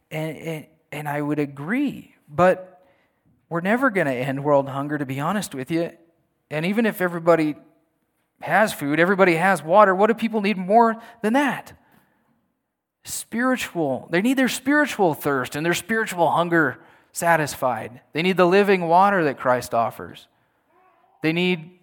and, 0.10 0.66
and 0.92 1.08
I 1.08 1.22
would 1.22 1.40
agree, 1.40 2.16
but 2.28 2.86
we're 3.50 3.62
never 3.62 3.90
going 3.90 4.08
to 4.08 4.14
end 4.14 4.44
world 4.44 4.70
hunger, 4.70 4.98
to 4.98 5.06
be 5.06 5.20
honest 5.20 5.54
with 5.54 5.72
you. 5.72 5.92
And 6.50 6.66
even 6.66 6.86
if 6.86 7.02
everybody 7.02 7.56
has 8.42 8.74
food, 8.74 9.00
everybody 9.00 9.36
has 9.36 9.64
water. 9.64 9.94
What 9.94 10.08
do 10.08 10.14
people 10.14 10.42
need 10.42 10.58
more 10.58 11.02
than 11.22 11.34
that? 11.34 11.74
Spiritual. 13.04 14.08
They 14.12 14.22
need 14.22 14.38
their 14.38 14.48
spiritual 14.48 15.14
thirst 15.14 15.56
and 15.56 15.66
their 15.66 15.74
spiritual 15.74 16.32
hunger 16.32 16.80
satisfied. 17.12 18.02
They 18.14 18.22
need 18.22 18.38
the 18.38 18.46
living 18.46 18.88
water 18.88 19.24
that 19.24 19.40
Christ 19.40 19.74
offers. 19.74 20.28
They 21.22 21.34
need 21.34 21.80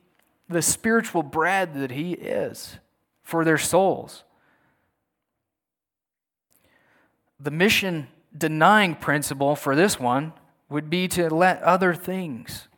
the 0.49 0.63
spiritual 0.63 1.23
bread 1.23 1.75
that 1.75 1.91
He 1.91 2.13
is 2.13 2.79
for 3.23 3.45
their 3.45 3.59
souls. 3.59 4.25
The 7.41 7.51
mission 7.51 8.09
denying 8.37 8.95
principle 8.95 9.55
for 9.55 9.77
this 9.77 10.01
one 10.01 10.33
would 10.69 10.91
be 10.91 11.09
to 11.09 11.33
let 11.33 11.63
other 11.63 11.95
things, 11.95 12.69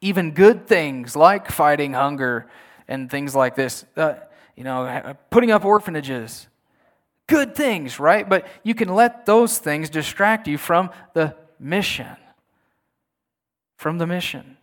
even 0.00 0.32
good 0.32 0.66
things 0.66 1.14
like 1.14 1.50
fighting 1.50 1.94
hunger 1.94 2.48
and 2.88 3.10
things 3.10 3.34
like 3.34 3.54
this. 3.54 3.84
Uh, 3.96 4.14
you 4.56 4.64
know, 4.64 5.16
putting 5.30 5.50
up 5.50 5.64
orphanages. 5.64 6.48
Good 7.28 7.54
things, 7.54 8.00
right? 8.00 8.28
But 8.28 8.48
you 8.64 8.74
can 8.74 8.88
let 8.88 9.26
those 9.26 9.58
things 9.58 9.90
distract 9.90 10.48
you 10.48 10.58
from 10.58 10.90
the 11.12 11.36
mission. 11.60 12.16
From 13.76 13.98
the 13.98 14.06
mission. 14.06 14.56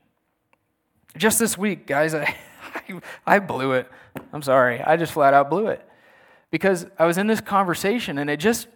Just 1.16 1.40
this 1.40 1.58
week, 1.58 1.88
guys, 1.88 2.14
I, 2.16 2.36
I 3.26 3.40
blew 3.40 3.74
it. 3.74 3.90
I'm 4.34 4.42
sorry. 4.42 4.82
I 4.82 4.98
just 4.98 5.14
flat 5.14 5.34
out 5.34 5.50
blew 5.50 5.68
it. 5.68 5.88
Because 6.52 6.88
I 7.00 7.06
was 7.06 7.18
in 7.18 7.28
this 7.28 7.40
conversation 7.40 8.18
and 8.18 8.30
it 8.30 8.38
just 8.38 8.68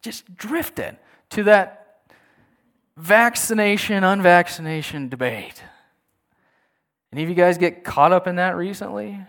just 0.00 0.36
drifted 0.36 0.96
to 1.30 1.44
that 1.44 2.02
vaccination 2.96 4.02
unvaccination 4.02 5.08
debate. 5.08 5.62
Any 7.12 7.22
of 7.22 7.28
you 7.28 7.34
guys 7.34 7.58
get 7.58 7.84
caught 7.84 8.12
up 8.12 8.26
in 8.26 8.36
that 8.36 8.56
recently? 8.56 9.20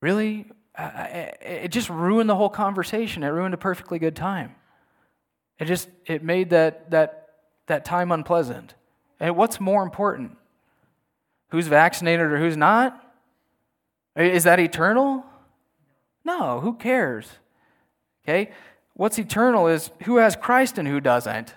Really? 0.00 0.46
It 0.78 1.68
just 1.68 1.88
ruined 1.88 2.28
the 2.28 2.36
whole 2.36 2.50
conversation. 2.50 3.22
It 3.22 3.28
ruined 3.28 3.54
a 3.54 3.58
perfectly 3.58 3.98
good 3.98 4.16
time. 4.16 4.54
It 5.58 5.64
just 5.64 5.88
it 6.04 6.22
made 6.22 6.50
that 6.50 6.90
that 6.90 7.28
that 7.66 7.84
time 7.84 8.12
unpleasant. 8.12 8.74
And 9.18 9.36
what's 9.36 9.60
more 9.60 9.82
important? 9.82 10.36
Who's 11.50 11.68
vaccinated 11.68 12.26
or 12.26 12.38
who's 12.38 12.56
not? 12.56 13.02
Is 14.16 14.44
that 14.44 14.60
eternal? 14.60 15.24
No, 16.24 16.60
who 16.60 16.74
cares? 16.74 17.28
Okay? 18.24 18.50
What's 18.94 19.18
eternal 19.18 19.68
is 19.68 19.90
who 20.04 20.16
has 20.16 20.36
Christ 20.36 20.78
and 20.78 20.88
who 20.88 21.00
doesn't. 21.00 21.54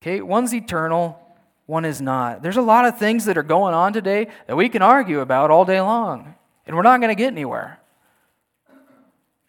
Okay? 0.00 0.20
One's 0.20 0.54
eternal, 0.54 1.18
one 1.66 1.84
is 1.84 2.00
not. 2.00 2.42
There's 2.42 2.58
a 2.58 2.62
lot 2.62 2.84
of 2.84 2.98
things 2.98 3.24
that 3.24 3.38
are 3.38 3.42
going 3.42 3.74
on 3.74 3.92
today 3.92 4.28
that 4.46 4.56
we 4.56 4.68
can 4.68 4.82
argue 4.82 5.20
about 5.20 5.50
all 5.50 5.64
day 5.64 5.80
long, 5.80 6.34
and 6.66 6.76
we're 6.76 6.82
not 6.82 7.00
going 7.00 7.14
to 7.14 7.14
get 7.14 7.32
anywhere. 7.32 7.80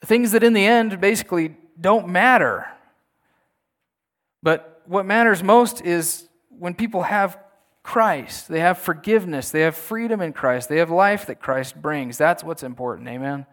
Things 0.04 0.32
that 0.32 0.44
in 0.44 0.54
the 0.54 0.66
end 0.66 1.00
basically 1.02 1.56
don't 1.80 2.08
matter. 2.08 2.68
But 4.44 4.82
what 4.86 5.06
matters 5.06 5.42
most 5.42 5.82
is 5.82 6.28
when 6.50 6.74
people 6.74 7.04
have 7.04 7.38
Christ, 7.82 8.48
they 8.48 8.60
have 8.60 8.78
forgiveness, 8.78 9.52
they 9.52 9.62
have 9.62 9.76
freedom 9.76 10.22
in 10.22 10.34
Christ, 10.34 10.70
they 10.70 10.78
have 10.78 10.90
life 10.90 11.28
that 11.28 11.40
Christ 11.40 11.82
brings. 11.82 12.18
That's 12.18 12.44
what's 12.44 12.64
important. 12.64 13.08
Amen. 13.08 13.46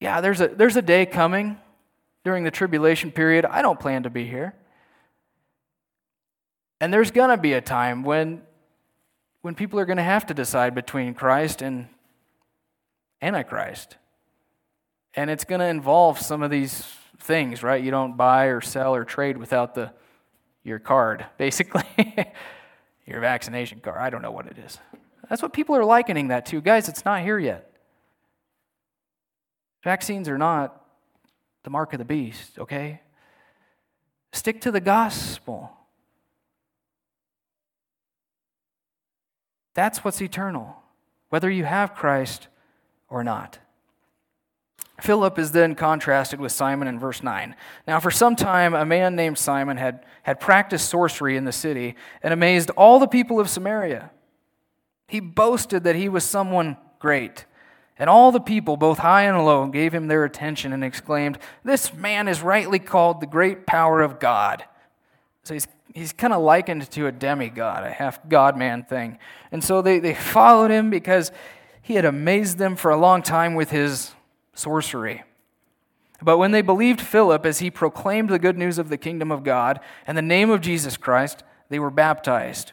Yeah, 0.00 0.20
there's 0.20 0.40
a, 0.40 0.48
there's 0.48 0.76
a 0.76 0.82
day 0.82 1.06
coming 1.06 1.58
during 2.24 2.44
the 2.44 2.50
tribulation 2.50 3.10
period. 3.10 3.44
I 3.44 3.62
don't 3.62 3.80
plan 3.80 4.04
to 4.04 4.10
be 4.10 4.26
here. 4.26 4.54
And 6.80 6.92
there's 6.92 7.10
going 7.10 7.30
to 7.30 7.36
be 7.36 7.54
a 7.54 7.60
time 7.60 8.04
when, 8.04 8.42
when 9.42 9.54
people 9.54 9.78
are 9.78 9.84
going 9.84 9.98
to 9.98 10.02
have 10.02 10.26
to 10.26 10.34
decide 10.34 10.74
between 10.74 11.14
Christ 11.14 11.62
and 11.62 11.88
Antichrist. 13.22 13.96
And 15.14 15.30
it's 15.30 15.44
going 15.44 15.60
to 15.60 15.66
involve 15.66 16.18
some 16.18 16.42
of 16.42 16.50
these 16.50 16.86
things, 17.18 17.62
right? 17.62 17.82
You 17.82 17.90
don't 17.90 18.16
buy 18.16 18.46
or 18.46 18.60
sell 18.60 18.94
or 18.94 19.04
trade 19.04 19.36
without 19.36 19.74
the, 19.74 19.92
your 20.62 20.78
card, 20.78 21.26
basically. 21.38 21.84
your 23.06 23.20
vaccination 23.20 23.80
card. 23.80 23.98
I 23.98 24.10
don't 24.10 24.22
know 24.22 24.30
what 24.30 24.46
it 24.46 24.58
is. 24.58 24.78
That's 25.28 25.42
what 25.42 25.52
people 25.52 25.74
are 25.76 25.84
likening 25.84 26.28
that 26.28 26.46
to. 26.46 26.60
Guys, 26.60 26.88
it's 26.88 27.04
not 27.04 27.22
here 27.22 27.38
yet. 27.38 27.72
Vaccines 29.82 30.28
are 30.28 30.38
not 30.38 30.84
the 31.64 31.70
mark 31.70 31.92
of 31.92 31.98
the 31.98 32.04
beast, 32.04 32.58
okay? 32.58 33.00
Stick 34.32 34.60
to 34.62 34.70
the 34.70 34.80
gospel. 34.80 35.77
That's 39.78 40.02
what's 40.02 40.20
eternal, 40.20 40.82
whether 41.28 41.48
you 41.48 41.62
have 41.62 41.94
Christ 41.94 42.48
or 43.08 43.22
not. 43.22 43.60
Philip 45.00 45.38
is 45.38 45.52
then 45.52 45.76
contrasted 45.76 46.40
with 46.40 46.50
Simon 46.50 46.88
in 46.88 46.98
verse 46.98 47.22
9. 47.22 47.54
Now, 47.86 48.00
for 48.00 48.10
some 48.10 48.34
time, 48.34 48.74
a 48.74 48.84
man 48.84 49.14
named 49.14 49.38
Simon 49.38 49.76
had, 49.76 50.04
had 50.24 50.40
practiced 50.40 50.88
sorcery 50.88 51.36
in 51.36 51.44
the 51.44 51.52
city 51.52 51.94
and 52.24 52.34
amazed 52.34 52.70
all 52.70 52.98
the 52.98 53.06
people 53.06 53.38
of 53.38 53.48
Samaria. 53.48 54.10
He 55.06 55.20
boasted 55.20 55.84
that 55.84 55.94
he 55.94 56.08
was 56.08 56.24
someone 56.24 56.76
great. 56.98 57.44
And 58.00 58.10
all 58.10 58.32
the 58.32 58.40
people, 58.40 58.76
both 58.76 58.98
high 58.98 59.26
and 59.26 59.44
low, 59.44 59.68
gave 59.68 59.94
him 59.94 60.08
their 60.08 60.24
attention 60.24 60.72
and 60.72 60.82
exclaimed, 60.82 61.38
This 61.62 61.94
man 61.94 62.26
is 62.26 62.42
rightly 62.42 62.80
called 62.80 63.20
the 63.20 63.28
great 63.28 63.64
power 63.64 64.00
of 64.00 64.18
God. 64.18 64.64
So 65.44 65.54
he's 65.54 65.68
he's 65.94 66.12
kind 66.12 66.32
of 66.32 66.42
likened 66.42 66.90
to 66.90 67.06
a 67.06 67.12
demigod, 67.12 67.84
a 67.84 67.90
half 67.90 68.26
God 68.28 68.56
man 68.56 68.84
thing. 68.84 69.18
And 69.50 69.62
so 69.62 69.82
they, 69.82 69.98
they 69.98 70.14
followed 70.14 70.70
him 70.70 70.90
because 70.90 71.32
he 71.82 71.94
had 71.94 72.04
amazed 72.04 72.58
them 72.58 72.76
for 72.76 72.90
a 72.90 72.96
long 72.96 73.22
time 73.22 73.54
with 73.54 73.70
his 73.70 74.12
sorcery. 74.54 75.22
But 76.20 76.38
when 76.38 76.50
they 76.50 76.62
believed 76.62 77.00
Philip 77.00 77.46
as 77.46 77.60
he 77.60 77.70
proclaimed 77.70 78.28
the 78.28 78.38
good 78.38 78.58
news 78.58 78.78
of 78.78 78.88
the 78.88 78.96
kingdom 78.96 79.30
of 79.30 79.44
God 79.44 79.80
and 80.06 80.18
the 80.18 80.22
name 80.22 80.50
of 80.50 80.60
Jesus 80.60 80.96
Christ, 80.96 81.44
they 81.68 81.78
were 81.78 81.90
baptized. 81.90 82.72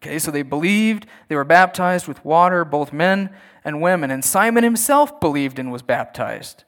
Okay, 0.00 0.18
so 0.18 0.30
they 0.30 0.42
believed, 0.42 1.06
they 1.28 1.36
were 1.36 1.44
baptized 1.44 2.08
with 2.08 2.24
water, 2.24 2.64
both 2.64 2.92
men 2.92 3.30
and 3.64 3.80
women. 3.80 4.10
And 4.10 4.24
Simon 4.24 4.64
himself 4.64 5.20
believed 5.20 5.58
and 5.58 5.70
was 5.70 5.82
baptized. 5.82 6.64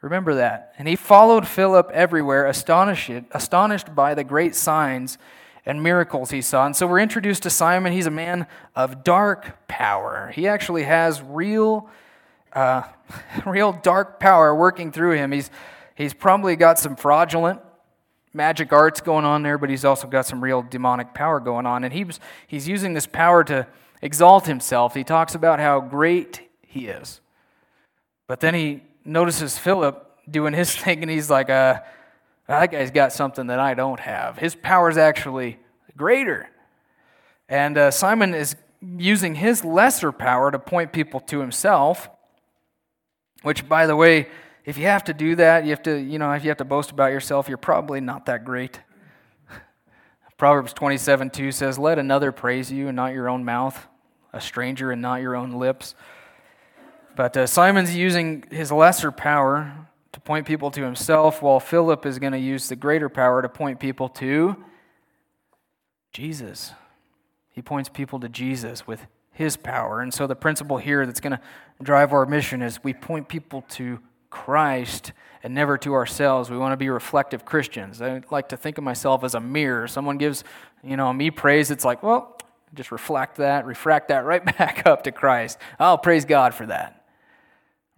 Remember 0.00 0.34
that. 0.34 0.74
And 0.78 0.86
he 0.86 0.96
followed 0.96 1.46
Philip 1.46 1.90
everywhere, 1.92 2.46
astonished, 2.46 3.10
astonished 3.32 3.94
by 3.94 4.14
the 4.14 4.24
great 4.24 4.54
signs 4.54 5.18
and 5.66 5.82
miracles 5.82 6.30
he 6.30 6.40
saw. 6.40 6.66
And 6.66 6.74
so 6.74 6.86
we're 6.86 7.00
introduced 7.00 7.42
to 7.42 7.50
Simon. 7.50 7.92
He's 7.92 8.06
a 8.06 8.10
man 8.10 8.46
of 8.76 9.02
dark 9.02 9.68
power. 9.68 10.32
He 10.34 10.46
actually 10.46 10.84
has 10.84 11.20
real, 11.20 11.90
uh, 12.52 12.82
real 13.46 13.72
dark 13.72 14.20
power 14.20 14.54
working 14.54 14.92
through 14.92 15.12
him. 15.12 15.32
He's, 15.32 15.50
he's 15.96 16.14
probably 16.14 16.54
got 16.54 16.78
some 16.78 16.94
fraudulent 16.94 17.60
magic 18.32 18.72
arts 18.72 19.00
going 19.00 19.24
on 19.24 19.42
there, 19.42 19.58
but 19.58 19.68
he's 19.68 19.84
also 19.84 20.06
got 20.06 20.26
some 20.26 20.42
real 20.42 20.62
demonic 20.62 21.12
power 21.12 21.40
going 21.40 21.66
on. 21.66 21.82
And 21.82 21.92
he's, 21.92 22.20
he's 22.46 22.68
using 22.68 22.94
this 22.94 23.06
power 23.06 23.42
to 23.44 23.66
exalt 24.00 24.46
himself. 24.46 24.94
He 24.94 25.02
talks 25.02 25.34
about 25.34 25.58
how 25.58 25.80
great 25.80 26.48
he 26.62 26.86
is. 26.86 27.20
But 28.28 28.40
then 28.40 28.54
he 28.54 28.82
notices 29.08 29.58
Philip 29.58 30.04
doing 30.30 30.52
his 30.54 30.74
thing, 30.76 31.02
and 31.02 31.10
he's 31.10 31.30
like, 31.30 31.50
uh, 31.50 31.80
that 32.46 32.70
guy's 32.70 32.90
got 32.90 33.12
something 33.12 33.48
that 33.48 33.58
I 33.58 33.74
don't 33.74 34.00
have. 34.00 34.38
His 34.38 34.54
power 34.54 34.88
is 34.88 34.96
actually 34.96 35.58
greater. 35.96 36.48
And 37.48 37.76
uh, 37.76 37.90
Simon 37.90 38.34
is 38.34 38.56
using 38.80 39.34
his 39.34 39.64
lesser 39.64 40.12
power 40.12 40.50
to 40.50 40.58
point 40.58 40.92
people 40.92 41.20
to 41.20 41.40
himself, 41.40 42.08
which, 43.42 43.68
by 43.68 43.86
the 43.86 43.96
way, 43.96 44.28
if 44.64 44.76
you 44.76 44.84
have 44.84 45.04
to 45.04 45.14
do 45.14 45.34
that, 45.36 45.64
you 45.64 45.70
have 45.70 45.82
to, 45.84 45.96
you 45.96 46.18
know, 46.18 46.32
if 46.32 46.44
you 46.44 46.50
have 46.50 46.58
to 46.58 46.64
boast 46.64 46.90
about 46.90 47.10
yourself, 47.10 47.48
you're 47.48 47.56
probably 47.56 48.00
not 48.00 48.26
that 48.26 48.44
great. 48.44 48.80
Proverbs 50.36 50.72
27 50.72 51.30
2 51.30 51.52
says, 51.52 51.78
Let 51.78 51.98
another 51.98 52.32
praise 52.32 52.70
you 52.70 52.88
and 52.88 52.96
not 52.96 53.14
your 53.14 53.28
own 53.28 53.44
mouth, 53.44 53.86
a 54.32 54.40
stranger 54.40 54.90
and 54.90 55.02
not 55.02 55.22
your 55.22 55.34
own 55.36 55.52
lips. 55.52 55.94
But 57.18 57.36
uh, 57.36 57.48
Simon's 57.48 57.96
using 57.96 58.44
his 58.48 58.70
lesser 58.70 59.10
power 59.10 59.88
to 60.12 60.20
point 60.20 60.46
people 60.46 60.70
to 60.70 60.84
himself, 60.84 61.42
while 61.42 61.58
Philip 61.58 62.06
is 62.06 62.20
going 62.20 62.32
to 62.32 62.38
use 62.38 62.68
the 62.68 62.76
greater 62.76 63.08
power 63.08 63.42
to 63.42 63.48
point 63.48 63.80
people 63.80 64.08
to 64.10 64.54
Jesus. 66.12 66.74
He 67.50 67.60
points 67.60 67.88
people 67.88 68.20
to 68.20 68.28
Jesus 68.28 68.86
with 68.86 69.08
his 69.32 69.56
power. 69.56 70.00
And 70.00 70.14
so 70.14 70.28
the 70.28 70.36
principle 70.36 70.78
here 70.78 71.06
that's 71.06 71.18
going 71.18 71.32
to 71.32 71.40
drive 71.82 72.12
our 72.12 72.24
mission 72.24 72.62
is 72.62 72.84
we 72.84 72.94
point 72.94 73.26
people 73.26 73.62
to 73.70 73.98
Christ 74.30 75.10
and 75.42 75.52
never 75.52 75.76
to 75.78 75.94
ourselves. 75.94 76.50
We 76.50 76.56
want 76.56 76.70
to 76.70 76.76
be 76.76 76.88
reflective 76.88 77.44
Christians. 77.44 78.00
I 78.00 78.22
like 78.30 78.50
to 78.50 78.56
think 78.56 78.78
of 78.78 78.84
myself 78.84 79.24
as 79.24 79.34
a 79.34 79.40
mirror. 79.40 79.88
Someone 79.88 80.18
gives, 80.18 80.44
you 80.84 80.96
know, 80.96 81.12
me 81.12 81.32
praise, 81.32 81.72
it's 81.72 81.84
like, 81.84 82.00
well, 82.00 82.38
just 82.74 82.92
reflect 82.92 83.38
that, 83.38 83.66
refract 83.66 84.06
that 84.06 84.24
right 84.24 84.44
back 84.58 84.86
up 84.86 85.02
to 85.02 85.10
Christ. 85.10 85.58
I'll 85.80 85.98
praise 85.98 86.24
God 86.24 86.54
for 86.54 86.66
that. 86.66 86.97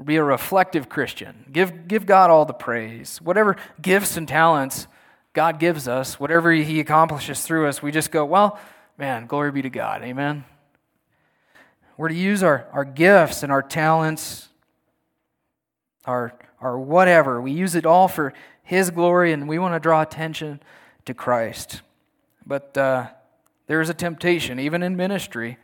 Be 0.05 0.17
a 0.17 0.25
reflective 0.25 0.89
Christian. 0.89 1.45
Give, 1.53 1.87
give 1.89 2.07
God 2.07 2.31
all 2.31 2.45
the 2.45 2.53
praise. 2.53 3.21
Whatever 3.21 3.57
gifts 3.81 4.17
and 4.17 4.27
talents 4.27 4.87
God 5.33 5.59
gives 5.59 5.87
us, 5.89 6.19
whatever 6.19 6.53
He 6.53 6.81
accomplishes 6.81 7.43
through 7.43 7.69
us, 7.69 7.83
we 7.83 7.93
just 7.93 8.11
go, 8.11 8.25
well, 8.25 8.59
man, 8.99 9.27
glory 9.27 9.53
be 9.53 9.63
to 9.63 9.71
God. 9.71 10.03
Amen. 10.03 10.45
We're 11.97 12.09
to 12.09 12.15
use 12.15 12.43
our, 12.43 12.67
our 12.73 12.85
gifts 12.85 13.43
and 13.43 13.53
our 13.53 13.63
talents, 13.63 14.49
our, 16.05 16.33
our 16.61 16.79
whatever. 16.79 17.41
We 17.41 17.53
use 17.53 17.75
it 17.75 17.85
all 17.85 18.09
for 18.09 18.33
His 18.63 18.91
glory, 18.91 19.33
and 19.33 19.49
we 19.49 19.59
want 19.59 19.75
to 19.75 19.81
draw 19.81 20.01
attention 20.01 20.61
to 21.05 21.15
Christ. 21.15 21.83
But 22.47 22.77
uh, 22.77 23.09
there 23.67 23.81
is 23.81 23.91
a 23.91 23.95
temptation, 23.95 24.59
even 24.59 24.83
in 24.83 24.97
ministry 24.97 25.59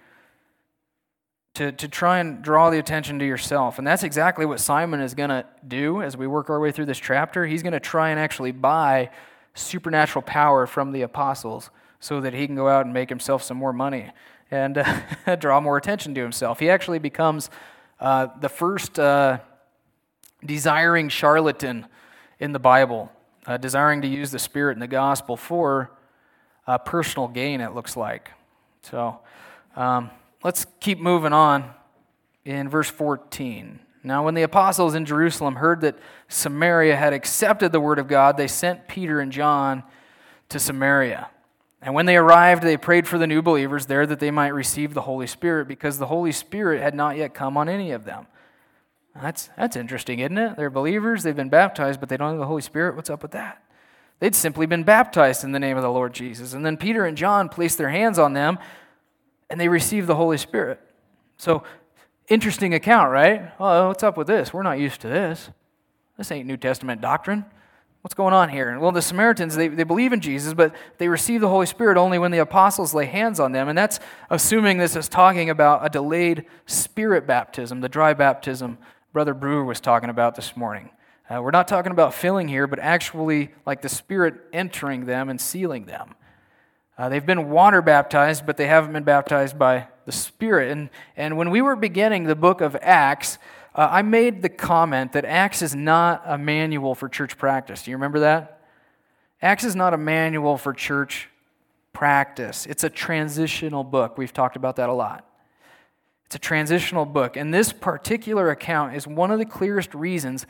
to, 1.57 1.73
to 1.73 1.89
try 1.89 2.19
and 2.19 2.43
draw 2.43 2.69
the 2.69 2.79
attention 2.79 3.19
to 3.19 3.25
yourself. 3.25 3.79
And 3.79 3.87
that's 3.87 4.03
exactly 4.03 4.45
what 4.45 4.61
Simon 4.61 5.01
is 5.01 5.15
going 5.15 5.31
to 5.31 5.47
do 5.67 6.03
as 6.03 6.15
we 6.15 6.27
work 6.27 6.51
our 6.51 6.61
way 6.61 6.71
through 6.71 6.85
this 6.85 6.99
chapter. 6.99 7.47
He's 7.47 7.63
going 7.63 7.73
to 7.73 7.81
try 7.81 8.11
and 8.11 8.21
actually 8.21 8.53
buy 8.53 9.09
supernatural 9.55 10.23
power 10.23 10.67
from 10.67 10.93
the 10.93 11.01
apostles 11.01 11.71
so 11.99 12.21
that 12.21 12.35
he 12.35 12.47
can 12.47 12.57
go 12.57 12.69
out 12.69 12.85
and 12.85 12.93
make 12.93 13.09
himself 13.09 13.43
some 13.43 13.57
more 13.57 13.73
money 13.73 14.11
and 14.51 14.77
uh, 14.77 15.37
draw 15.39 15.59
more 15.59 15.79
attention 15.79 16.15
to 16.17 16.21
himself. 16.21 16.61
He 16.61 16.69
actually 16.69 16.99
becomes 16.99 17.49
uh, 18.01 18.29
the 18.39 18.51
first 18.51 18.99
uh, 18.99 19.39
desiring 20.45 21.09
charlatan 21.09 21.87
in 22.39 22.53
the 22.53 22.59
Bible, 22.59 23.11
uh, 23.47 23.57
desiring 23.57 24.03
to 24.03 24.09
use 24.09 24.31
the 24.31 24.39
Spirit 24.39 24.73
and 24.73 24.83
the 24.83 24.87
gospel 24.87 25.39
for 25.39 25.91
personal 26.85 27.29
gain, 27.29 27.63
it 27.63 27.75
looks 27.75 27.97
like. 27.97 28.31
So, 28.83 29.21
um, 29.75 30.11
Let's 30.45 30.67
keep 30.81 30.99
moving 30.99 31.33
on 31.33 31.71
in 32.45 32.69
verse 32.69 32.89
14. 32.91 33.81
Now, 34.03 34.25
when 34.25 34.35
the 34.35 34.43
apostles 34.43 34.95
in 34.95 35.05
Jerusalem 35.05 35.57
heard 35.57 35.81
that 35.81 35.99
Samaria 36.29 36.95
had 36.95 37.13
accepted 37.13 37.73
the 37.73 37.81
word 37.81 37.99
of 37.99 38.07
God, 38.07 38.37
they 38.37 38.47
sent 38.47 38.87
Peter 38.87 39.19
and 39.19 39.33
John 39.33 39.83
to 40.49 40.61
Samaria. 40.61 41.29
And 41.83 41.93
when 41.93 42.07
they 42.07 42.17
arrived, 42.17 42.63
they 42.63 42.77
prayed 42.77 43.09
for 43.09 43.19
the 43.19 43.27
new 43.27 43.43
believers 43.43 43.87
there 43.87 44.07
that 44.07 44.21
they 44.21 44.31
might 44.31 44.55
receive 44.55 44.95
the 44.95 45.03
Holy 45.03 45.27
Spirit, 45.27 45.67
because 45.67 45.99
the 45.99 46.07
Holy 46.07 46.33
Spirit 46.33 46.81
had 46.81 46.95
not 46.95 47.17
yet 47.17 47.35
come 47.35 47.57
on 47.57 47.69
any 47.69 47.91
of 47.91 48.05
them. 48.05 48.29
That's, 49.21 49.49
that's 49.57 49.77
interesting, 49.77 50.21
isn't 50.21 50.39
it? 50.39 50.57
They're 50.57 50.71
believers, 50.71 51.23
they've 51.23 51.35
been 51.35 51.49
baptized, 51.49 52.01
but 52.01 52.09
they 52.09 52.17
don't 52.17 52.31
have 52.31 52.39
the 52.39 52.47
Holy 52.47 52.63
Spirit. 52.63 52.97
What's 52.97 53.11
up 53.11 53.23
with 53.23 53.33
that? 53.33 53.63
They'd 54.21 54.35
simply 54.35 54.67
been 54.67 54.85
baptized 54.85 55.45
in 55.45 55.53
the 55.53 55.59
name 55.59 55.77
of 55.77 55.83
the 55.83 55.91
Lord 55.91 56.15
Jesus. 56.15 56.55
And 56.55 56.65
then 56.65 56.77
Peter 56.77 57.05
and 57.05 57.17
John 57.17 57.49
placed 57.49 57.77
their 57.77 57.91
hands 57.91 58.19
on 58.19 58.33
them 58.33 58.59
and 59.51 59.61
they 59.61 59.69
receive 59.69 60.07
the 60.07 60.17
Holy 60.17 60.39
Spirit. 60.39 60.81
So, 61.37 61.63
interesting 62.29 62.75
account, 62.75 63.11
right? 63.11 63.53
Oh, 63.61 63.89
what's 63.89 64.03
up 64.03 64.17
with 64.17 64.27
this? 64.27 64.53
We're 64.53 64.63
not 64.63 64.79
used 64.79 65.01
to 65.03 65.09
this. 65.09 65.51
This 66.17 66.31
ain't 66.33 66.47
New 66.47 66.57
Testament 66.57 67.01
doctrine. 67.01 67.45
What's 68.01 68.15
going 68.15 68.35
on 68.35 68.49
here? 68.49 68.79
Well, 68.79 68.93
the 68.93 69.03
Samaritans, 69.03 69.57
they, 69.57 69.69
they 69.69 69.83
believe 69.83 70.13
in 70.13 70.21
Jesus, 70.21 70.55
but 70.55 70.75
they 70.99 71.09
receive 71.09 71.41
the 71.41 71.49
Holy 71.49 71.67
Spirit 71.67 71.97
only 71.97 72.19
when 72.19 72.31
the 72.31 72.39
apostles 72.39 72.95
lay 72.95 73.07
hands 73.07 73.41
on 73.41 73.53
them. 73.53 73.69
And 73.69 73.77
that's 73.77 73.99
assuming 74.31 74.79
this 74.79 74.95
is 74.95 75.09
talking 75.09 75.51
about 75.51 75.85
a 75.85 75.89
delayed 75.89 76.47
spirit 76.67 77.27
baptism, 77.27 77.81
the 77.81 77.89
dry 77.89 78.15
baptism 78.15 78.79
Brother 79.13 79.33
Brewer 79.33 79.65
was 79.65 79.81
talking 79.81 80.11
about 80.11 80.35
this 80.35 80.59
morning. 80.59 80.91
Uh, 81.31 81.41
we're 81.43 81.51
not 81.51 81.67
talking 81.67 81.91
about 81.91 82.13
filling 82.13 82.49
here, 82.49 82.67
but 82.67 82.79
actually 82.79 83.51
like 83.65 83.81
the 83.81 83.89
Spirit 83.89 84.35
entering 84.53 85.07
them 85.07 85.31
and 85.31 85.41
sealing 85.41 85.87
them. 85.87 86.15
Uh, 86.99 87.09
they've 87.09 87.27
been 87.27 87.51
water 87.51 87.83
baptized, 87.83 88.47
but 88.47 88.57
they 88.57 88.67
haven't 88.67 88.93
been 88.93 89.05
baptized 89.05 89.59
by 89.59 89.89
the 90.07 90.13
Spirit. 90.13 90.71
And, 90.73 90.89
and 91.17 91.37
when 91.37 91.51
we 91.51 91.61
were 91.61 91.77
beginning 91.77 92.25
the 92.25 92.37
book 92.37 92.61
of 92.61 92.77
Acts, 92.81 93.39
uh, 93.75 93.89
I 93.91 94.03
made 94.03 94.41
the 94.41 94.49
comment 94.49 95.13
that 95.13 95.27
Acts 95.27 95.61
is 95.61 95.75
not 95.75 96.23
a 96.25 96.39
manual 96.39 96.95
for 96.95 97.09
church 97.09 97.37
practice. 97.37 97.83
Do 97.83 97.91
you 97.91 97.97
remember 97.97 98.21
that? 98.21 98.63
Acts 99.43 99.65
is 99.65 99.77
not 99.77 99.93
a 99.93 99.99
manual 99.99 100.57
for 100.57 100.73
church 100.73 101.29
practice, 101.93 102.67
it's 102.67 102.85
a 102.85 102.91
transitional 102.91 103.83
book. 103.83 104.19
We've 104.19 104.33
talked 104.33 104.57
about 104.57 104.77
that 104.77 104.91
a 104.91 104.93
lot. 104.93 105.27
It's 106.27 106.35
a 106.35 106.39
transitional 106.39 107.07
book. 107.07 107.37
And 107.37 107.55
this 107.55 107.73
particular 107.73 108.51
account 108.51 108.95
is 108.95 109.07
one 109.07 109.31
of 109.31 109.39
the 109.39 109.47
clearest 109.47 109.95
reasons 109.95 110.45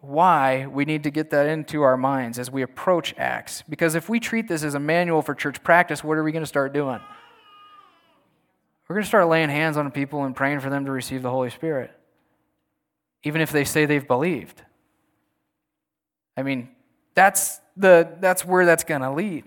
why 0.00 0.66
we 0.66 0.84
need 0.84 1.02
to 1.04 1.10
get 1.10 1.30
that 1.30 1.46
into 1.46 1.82
our 1.82 1.96
minds 1.96 2.38
as 2.38 2.50
we 2.50 2.62
approach 2.62 3.14
Acts. 3.18 3.62
Because 3.68 3.94
if 3.94 4.08
we 4.08 4.18
treat 4.18 4.48
this 4.48 4.64
as 4.64 4.74
a 4.74 4.80
manual 4.80 5.22
for 5.22 5.34
church 5.34 5.62
practice, 5.62 6.02
what 6.02 6.16
are 6.16 6.24
we 6.24 6.32
going 6.32 6.42
to 6.42 6.48
start 6.48 6.72
doing? 6.72 7.00
We're 8.88 8.94
going 8.94 9.04
to 9.04 9.08
start 9.08 9.28
laying 9.28 9.50
hands 9.50 9.76
on 9.76 9.90
people 9.90 10.24
and 10.24 10.34
praying 10.34 10.60
for 10.60 10.70
them 10.70 10.86
to 10.86 10.90
receive 10.90 11.22
the 11.22 11.30
Holy 11.30 11.50
Spirit, 11.50 11.92
even 13.22 13.40
if 13.40 13.52
they 13.52 13.64
say 13.64 13.86
they've 13.86 14.06
believed. 14.06 14.62
I 16.36 16.42
mean, 16.42 16.70
that's, 17.14 17.60
the, 17.76 18.16
that's 18.20 18.44
where 18.44 18.64
that's 18.64 18.84
going 18.84 19.02
to 19.02 19.12
lead. 19.12 19.44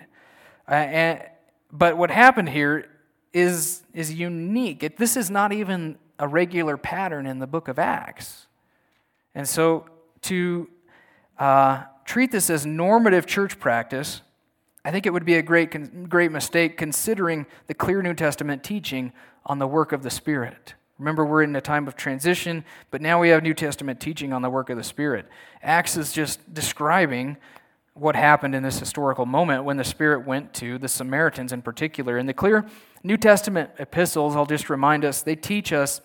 Uh, 0.70 0.74
and, 0.74 1.24
but 1.72 1.98
what 1.98 2.12
happened 2.12 2.50
here 2.50 2.88
is, 3.34 3.84
is 3.94 4.14
unique. 4.14 4.84
It, 4.84 4.98
this 4.98 5.18
is 5.18 5.32
not 5.32 5.52
even 5.52 5.98
a 6.20 6.28
regular 6.28 6.78
pattern 6.78 7.26
in 7.26 7.40
the 7.40 7.48
book 7.48 7.68
of 7.68 7.80
Acts. 7.80 8.48
And 9.36 9.50
so 9.50 9.86
to 10.24 10.70
uh, 11.38 11.84
treat 12.06 12.32
this 12.32 12.50
as 12.50 12.66
normative 12.66 13.26
church 13.26 13.60
practice, 13.60 14.22
I 14.86 14.92
think 14.92 15.06
it 15.06 15.14
would 15.14 15.26
be 15.26 15.36
a 15.36 15.42
great, 15.42 16.10
great 16.10 16.32
mistake 16.32 16.78
considering 16.78 17.46
the 17.68 17.74
clear 17.74 18.02
New 18.02 18.14
Testament 18.14 18.64
teaching 18.64 19.14
on 19.46 19.60
the 19.60 19.68
work 19.68 19.92
of 19.92 20.04
the 20.04 20.10
Spirit. 20.10 20.74
Remember, 21.00 21.26
we're 21.26 21.44
in 21.44 21.56
a 21.56 21.62
time 21.62 21.88
of 21.88 21.96
transition, 21.96 22.64
but 22.92 23.02
now 23.02 23.20
we 23.20 23.30
have 23.30 23.44
New 23.44 23.54
Testament 23.54 24.00
teaching 24.00 24.32
on 24.32 24.42
the 24.42 24.50
work 24.50 24.70
of 24.70 24.78
the 24.78 24.84
Spirit. 24.84 25.26
Acts 25.62 25.98
is 25.98 26.12
just 26.12 26.54
describing 26.54 27.38
what 27.94 28.16
happened 28.16 28.56
in 28.56 28.64
this 28.64 28.80
historical 28.80 29.26
moment 29.26 29.64
when 29.64 29.78
the 29.78 29.84
Spirit 29.84 30.26
went 30.26 30.54
to 30.56 30.78
the 30.78 30.88
Samaritans 30.88 31.54
in 31.54 31.62
particular. 31.62 32.18
In 32.18 32.26
the 32.26 32.34
clear 32.34 32.66
New 33.04 33.18
Testament 33.18 33.70
epistles, 33.80 34.36
I'll 34.36 34.46
just 34.46 34.70
remind 34.70 35.06
us, 35.06 35.22
they 35.22 35.36
teach 35.36 35.72
us 35.72 36.02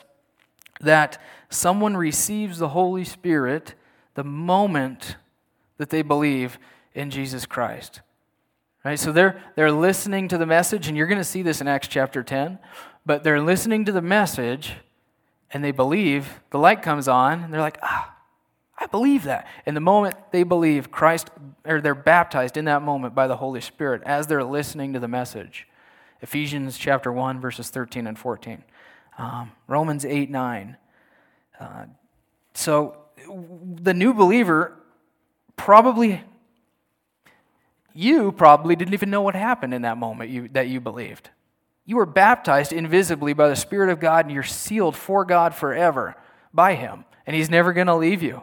that 0.81 1.21
someone 1.51 1.97
receives 1.97 2.59
the 2.59 2.69
Holy 2.69 3.05
Spirit 3.05 3.75
the 4.19 4.25
moment 4.25 5.15
that 5.77 5.91
they 5.91 6.03
believe 6.03 6.59
in 6.93 7.09
Jesus 7.09 7.47
Christ. 7.47 8.01
Right? 8.85 8.99
So 8.99 9.13
they're, 9.13 9.41
they're 9.55 9.71
listening 9.71 10.27
to 10.27 10.37
the 10.37 10.45
message, 10.45 10.89
and 10.89 10.97
you're 10.97 11.07
going 11.07 11.21
to 11.21 11.25
see 11.25 11.43
this 11.43 11.61
in 11.61 11.69
Acts 11.69 11.87
chapter 11.87 12.25
10, 12.25 12.59
but 13.07 13.23
they're 13.23 13.41
listening 13.41 13.85
to 13.85 13.93
the 13.93 14.03
message 14.03 14.73
and 15.53 15.63
they 15.63 15.71
believe, 15.71 16.41
the 16.51 16.59
light 16.59 16.83
comes 16.83 17.07
on, 17.07 17.45
and 17.45 17.55
they're 17.55 17.61
like, 17.61 17.79
ah, 17.81 18.13
I 18.77 18.87
believe 18.87 19.23
that. 19.23 19.47
And 19.65 19.77
the 19.77 19.81
moment 19.81 20.17
they 20.33 20.43
believe 20.43 20.91
Christ, 20.91 21.31
or 21.65 21.81
they're 21.81 21.95
baptized 21.95 22.57
in 22.57 22.65
that 22.65 22.83
moment 22.83 23.15
by 23.15 23.29
the 23.29 23.37
Holy 23.37 23.61
Spirit 23.61 24.03
as 24.05 24.27
they're 24.27 24.43
listening 24.43 24.95
to 24.95 24.99
the 24.99 25.07
message. 25.07 25.69
Ephesians 26.23 26.77
chapter 26.77 27.13
1, 27.13 27.41
verses 27.41 27.71
13 27.71 28.09
and 28.09 28.19
14. 28.19 28.65
Um, 29.17 29.53
Romans 29.69 30.05
8, 30.05 30.29
9. 30.29 30.77
Uh, 31.61 31.85
so 32.53 32.97
the 33.27 33.95
new 33.95 34.15
believer 34.15 34.77
probably, 35.57 36.23
you 37.95 38.33
probably 38.33 38.77
didn't 38.77 38.95
even 38.95 39.11
know 39.11 39.23
what 39.23 39.35
happened 39.35 39.75
in 39.75 39.83
that 39.83 39.99
moment 39.99 40.31
you, 40.31 40.49
that 40.53 40.69
you 40.69 40.81
believed. 40.81 41.31
You 41.85 41.97
were 41.97 42.07
baptized 42.07 42.73
invisibly 42.73 43.33
by 43.33 43.49
the 43.49 43.57
Spirit 43.57 43.91
of 43.91 44.01
God, 44.01 44.27
and 44.27 44.35
you're 44.35 44.43
sealed 44.43 44.97
for 44.97 45.25
God 45.25 45.55
forever 45.55 46.17
by 46.53 46.75
Him, 46.75 47.05
and 47.27 47.35
He's 47.35 47.51
never 47.51 47.73
going 47.73 47.87
to 47.87 47.97
leave 47.97 48.23
you. 48.23 48.43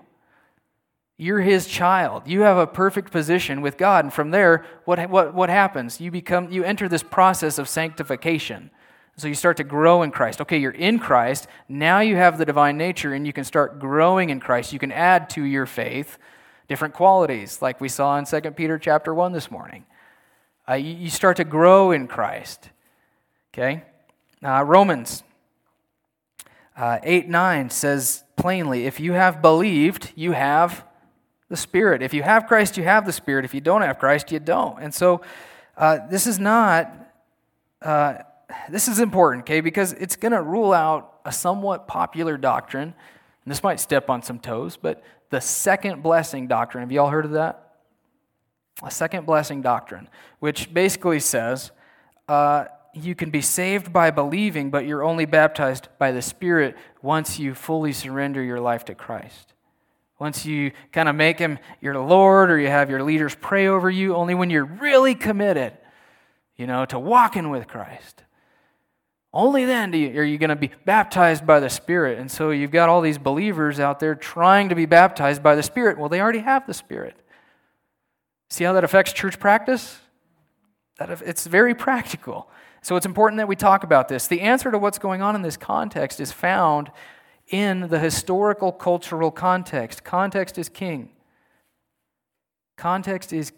You're 1.18 1.42
his 1.42 1.66
child. 1.66 2.28
You 2.28 2.42
have 2.42 2.58
a 2.58 2.68
perfect 2.68 3.12
position 3.12 3.62
with 3.62 3.78
God. 3.78 4.04
And 4.04 4.14
from 4.14 4.32
there, 4.32 4.66
what, 4.84 5.10
what, 5.10 5.34
what 5.34 5.50
happens? 5.50 6.02
You 6.02 6.12
become 6.12 6.52
you 6.52 6.64
enter 6.64 6.90
this 6.90 7.04
process 7.04 7.58
of 7.58 7.70
sanctification. 7.70 8.70
So 9.18 9.28
you 9.28 9.36
start 9.36 9.58
to 9.58 9.64
grow 9.64 10.02
in 10.02 10.12
Christ. 10.12 10.42
Okay, 10.42 10.58
you're 10.58 10.72
in 10.72 11.00
Christ. 11.00 11.48
Now 11.70 12.02
you 12.02 12.18
have 12.18 12.38
the 12.38 12.46
divine 12.46 12.78
nature 12.78 13.14
and 13.14 13.26
you 13.26 13.32
can 13.32 13.46
start 13.46 13.80
growing 13.80 14.30
in 14.30 14.40
Christ. 14.42 14.74
You 14.74 14.80
can 14.80 14.92
add 14.92 15.30
to 15.32 15.44
your 15.44 15.66
faith 15.66 16.18
different 16.68 16.94
qualities, 16.94 17.62
like 17.62 17.80
we 17.80 17.88
saw 17.88 18.18
in 18.18 18.26
2 18.26 18.42
Peter 18.52 18.78
chapter 18.78 19.14
1 19.14 19.32
this 19.32 19.50
morning. 19.50 19.86
Uh, 20.68 20.74
you, 20.74 21.10
start 21.10 21.38
to 21.38 21.44
grow 21.44 21.92
in 21.92 22.08
Christ. 22.08 22.70
Okay? 23.54 23.84
Uh, 24.44 24.64
Romans 24.64 25.24
uh, 26.76 27.00
8 27.04 27.30
9 27.30 27.70
says 27.70 28.24
plainly, 28.36 28.86
if 28.86 29.00
you 29.00 29.14
have 29.14 29.42
believed, 29.42 30.12
you 30.16 30.34
have 30.34 30.84
the 31.50 31.56
Spirit. 31.56 32.02
If 32.02 32.14
you 32.14 32.24
have 32.24 32.48
Christ, 32.48 32.78
you 32.78 32.84
have 32.84 33.06
the 33.06 33.14
Spirit. 33.14 33.46
If 33.46 33.54
you 33.54 33.62
don't 33.62 33.82
have 33.82 34.00
Christ, 34.00 34.32
you 34.32 34.40
don't. 34.40 34.82
And 34.82 34.94
so 34.94 35.22
uh, 35.78 36.00
this 36.10 36.28
is 36.28 36.40
not, 36.40 36.94
uh, 37.82 38.16
this 38.70 38.88
is 38.88 39.00
important, 39.00 39.44
okay, 39.44 39.62
because 39.62 39.94
it's 39.94 40.16
going 40.16 40.32
to 40.32 40.42
rule 40.42 40.74
out 40.74 41.20
a 41.26 41.32
somewhat 41.32 41.88
popular 41.88 42.38
doctrine. 42.38 42.94
And 43.46 43.52
this 43.52 43.64
might 43.64 43.80
step 43.80 44.10
on 44.10 44.22
some 44.22 44.40
toes, 44.40 44.78
but 44.78 45.04
the 45.30 45.42
second 45.42 46.02
blessing 46.02 46.48
doctrine. 46.48 46.82
Have 46.82 46.92
you 46.92 47.02
all 47.02 47.10
heard 47.10 47.26
of 47.26 47.32
that? 47.32 47.76
A 48.84 48.92
second 48.92 49.26
blessing 49.26 49.62
doctrine, 49.62 50.10
which 50.40 50.74
basically 50.74 51.20
says 51.20 51.72
uh, 52.28 52.66
you 52.94 53.16
can 53.16 53.30
be 53.30 53.42
saved 53.42 53.94
by 53.94 54.12
believing, 54.12 54.70
but 54.70 54.86
you're 54.86 55.04
only 55.04 55.26
baptized 55.26 55.88
by 55.98 56.12
the 56.12 56.22
Spirit 56.22 56.76
once 57.02 57.40
you 57.40 57.54
fully 57.54 57.94
surrender 57.94 58.44
your 58.44 58.60
life 58.60 58.86
to 58.86 58.96
Christ. 58.96 59.54
Once 60.20 60.46
you 60.46 60.72
kind 60.92 61.10
of 61.10 61.16
make 61.16 61.40
him 61.40 61.60
your 61.82 61.98
Lord 62.00 62.50
or 62.50 62.58
you 62.58 62.68
have 62.68 62.90
your 62.90 63.04
leaders 63.04 63.36
pray 63.36 63.68
over 63.68 63.90
you, 63.90 64.16
only 64.16 64.34
when 64.34 64.50
you're 64.50 64.66
really 64.66 65.14
committed, 65.16 65.78
you 66.56 66.68
know, 66.68 66.86
to 66.86 66.98
walking 66.98 67.50
with 67.50 67.68
Christ. 67.68 68.24
Only 69.36 69.66
then 69.66 69.92
you, 69.92 70.18
are 70.18 70.24
you 70.24 70.38
going 70.38 70.50
to 70.50 70.56
be 70.56 70.72
baptized 70.86 71.46
by 71.46 71.60
the 71.60 71.70
Spirit. 71.70 72.18
And 72.20 72.32
so 72.32 72.52
you've 72.52 72.72
got 72.72 72.88
all 72.88 73.02
these 73.02 73.18
believers 73.18 73.82
out 73.82 74.00
there 74.00 74.16
trying 74.16 74.70
to 74.70 74.76
be 74.76 74.86
baptized 74.86 75.44
by 75.44 75.56
the 75.56 75.62
Spirit. 75.62 75.98
Well, 75.98 76.08
they 76.08 76.22
already 76.22 76.40
have 76.40 76.66
the 76.66 76.74
Spirit. 76.74 77.18
See 78.50 78.64
how 78.64 78.72
that 78.72 78.86
affects 78.86 79.12
church 79.12 79.38
practice? 79.38 80.00
That 81.00 81.10
it's 81.22 81.46
very 81.46 81.76
practical. 81.76 82.50
So 82.82 82.96
it's 82.96 83.06
important 83.06 83.40
that 83.40 83.50
we 83.50 83.58
talk 83.58 83.84
about 83.84 84.08
this. 84.08 84.28
The 84.28 84.40
answer 84.40 84.72
to 84.72 84.78
what's 84.78 85.00
going 85.00 85.22
on 85.22 85.36
in 85.36 85.42
this 85.42 85.58
context 85.58 86.22
is 86.22 86.32
found 86.32 86.90
in 87.50 87.90
the 87.90 88.00
historical 88.00 88.72
cultural 88.72 89.32
context. 89.32 90.06
Context 90.06 90.58
is 90.58 90.70
king. 90.70 91.10
Context 92.78 93.34
is 93.34 93.52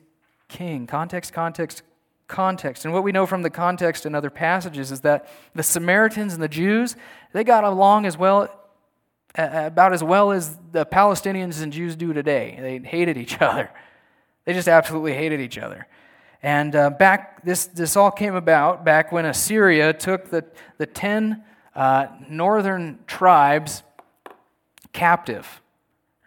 king. 0.47 0.87
Context, 0.87 1.33
context, 1.33 1.83
context. 2.27 2.85
And 2.85 2.93
what 2.93 3.03
we 3.03 3.11
know 3.11 3.25
from 3.25 3.41
the 3.41 3.49
context 3.49 4.05
in 4.05 4.13
other 4.13 4.29
passages 4.29 4.91
is 4.91 5.01
that 5.01 5.29
the 5.55 5.63
Samaritans 5.63 6.33
and 6.33 6.41
the 6.41 6.47
Jews, 6.47 6.95
they 7.33 7.43
got 7.43 7.63
along 7.63 8.05
as 8.05 8.17
well 8.17 8.53
about 9.35 9.93
as 9.93 10.03
well 10.03 10.31
as 10.31 10.57
the 10.71 10.85
Palestinians 10.85 11.61
and 11.61 11.71
Jews 11.71 11.95
do 11.95 12.11
today. 12.11 12.57
They 12.59 12.79
hated 12.79 13.17
each 13.17 13.39
other. 13.41 13.69
They 14.45 14.53
just 14.53 14.67
absolutely 14.67 15.13
hated 15.13 15.39
each 15.39 15.57
other. 15.57 15.87
And 16.41 16.75
uh, 16.75 16.91
back, 16.91 17.43
this, 17.43 17.65
this 17.65 17.95
all 17.95 18.11
came 18.11 18.35
about 18.35 18.85
back 18.85 19.11
when 19.11 19.25
Assyria 19.25 19.93
took 19.93 20.29
the, 20.29 20.45
the 20.77 20.85
10 20.85 21.43
uh, 21.75 22.07
northern 22.29 22.99
tribes 23.07 23.83
captive. 24.93 25.61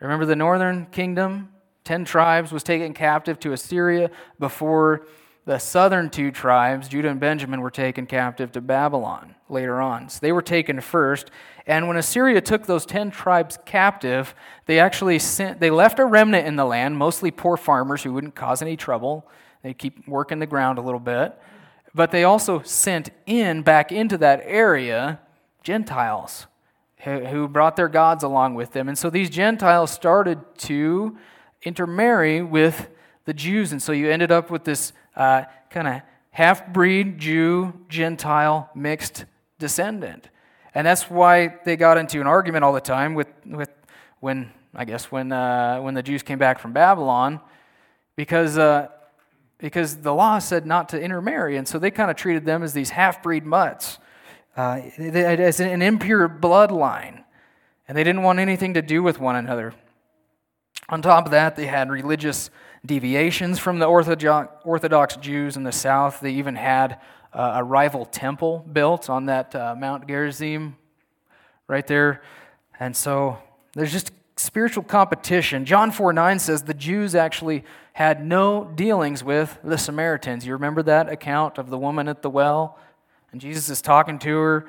Remember 0.01 0.27
the 0.27 0.37
northern 0.37 0.87
kingdom? 0.87 1.51
Ten 1.85 2.05
tribes 2.05 2.53
was 2.53 2.63
taken 2.63 2.95
captive 2.95 3.41
to 3.41 3.53
Assyria 3.53 4.11
before 4.39 5.07
the 5.47 5.59
southern 5.59 6.11
two 6.11 6.31
tribes, 6.31 6.89
Judah 6.89 7.09
and 7.09 7.19
Benjamin, 7.19 7.61
were 7.61 7.71
taken 7.71 8.07
captive 8.07 8.53
to 8.53 8.61
Babylon 8.61 9.35
later 9.49 9.81
on. 9.81 10.09
So 10.09 10.19
they 10.21 10.33
were 10.33 10.43
taken 10.43 10.81
first. 10.81 11.31
And 11.67 11.89
when 11.89 11.97
Assyria 11.97 12.41
took 12.41 12.67
those 12.67 12.87
ten 12.87 13.11
tribes 13.11 13.59
captive, 13.65 14.35
they 14.67 14.79
actually 14.79 15.19
sent, 15.19 15.61
they 15.61 15.71
left 15.71 15.99
a 15.99 16.05
remnant 16.05 16.47
in 16.47 16.57
the 16.57 16.65
land, 16.65 16.97
mostly 16.97 17.31
poor 17.31 17.57
farmers 17.57 18.03
who 18.03 18.13
wouldn't 18.13 18.35
cause 18.35 18.63
any 18.63 18.77
trouble. 18.77 19.27
They'd 19.63 19.79
keep 19.79 20.07
working 20.07 20.39
the 20.39 20.47
ground 20.47 20.79
a 20.79 20.83
little 20.83 21.01
bit. 21.01 21.39
But 21.95 22.11
they 22.11 22.25
also 22.25 22.63
sent 22.63 23.11
in, 23.27 23.63
back 23.63 23.91
into 23.91 24.19
that 24.19 24.43
area, 24.45 25.21
Gentiles 25.63 26.47
who 27.05 27.49
brought 27.49 27.77
their 27.77 27.89
gods 27.89 28.23
along 28.23 28.55
with 28.55 28.73
them. 28.73 28.89
And 28.89 28.99
so 28.99 29.09
these 29.09 29.31
Gentiles 29.31 29.91
started 29.91 30.39
to 30.59 31.17
intermarry 31.63 32.43
with 32.43 32.91
the 33.25 33.33
Jews. 33.33 33.73
And 33.73 33.83
so 33.83 33.93
you 33.93 34.11
ended 34.11 34.31
up 34.31 34.51
with 34.51 34.65
this 34.65 34.93
uh, 35.21 35.45
kind 35.69 35.87
of 35.87 36.03
half 36.31 36.67
breed 36.73 37.19
Jew, 37.19 37.75
Gentile, 37.89 38.71
mixed 38.75 39.27
descendant. 39.59 40.31
And 40.75 40.87
that's 40.87 41.11
why 41.11 41.59
they 41.65 41.77
got 41.77 41.99
into 41.99 42.21
an 42.23 42.27
argument 42.27 42.65
all 42.65 42.73
the 42.73 42.81
time 42.81 43.15
with, 43.15 43.29
with 43.45 43.69
when, 44.21 44.51
I 44.75 44.87
guess, 44.87 45.13
when, 45.13 45.31
uh, 45.31 45.81
when 45.81 45.93
the 45.93 46.03
Jews 46.03 46.23
came 46.23 46.39
back 46.39 46.59
from 46.59 46.73
Babylon, 46.73 47.41
because, 48.17 48.57
uh, 48.57 48.89
because 49.59 49.97
the 49.97 50.15
law 50.15 50.39
said 50.39 50.65
not 50.65 50.89
to 50.91 51.01
intermarry. 51.01 51.59
And 51.59 51.69
so 51.69 51.79
they 51.79 51.91
kind 51.91 52.11
of 52.11 52.17
treated 52.17 52.47
them 52.47 52.63
as 52.63 52.73
these 52.73 52.89
half 52.91 53.23
breed 53.23 53.45
mutts 53.45 53.99
uh, 54.57 54.81
as 54.99 55.61
an 55.61 55.83
impure 55.83 56.31
bloodline, 56.31 57.25
and 57.87 57.99
they 57.99 58.05
didn't 58.05 58.23
want 58.23 58.39
anything 58.39 58.73
to 58.75 58.83
do 58.83 59.03
with 59.03 59.21
one 59.21 59.37
another. 59.37 59.75
On 60.89 61.03
top 61.03 61.27
of 61.27 61.33
that, 61.33 61.57
they 61.57 61.67
had 61.67 61.91
religious 61.91 62.49
deviations 62.85 63.59
from 63.59 63.79
the 63.79 63.87
Orthodox 63.87 65.17
Jews 65.17 65.57
in 65.57 65.65
the 65.65 65.73
south. 65.73 66.21
They 66.21 66.33
even 66.33 66.57
had 66.57 67.01
uh, 67.33 67.53
a 67.57 67.65
rival 67.65 68.05
temple 68.07 68.67
built 68.73 69.11
on 69.11 69.27
that 69.27 69.55
uh, 69.55 69.75
Mount 69.77 70.07
Gerizim 70.07 70.77
right 71.69 71.87
there. 71.87 72.23
And 72.79 72.97
so 72.97 73.39
there's 73.75 73.93
just 73.93 74.11
spiritual 74.37 74.83
competition. 74.83 75.65
John 75.65 75.91
4 75.91 76.13
9 76.13 76.39
says 76.39 76.63
the 76.63 76.75
Jews 76.75 77.15
actually 77.15 77.65
had 77.93 78.25
no 78.25 78.65
dealings 78.65 79.23
with 79.23 79.59
the 79.63 79.77
Samaritans. 79.77 80.47
You 80.47 80.55
remember 80.55 80.83
that 80.85 81.09
account 81.09 81.59
of 81.59 81.71
the 81.71 81.79
woman 81.79 82.09
at 82.09 82.23
the 82.23 82.31
well? 82.31 82.79
And 83.33 83.41
Jesus 83.41 83.69
is 83.69 83.81
talking 83.81 84.19
to 84.21 84.37
her, 84.37 84.67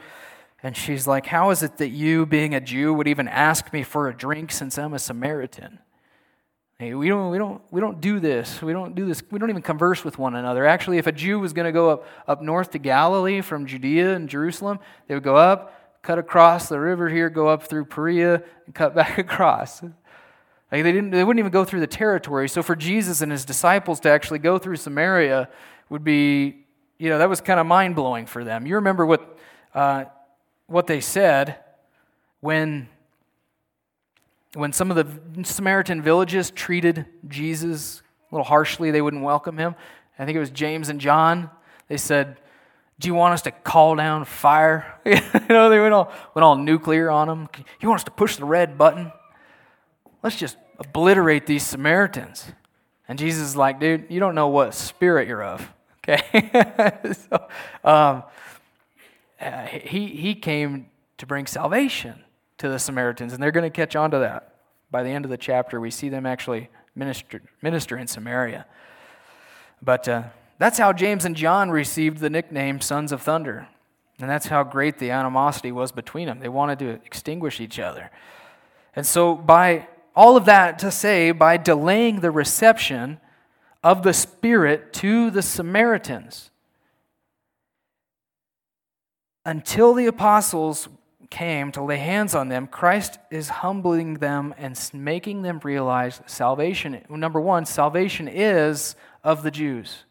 and 0.62 0.78
she's 0.78 1.08
like, 1.08 1.26
How 1.26 1.50
is 1.50 1.64
it 1.64 1.78
that 1.78 1.90
you, 1.90 2.26
being 2.26 2.54
a 2.54 2.62
Jew, 2.62 2.94
would 2.94 3.08
even 3.08 3.28
ask 3.28 3.74
me 3.74 3.82
for 3.82 4.08
a 4.08 4.14
drink 4.14 4.52
since 4.52 4.78
I'm 4.78 4.94
a 4.94 5.00
Samaritan? 5.00 5.80
Hey, 6.82 6.96
we 6.96 7.10
don't, 7.10 7.30
we, 7.30 7.38
don't, 7.38 7.62
we 7.70 7.80
don't 7.80 8.02
do 8.02 8.20
this. 8.20 8.60
We 8.60 8.74
don't 8.74 8.96
do 8.96 9.06
this. 9.06 9.22
We 9.30 9.38
don't 9.38 9.52
even 9.52 9.62
converse 9.62 10.04
with 10.04 10.18
one 10.18 10.34
another. 10.34 10.66
Actually, 10.66 10.98
if 10.98 11.06
a 11.06 11.12
Jew 11.12 11.38
was 11.38 11.54
going 11.54 11.68
to 11.68 11.72
go 11.72 11.92
up, 11.92 12.08
up 12.28 12.42
north 12.42 12.72
to 12.72 12.80
Galilee 12.80 13.42
from 13.42 13.68
Judea 13.68 14.16
and 14.16 14.28
Jerusalem, 14.28 14.80
they 15.06 15.14
would 15.14 15.22
go 15.22 15.36
up, 15.36 16.02
cut 16.02 16.18
across 16.18 16.70
the 16.70 16.80
river 16.80 17.08
here, 17.08 17.30
go 17.30 17.48
up 17.48 17.62
through 17.62 17.86
Perea, 17.86 18.42
and 18.66 18.74
cut 18.74 18.96
back 18.96 19.20
across. 19.20 19.84
Like 19.84 19.92
they, 20.72 20.82
didn't, 20.82 21.12
they 21.12 21.24
wouldn't 21.24 21.38
even 21.38 21.52
go 21.52 21.66
through 21.66 21.82
the 21.82 21.86
territory. 21.86 22.50
So 22.50 22.64
for 22.64 22.76
Jesus 22.76 23.22
and 23.22 23.32
his 23.32 23.46
disciples 23.46 24.00
to 24.00 24.10
actually 24.10 24.40
go 24.40 24.58
through 24.58 24.78
Samaria 24.78 25.50
would 25.90 26.04
be 26.04 26.66
you 26.98 27.10
know, 27.10 27.20
that 27.20 27.30
was 27.30 27.42
kind 27.42 27.60
of 27.60 27.68
mind 27.68 27.96
blowing 27.96 28.26
for 28.26 28.44
them. 28.44 28.66
You 28.66 28.78
remember 28.78 29.06
what, 29.06 29.38
uh, 29.76 30.06
what 30.66 30.88
they 30.88 31.00
said 31.00 31.58
when, 32.40 32.90
when 34.54 34.74
some 34.74 34.92
of 34.92 34.98
the 34.98 35.44
Samaritan 35.44 36.02
villages 36.02 36.52
treated 36.52 37.06
Jesus 37.28 38.02
a 38.32 38.36
little 38.36 38.46
harshly, 38.46 38.92
they 38.92 39.02
wouldn't 39.02 39.24
welcome 39.24 39.58
him. 39.58 39.76
I 40.20 40.26
think 40.26 40.36
it 40.36 40.40
was 40.40 40.52
James 40.52 40.90
and 40.90 41.00
John. 41.00 41.50
They 41.88 41.98
said, 41.98 42.38
Do 43.00 43.08
you 43.08 43.14
want 43.14 43.34
us 43.34 43.42
to 43.44 43.52
call 43.52 43.96
down 43.96 44.26
fire? 44.26 45.00
you 45.06 45.16
know, 45.50 45.70
they 45.70 45.80
went 45.80 45.94
all, 45.94 46.12
went 46.36 46.44
all 46.44 46.56
nuclear 46.56 47.10
on 47.10 47.28
them. 47.28 47.50
You 47.80 47.88
want 47.88 48.02
us 48.02 48.06
to 48.06 48.12
push 48.12 48.36
the 48.36 48.46
red 48.46 48.78
button? 48.78 49.12
Let's 50.22 50.36
just 50.36 50.58
obliterate 50.80 51.48
these 51.48 51.66
Samaritans. 51.66 52.52
And 53.08 53.18
Jesus 53.18 53.50
is 53.50 53.56
like, 53.56 53.80
Dude, 53.80 54.06
you 54.10 54.20
don't 54.20 54.36
know 54.36 54.50
what 54.50 54.74
spirit 54.74 55.28
you're 55.28 55.44
of. 55.44 55.72
Okay? 56.04 57.14
so, 57.30 57.48
um, 57.84 58.24
uh, 59.40 59.66
he, 59.68 60.08
he 60.08 60.34
came 60.34 60.88
to 61.20 61.28
bring 61.28 61.46
salvation 61.46 62.24
to 62.62 62.70
the 62.70 62.78
Samaritans, 62.78 63.34
and 63.34 63.42
they're 63.42 63.52
going 63.52 63.70
to 63.70 63.76
catch 63.76 63.96
on 63.96 64.12
to 64.12 64.20
that. 64.20 64.56
By 64.92 65.02
the 65.02 65.10
end 65.10 65.26
of 65.26 65.32
the 65.32 65.38
chapter, 65.38 65.80
we 65.80 65.90
see 65.90 66.10
them 66.10 66.28
actually 66.28 66.70
minister, 66.96 67.42
minister 67.62 67.98
in 67.98 68.06
Samaria. 68.06 68.68
But 69.82 70.08
uh, 70.08 70.24
that's 70.60 70.78
how 70.78 70.94
James 70.94 71.26
and 71.26 71.36
John 71.36 71.72
received 71.72 72.20
the 72.20 72.30
nickname 72.30 72.80
Sons 72.80 73.12
of 73.12 73.24
Thunder. 73.24 73.68
And 74.20 74.30
that's 74.30 74.46
how 74.46 74.64
great 74.64 75.00
the 75.00 75.10
animosity 75.10 75.72
was 75.72 75.92
between 75.92 76.28
them. 76.28 76.40
They 76.40 76.50
wanted 76.50 76.78
to 76.80 76.90
extinguish 76.90 77.60
each 77.60 77.80
other. 77.80 78.12
And 78.96 79.08
so, 79.08 79.34
by 79.34 79.88
all 80.16 80.38
of 80.38 80.46
that 80.46 80.78
to 80.80 80.92
say, 80.92 81.32
by 81.32 81.58
delaying 81.58 82.20
the 82.20 82.30
reception 82.30 83.20
of 83.84 84.04
the 84.04 84.14
Spirit 84.14 84.94
to 84.94 85.32
the 85.32 85.42
Samaritans, 85.42 86.52
until 89.44 89.96
the 89.96 90.06
apostles 90.06 90.88
came 91.32 91.72
to 91.72 91.82
lay 91.82 91.98
hands 91.98 92.36
on 92.36 92.50
them, 92.50 92.68
Christ 92.68 93.18
is 93.32 93.50
humbling 93.50 94.16
them 94.16 94.54
and 94.58 94.80
making 94.94 95.42
them 95.42 95.60
realize 95.64 96.22
salvation. 96.28 97.02
Number 97.10 97.42
one, 97.42 97.66
salvation 97.66 98.28
is 98.28 98.96
of 99.24 99.42
the 99.42 99.50
Jews. 99.50 100.04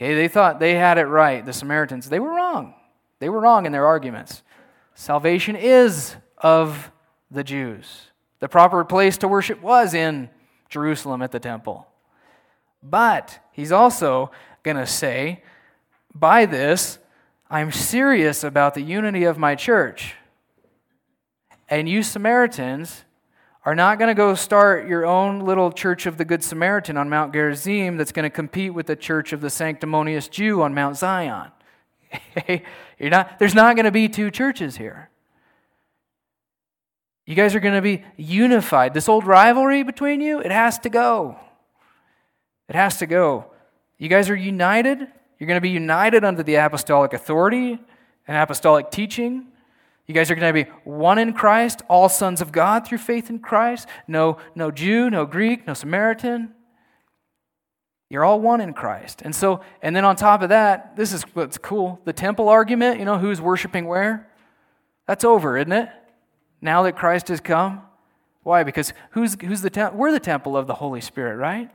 Okay, 0.00 0.14
they 0.14 0.28
thought 0.28 0.60
they 0.60 0.74
had 0.74 0.98
it 0.98 1.06
right, 1.06 1.44
the 1.44 1.52
Samaritans. 1.52 2.08
They 2.08 2.20
were 2.20 2.30
wrong. 2.30 2.74
They 3.18 3.28
were 3.28 3.40
wrong 3.40 3.66
in 3.66 3.72
their 3.72 3.86
arguments. 3.86 4.42
Salvation 4.94 5.56
is 5.56 6.14
of 6.38 6.92
the 7.30 7.44
Jews. 7.44 8.06
The 8.38 8.48
proper 8.48 8.84
place 8.84 9.18
to 9.18 9.28
worship 9.28 9.60
was 9.60 9.92
in 9.92 10.30
Jerusalem 10.68 11.20
at 11.22 11.32
the 11.32 11.40
temple. 11.40 11.86
But 12.82 13.38
he's 13.52 13.72
also 13.72 14.30
going 14.62 14.78
to 14.78 14.86
say, 14.86 15.42
by 16.14 16.46
this, 16.46 16.98
I'm 17.52 17.72
serious 17.72 18.44
about 18.44 18.74
the 18.74 18.80
unity 18.80 19.24
of 19.24 19.36
my 19.36 19.56
church. 19.56 20.14
And 21.68 21.88
you 21.88 22.04
Samaritans 22.04 23.04
are 23.64 23.74
not 23.74 23.98
going 23.98 24.08
to 24.08 24.14
go 24.14 24.36
start 24.36 24.86
your 24.86 25.04
own 25.04 25.40
little 25.40 25.72
church 25.72 26.06
of 26.06 26.16
the 26.16 26.24
Good 26.24 26.44
Samaritan 26.44 26.96
on 26.96 27.08
Mount 27.08 27.32
Gerizim 27.32 27.96
that's 27.96 28.12
going 28.12 28.22
to 28.22 28.30
compete 28.30 28.72
with 28.72 28.86
the 28.86 28.94
church 28.94 29.32
of 29.32 29.40
the 29.40 29.50
sanctimonious 29.50 30.28
Jew 30.28 30.62
on 30.62 30.74
Mount 30.74 30.96
Zion. 30.96 31.50
You're 32.98 33.10
not, 33.10 33.38
there's 33.40 33.54
not 33.54 33.74
going 33.74 33.84
to 33.84 33.90
be 33.90 34.08
two 34.08 34.30
churches 34.30 34.76
here. 34.76 35.10
You 37.26 37.34
guys 37.34 37.56
are 37.56 37.60
going 37.60 37.74
to 37.74 37.82
be 37.82 38.04
unified. 38.16 38.94
This 38.94 39.08
old 39.08 39.26
rivalry 39.26 39.82
between 39.82 40.20
you, 40.20 40.38
it 40.40 40.52
has 40.52 40.78
to 40.80 40.88
go. 40.88 41.36
It 42.68 42.76
has 42.76 42.98
to 42.98 43.06
go. 43.06 43.46
You 43.98 44.08
guys 44.08 44.30
are 44.30 44.36
united. 44.36 45.08
You're 45.40 45.46
going 45.46 45.56
to 45.56 45.62
be 45.62 45.70
united 45.70 46.22
under 46.22 46.42
the 46.42 46.56
apostolic 46.56 47.14
authority 47.14 47.78
and 48.28 48.36
apostolic 48.36 48.90
teaching. 48.90 49.46
You 50.06 50.14
guys 50.14 50.30
are 50.30 50.34
going 50.34 50.54
to 50.54 50.64
be 50.64 50.70
one 50.84 51.18
in 51.18 51.32
Christ, 51.32 51.80
all 51.88 52.10
sons 52.10 52.42
of 52.42 52.52
God 52.52 52.86
through 52.86 52.98
faith 52.98 53.30
in 53.30 53.38
Christ. 53.38 53.88
No, 54.06 54.36
no 54.54 54.70
Jew, 54.70 55.08
no 55.08 55.24
Greek, 55.24 55.66
no 55.66 55.72
Samaritan. 55.72 56.52
You're 58.10 58.24
all 58.24 58.40
one 58.40 58.60
in 58.60 58.74
Christ. 58.74 59.22
And 59.22 59.34
so, 59.34 59.62
and 59.80 59.96
then 59.96 60.04
on 60.04 60.14
top 60.14 60.42
of 60.42 60.50
that, 60.50 60.96
this 60.96 61.12
is 61.12 61.22
what's 61.34 61.56
cool. 61.56 62.00
The 62.04 62.12
temple 62.12 62.48
argument, 62.48 62.98
you 62.98 63.04
know, 63.06 63.18
who's 63.18 63.40
worshiping 63.40 63.86
where? 63.86 64.28
That's 65.06 65.24
over, 65.24 65.56
isn't 65.56 65.72
it? 65.72 65.88
Now 66.60 66.82
that 66.82 66.96
Christ 66.96 67.28
has 67.28 67.40
come. 67.40 67.82
Why? 68.42 68.62
Because 68.62 68.92
who's, 69.12 69.40
who's 69.40 69.62
the 69.62 69.70
temple? 69.70 69.98
We're 69.98 70.12
the 70.12 70.20
temple 70.20 70.56
of 70.56 70.66
the 70.66 70.74
Holy 70.74 71.00
Spirit, 71.00 71.36
right? 71.36 71.70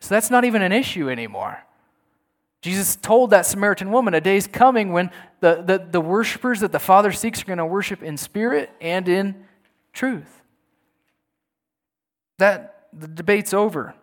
So 0.00 0.14
that's 0.14 0.30
not 0.30 0.44
even 0.44 0.62
an 0.62 0.72
issue 0.72 1.10
anymore. 1.10 1.65
Jesus 2.62 2.96
told 2.96 3.30
that 3.30 3.46
Samaritan 3.46 3.92
woman 3.92 4.14
a 4.14 4.20
day's 4.20 4.46
coming 4.46 4.92
when 4.92 5.10
the, 5.40 5.62
the, 5.64 5.86
the 5.90 6.00
worshipers 6.00 6.60
that 6.60 6.72
the 6.72 6.78
Father 6.78 7.12
seeks 7.12 7.42
are 7.42 7.46
going 7.46 7.58
to 7.58 7.66
worship 7.66 8.02
in 8.02 8.16
spirit 8.16 8.70
and 8.80 9.08
in 9.08 9.46
truth. 9.92 10.42
That 12.38 12.88
the 12.92 13.08
debate's 13.08 13.54
over. 13.54 13.94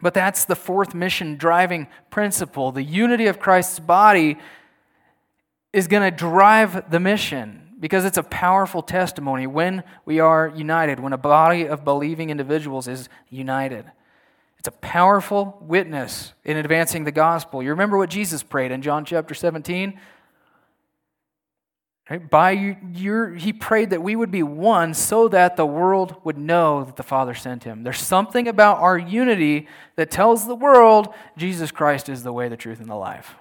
But 0.00 0.14
that's 0.14 0.44
the 0.44 0.56
fourth 0.56 0.94
mission 0.94 1.36
driving 1.36 1.88
principle. 2.10 2.70
The 2.72 2.82
unity 2.82 3.26
of 3.26 3.38
Christ's 3.38 3.80
body 3.80 4.38
is 5.72 5.88
going 5.88 6.08
to 6.08 6.16
drive 6.16 6.90
the 6.90 7.00
mission 7.00 7.74
because 7.80 8.04
it's 8.04 8.18
a 8.18 8.22
powerful 8.22 8.82
testimony 8.82 9.46
when 9.46 9.84
we 10.04 10.20
are 10.20 10.52
united, 10.54 11.00
when 11.00 11.12
a 11.12 11.18
body 11.18 11.66
of 11.66 11.84
believing 11.84 12.30
individuals 12.30 12.88
is 12.88 13.08
united. 13.28 13.84
It's 14.58 14.68
a 14.68 14.72
powerful 14.72 15.56
witness 15.60 16.32
in 16.44 16.56
advancing 16.56 17.04
the 17.04 17.12
gospel. 17.12 17.62
You 17.62 17.70
remember 17.70 17.96
what 17.96 18.10
Jesus 18.10 18.42
prayed 18.42 18.72
in 18.72 18.82
John 18.82 19.04
chapter 19.04 19.34
17? 19.34 19.98
Right? 22.10 22.28
By 22.30 22.76
your, 22.92 23.34
he 23.34 23.52
prayed 23.52 23.90
that 23.90 24.02
we 24.02 24.16
would 24.16 24.30
be 24.30 24.42
one 24.42 24.94
so 24.94 25.28
that 25.28 25.56
the 25.56 25.66
world 25.66 26.16
would 26.24 26.38
know 26.38 26.84
that 26.84 26.96
the 26.96 27.02
Father 27.02 27.34
sent 27.34 27.64
him. 27.64 27.84
There's 27.84 28.00
something 28.00 28.48
about 28.48 28.78
our 28.78 28.98
unity 28.98 29.68
that 29.96 30.10
tells 30.10 30.46
the 30.46 30.54
world 30.54 31.12
Jesus 31.36 31.70
Christ 31.70 32.08
is 32.08 32.22
the 32.22 32.32
way, 32.32 32.48
the 32.48 32.56
truth, 32.56 32.80
and 32.80 32.88
the 32.88 32.94
life. 32.94 33.36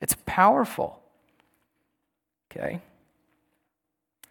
It's 0.00 0.16
powerful. 0.26 1.00
Okay? 2.50 2.80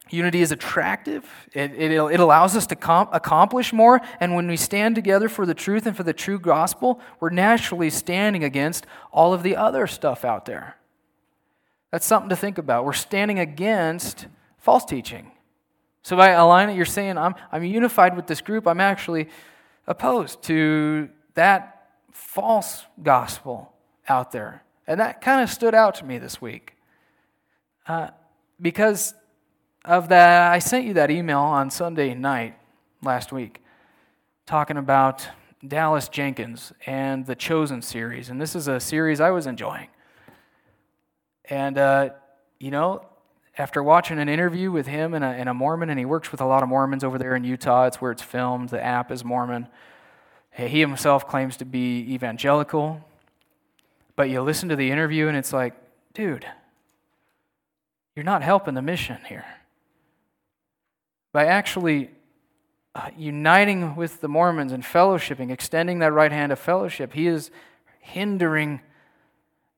Unity 0.09 0.41
is 0.41 0.51
attractive. 0.51 1.29
It, 1.53 1.71
it, 1.73 1.91
it 1.91 2.19
allows 2.19 2.55
us 2.55 2.65
to 2.67 2.75
com- 2.75 3.09
accomplish 3.11 3.71
more. 3.71 4.01
And 4.19 4.35
when 4.35 4.47
we 4.47 4.57
stand 4.57 4.95
together 4.95 5.29
for 5.29 5.45
the 5.45 5.53
truth 5.53 5.85
and 5.85 5.95
for 5.95 6.03
the 6.03 6.13
true 6.13 6.39
gospel, 6.39 6.99
we're 7.19 7.29
naturally 7.29 7.89
standing 7.89 8.43
against 8.43 8.85
all 9.11 9.33
of 9.33 9.43
the 9.43 9.55
other 9.55 9.87
stuff 9.87 10.25
out 10.25 10.45
there. 10.45 10.77
That's 11.91 12.05
something 12.05 12.29
to 12.29 12.35
think 12.35 12.57
about. 12.57 12.85
We're 12.85 12.93
standing 12.93 13.39
against 13.39 14.27
false 14.57 14.85
teaching. 14.85 15.31
So 16.01 16.15
by 16.15 16.29
aligning, 16.29 16.75
you're 16.75 16.85
saying, 16.85 17.17
I'm, 17.17 17.35
I'm 17.51 17.63
unified 17.63 18.15
with 18.15 18.27
this 18.27 18.41
group. 18.41 18.67
I'm 18.67 18.81
actually 18.81 19.29
opposed 19.87 20.41
to 20.43 21.09
that 21.35 21.87
false 22.11 22.83
gospel 23.01 23.73
out 24.07 24.31
there. 24.31 24.63
And 24.87 24.99
that 24.99 25.21
kind 25.21 25.41
of 25.41 25.49
stood 25.49 25.75
out 25.75 25.95
to 25.95 26.05
me 26.05 26.17
this 26.17 26.41
week. 26.41 26.75
Uh, 27.87 28.09
because 28.61 29.13
of 29.85 30.09
that, 30.09 30.51
I 30.51 30.59
sent 30.59 30.85
you 30.85 30.93
that 30.95 31.09
email 31.09 31.39
on 31.39 31.69
Sunday 31.69 32.13
night 32.13 32.55
last 33.01 33.31
week 33.31 33.63
talking 34.45 34.77
about 34.77 35.27
Dallas 35.65 36.09
Jenkins 36.09 36.73
and 36.85 37.25
the 37.25 37.35
Chosen 37.35 37.81
series. 37.81 38.29
And 38.29 38.41
this 38.41 38.55
is 38.55 38.67
a 38.67 38.79
series 38.79 39.19
I 39.19 39.29
was 39.31 39.47
enjoying. 39.47 39.87
And, 41.45 41.77
uh, 41.77 42.09
you 42.59 42.71
know, 42.71 43.05
after 43.57 43.81
watching 43.81 44.19
an 44.19 44.29
interview 44.29 44.71
with 44.71 44.87
him 44.87 45.13
and 45.13 45.23
a, 45.23 45.27
and 45.27 45.49
a, 45.49 45.53
Mormon, 45.53 45.89
and 45.89 45.99
he 45.99 46.05
works 46.05 46.31
with 46.31 46.41
a 46.41 46.45
lot 46.45 46.63
of 46.63 46.69
Mormons 46.69 47.03
over 47.03 47.17
there 47.17 47.35
in 47.35 47.43
Utah, 47.43 47.85
it's 47.85 48.01
where 48.01 48.11
it's 48.11 48.21
filmed, 48.21 48.69
the 48.69 48.83
app 48.83 49.11
is 49.11 49.23
Mormon. 49.23 49.67
He 50.51 50.79
himself 50.79 51.27
claims 51.27 51.57
to 51.57 51.65
be 51.65 52.13
evangelical. 52.13 53.05
But 54.15 54.29
you 54.29 54.41
listen 54.41 54.67
to 54.69 54.75
the 54.75 54.91
interview, 54.91 55.27
and 55.27 55.37
it's 55.37 55.53
like, 55.53 55.73
dude, 56.13 56.45
you're 58.15 58.25
not 58.25 58.41
helping 58.41 58.73
the 58.73 58.81
mission 58.81 59.19
here 59.27 59.45
by 61.31 61.45
actually 61.45 62.11
uh, 62.95 63.09
uniting 63.17 63.95
with 63.95 64.21
the 64.21 64.27
Mormons 64.27 64.71
and 64.71 64.83
fellowshipping, 64.83 65.51
extending 65.51 65.99
that 65.99 66.11
right 66.11 66.31
hand 66.31 66.51
of 66.51 66.59
fellowship, 66.59 67.13
he 67.13 67.27
is 67.27 67.51
hindering 67.99 68.81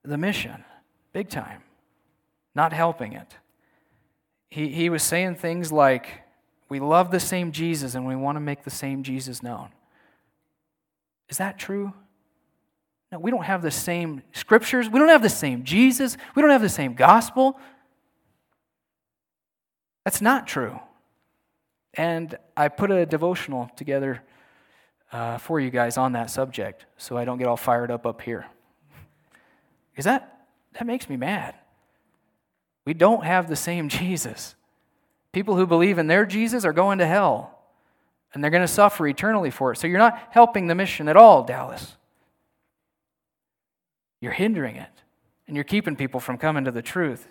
the 0.03 0.17
mission 0.17 0.63
big 1.13 1.29
time, 1.29 1.61
not 2.55 2.73
helping 2.73 3.13
it. 3.13 3.35
He, 4.49 4.69
he 4.69 4.89
was 4.89 5.03
saying 5.03 5.35
things 5.35 5.71
like, 5.71 6.07
We 6.69 6.79
love 6.79 7.11
the 7.11 7.19
same 7.19 7.51
Jesus 7.51 7.95
and 7.95 8.05
we 8.05 8.15
want 8.15 8.35
to 8.37 8.39
make 8.39 8.63
the 8.63 8.69
same 8.69 9.03
Jesus 9.03 9.43
known. 9.43 9.69
Is 11.29 11.37
that 11.37 11.57
true? 11.57 11.93
No, 13.11 13.19
we 13.19 13.31
don't 13.31 13.43
have 13.43 13.61
the 13.61 13.71
same 13.71 14.23
scriptures. 14.31 14.89
We 14.89 14.99
don't 14.99 15.09
have 15.09 15.21
the 15.21 15.29
same 15.29 15.63
Jesus. 15.63 16.17
We 16.35 16.41
don't 16.41 16.51
have 16.51 16.61
the 16.61 16.69
same 16.69 16.93
gospel. 16.93 17.59
That's 20.05 20.21
not 20.21 20.47
true. 20.47 20.79
And 21.93 22.37
I 22.55 22.69
put 22.69 22.91
a 22.91 23.05
devotional 23.05 23.69
together 23.75 24.21
uh, 25.11 25.37
for 25.37 25.59
you 25.59 25.69
guys 25.69 25.97
on 25.97 26.13
that 26.13 26.29
subject 26.29 26.85
so 26.97 27.17
I 27.17 27.25
don't 27.25 27.37
get 27.37 27.47
all 27.47 27.57
fired 27.57 27.91
up 27.91 28.05
up 28.05 28.21
here. 28.21 28.45
Because 29.91 30.05
that, 30.05 30.47
that 30.73 30.85
makes 30.85 31.09
me 31.09 31.17
mad. 31.17 31.55
We 32.85 32.93
don't 32.93 33.23
have 33.23 33.49
the 33.49 33.55
same 33.55 33.89
Jesus. 33.89 34.55
People 35.31 35.55
who 35.55 35.67
believe 35.67 35.97
in 35.97 36.07
their 36.07 36.25
Jesus 36.25 36.65
are 36.65 36.73
going 36.73 36.99
to 36.99 37.07
hell, 37.07 37.57
and 38.33 38.43
they're 38.43 38.51
going 38.51 38.63
to 38.63 38.67
suffer 38.67 39.07
eternally 39.07 39.49
for 39.49 39.71
it. 39.71 39.77
So 39.77 39.87
you're 39.87 39.97
not 39.97 40.19
helping 40.31 40.67
the 40.67 40.75
mission 40.75 41.07
at 41.07 41.15
all, 41.15 41.43
Dallas. 41.43 41.95
You're 44.19 44.33
hindering 44.33 44.75
it, 44.75 44.91
and 45.47 45.55
you're 45.55 45.63
keeping 45.63 45.95
people 45.95 46.19
from 46.19 46.37
coming 46.37 46.65
to 46.65 46.71
the 46.71 46.81
truth. 46.81 47.27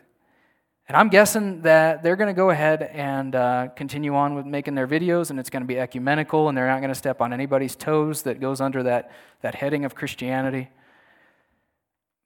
And 0.91 0.97
I'm 0.97 1.09
guessing 1.09 1.63
that 1.63 2.03
they're 2.03 2.17
going 2.17 2.35
to 2.35 2.37
go 2.37 2.51
ahead 2.51 2.83
and 2.83 3.33
uh, 3.37 3.69
continue 3.77 4.17
on 4.17 4.35
with 4.35 4.45
making 4.45 4.75
their 4.75 4.89
videos, 4.89 5.31
and 5.31 5.39
it's 5.39 5.49
going 5.49 5.63
to 5.63 5.67
be 5.69 5.79
ecumenical, 5.79 6.49
and 6.49 6.59
they're 6.59 6.67
not 6.67 6.81
going 6.81 6.91
to 6.91 6.97
step 6.97 7.21
on 7.21 7.33
anybody's 7.33 7.77
toes 7.77 8.23
that 8.23 8.41
goes 8.41 8.61
under 8.61 8.83
that, 8.83 9.13
that 9.43 9.55
heading 9.55 9.85
of 9.85 9.95
Christianity. 9.95 10.69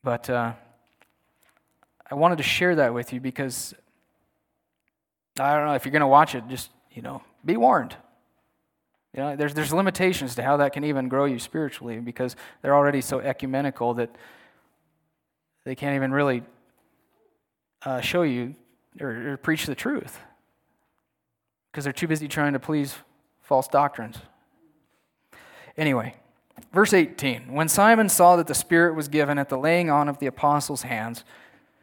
But 0.02 0.30
uh, 0.30 0.54
I 2.10 2.14
wanted 2.14 2.38
to 2.38 2.42
share 2.42 2.74
that 2.76 2.94
with 2.94 3.12
you 3.12 3.20
because 3.20 3.74
I 5.38 5.54
don't 5.54 5.66
know 5.66 5.74
if 5.74 5.84
you're 5.84 5.92
going 5.92 6.00
to 6.00 6.06
watch 6.06 6.34
it, 6.34 6.44
just, 6.48 6.70
you 6.90 7.02
know, 7.02 7.22
be 7.44 7.58
warned. 7.58 7.94
You 9.12 9.24
know, 9.24 9.36
there's, 9.36 9.52
there's 9.52 9.74
limitations 9.74 10.36
to 10.36 10.42
how 10.42 10.56
that 10.56 10.72
can 10.72 10.84
even 10.84 11.10
grow 11.10 11.26
you 11.26 11.38
spiritually 11.38 12.00
because 12.00 12.34
they're 12.62 12.74
already 12.74 13.02
so 13.02 13.20
ecumenical 13.20 13.92
that 13.92 14.16
they 15.66 15.74
can't 15.74 15.96
even 15.96 16.12
really 16.12 16.44
uh, 17.84 18.00
show 18.00 18.22
you 18.22 18.54
or, 19.00 19.32
or 19.32 19.36
preach 19.36 19.66
the 19.66 19.74
truth 19.74 20.18
because 21.70 21.84
they're 21.84 21.92
too 21.92 22.06
busy 22.06 22.28
trying 22.28 22.52
to 22.52 22.60
please 22.60 22.94
false 23.40 23.66
doctrines. 23.66 24.18
Anyway, 25.76 26.14
verse 26.72 26.92
18 26.92 27.52
When 27.52 27.68
Simon 27.68 28.08
saw 28.08 28.36
that 28.36 28.46
the 28.46 28.54
Spirit 28.54 28.94
was 28.94 29.08
given 29.08 29.38
at 29.38 29.48
the 29.48 29.58
laying 29.58 29.90
on 29.90 30.08
of 30.08 30.18
the 30.18 30.26
apostles' 30.26 30.82
hands, 30.82 31.24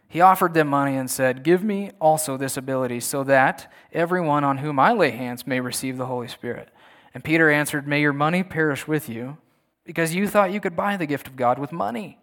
he 0.08 0.22
offered 0.22 0.54
them 0.54 0.68
money 0.68 0.96
and 0.96 1.10
said, 1.10 1.44
Give 1.44 1.64
me 1.64 1.92
also 2.00 2.38
this 2.38 2.58
ability, 2.58 3.02
so 3.02 3.24
that 3.26 3.72
everyone 3.92 4.44
on 4.44 4.60
whom 4.60 4.80
I 4.80 4.94
lay 4.94 5.12
hands 5.12 5.46
may 5.46 5.60
receive 5.60 5.98
the 5.98 6.06
Holy 6.06 6.28
Spirit. 6.28 6.70
And 7.14 7.24
Peter 7.24 7.50
answered, 7.50 7.88
May 7.88 8.02
your 8.02 8.14
money 8.14 8.44
perish 8.44 8.88
with 8.88 9.10
you, 9.10 9.38
because 9.84 10.16
you 10.16 10.28
thought 10.28 10.54
you 10.54 10.62
could 10.62 10.76
buy 10.76 10.96
the 10.96 11.06
gift 11.06 11.28
of 11.28 11.36
God 11.36 11.60
with 11.60 11.72
money. 11.72 12.18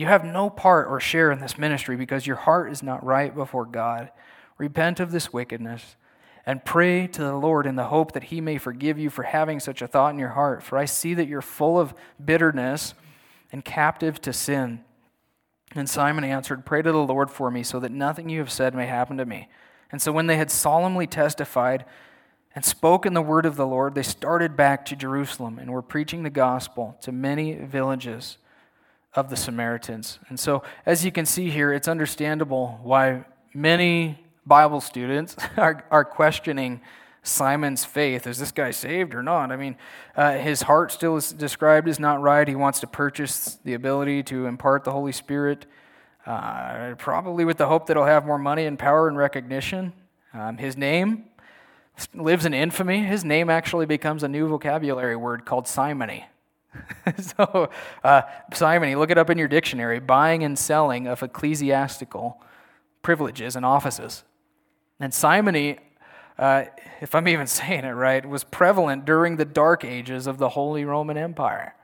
You 0.00 0.06
have 0.06 0.24
no 0.24 0.48
part 0.48 0.88
or 0.88 0.98
share 0.98 1.30
in 1.30 1.40
this 1.40 1.58
ministry 1.58 1.94
because 1.94 2.26
your 2.26 2.36
heart 2.36 2.72
is 2.72 2.82
not 2.82 3.04
right 3.04 3.34
before 3.34 3.66
God. 3.66 4.10
Repent 4.56 4.98
of 4.98 5.12
this 5.12 5.30
wickedness 5.30 5.94
and 6.46 6.64
pray 6.64 7.06
to 7.08 7.20
the 7.20 7.36
Lord 7.36 7.66
in 7.66 7.76
the 7.76 7.84
hope 7.84 8.12
that 8.12 8.24
he 8.24 8.40
may 8.40 8.56
forgive 8.56 8.98
you 8.98 9.10
for 9.10 9.24
having 9.24 9.60
such 9.60 9.82
a 9.82 9.86
thought 9.86 10.14
in 10.14 10.18
your 10.18 10.30
heart. 10.30 10.62
For 10.62 10.78
I 10.78 10.86
see 10.86 11.12
that 11.12 11.28
you're 11.28 11.42
full 11.42 11.78
of 11.78 11.92
bitterness 12.24 12.94
and 13.52 13.62
captive 13.62 14.22
to 14.22 14.32
sin. 14.32 14.80
And 15.74 15.86
Simon 15.86 16.24
answered, 16.24 16.64
Pray 16.64 16.80
to 16.80 16.92
the 16.92 16.96
Lord 16.96 17.30
for 17.30 17.50
me, 17.50 17.62
so 17.62 17.78
that 17.78 17.92
nothing 17.92 18.30
you 18.30 18.38
have 18.38 18.50
said 18.50 18.74
may 18.74 18.86
happen 18.86 19.18
to 19.18 19.26
me. 19.26 19.50
And 19.92 20.00
so 20.00 20.12
when 20.12 20.28
they 20.28 20.38
had 20.38 20.50
solemnly 20.50 21.06
testified 21.06 21.84
and 22.54 22.64
spoken 22.64 23.12
the 23.12 23.20
word 23.20 23.44
of 23.44 23.56
the 23.56 23.66
Lord, 23.66 23.94
they 23.94 24.02
started 24.02 24.56
back 24.56 24.86
to 24.86 24.96
Jerusalem 24.96 25.58
and 25.58 25.70
were 25.70 25.82
preaching 25.82 26.22
the 26.22 26.30
gospel 26.30 26.96
to 27.02 27.12
many 27.12 27.52
villages 27.52 28.38
of 29.14 29.30
the 29.30 29.36
Samaritans. 29.36 30.18
And 30.28 30.38
so, 30.38 30.62
as 30.86 31.04
you 31.04 31.10
can 31.10 31.26
see 31.26 31.50
here, 31.50 31.72
it's 31.72 31.88
understandable 31.88 32.78
why 32.82 33.24
many 33.52 34.18
Bible 34.46 34.80
students 34.80 35.36
are, 35.56 35.84
are 35.90 36.04
questioning 36.04 36.80
Simon's 37.22 37.84
faith. 37.84 38.26
Is 38.26 38.38
this 38.38 38.52
guy 38.52 38.70
saved 38.70 39.14
or 39.14 39.22
not? 39.22 39.52
I 39.52 39.56
mean, 39.56 39.76
uh, 40.16 40.34
his 40.38 40.62
heart 40.62 40.90
still 40.92 41.16
is 41.16 41.32
described 41.32 41.88
as 41.88 42.00
not 42.00 42.22
right. 42.22 42.46
He 42.46 42.54
wants 42.54 42.80
to 42.80 42.86
purchase 42.86 43.58
the 43.64 43.74
ability 43.74 44.22
to 44.24 44.46
impart 44.46 44.84
the 44.84 44.92
Holy 44.92 45.12
Spirit, 45.12 45.66
uh, 46.24 46.94
probably 46.96 47.44
with 47.44 47.58
the 47.58 47.66
hope 47.66 47.86
that 47.86 47.96
he'll 47.96 48.06
have 48.06 48.24
more 48.24 48.38
money 48.38 48.64
and 48.64 48.78
power 48.78 49.08
and 49.08 49.18
recognition. 49.18 49.92
Um, 50.32 50.56
his 50.56 50.76
name 50.76 51.24
lives 52.14 52.46
in 52.46 52.54
infamy. 52.54 53.00
His 53.00 53.24
name 53.24 53.50
actually 53.50 53.86
becomes 53.86 54.22
a 54.22 54.28
new 54.28 54.48
vocabulary 54.48 55.16
word 55.16 55.44
called 55.44 55.68
simony. 55.68 56.26
so, 57.18 57.70
uh, 58.04 58.22
simony, 58.52 58.94
look 58.94 59.10
it 59.10 59.18
up 59.18 59.30
in 59.30 59.38
your 59.38 59.48
dictionary 59.48 60.00
buying 60.00 60.44
and 60.44 60.58
selling 60.58 61.06
of 61.06 61.22
ecclesiastical 61.22 62.40
privileges 63.02 63.56
and 63.56 63.66
offices. 63.66 64.24
And 65.00 65.12
simony 65.12 65.78
uh, 66.40 66.64
if 67.02 67.14
I'm 67.14 67.28
even 67.28 67.46
saying 67.46 67.84
it 67.84 67.92
right, 67.92 68.26
was 68.26 68.42
prevalent 68.42 69.04
during 69.04 69.36
the 69.36 69.44
dark 69.44 69.84
ages 69.84 70.26
of 70.26 70.38
the 70.38 70.48
Holy 70.48 70.84
Roman 70.84 71.16
Empire. 71.16 71.76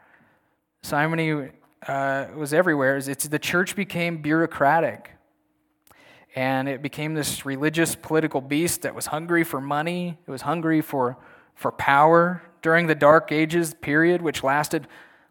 Simony 0.82 1.51
uh, 1.87 2.26
was 2.34 2.53
everywhere. 2.55 2.97
It's, 2.97 3.28
the 3.28 3.39
church 3.39 3.76
became 3.76 4.22
bureaucratic. 4.22 5.12
And 6.34 6.68
it 6.68 6.82
became 6.82 7.14
this 7.14 7.47
religious 7.47 7.95
political 7.95 8.41
beast 8.41 8.82
that 8.82 8.95
was 8.95 9.07
hungry 9.07 9.45
for 9.45 9.61
money, 9.61 10.18
it 10.26 10.30
was 10.30 10.43
hungry 10.43 10.80
for, 10.82 11.16
for 11.55 11.72
power 11.72 12.43
during 12.66 12.88
the 12.88 12.96
Dark 12.96 13.30
Ages 13.30 13.74
period, 13.74 14.20
which 14.20 14.42
lasted 14.42 14.88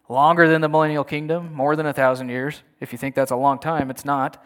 longer 0.07 0.47
than 0.47 0.61
the 0.61 0.69
millennial 0.69 1.03
kingdom, 1.03 1.53
more 1.53 1.75
than 1.75 1.85
a 1.85 1.91
thousand 1.91 2.29
years. 2.29 2.63
If 2.79 2.93
you 2.93 2.97
think 2.97 3.13
that's 3.13 3.29
a 3.29 3.35
long 3.35 3.59
time, 3.59 3.89
it's 3.89 4.05
not. 4.05 4.41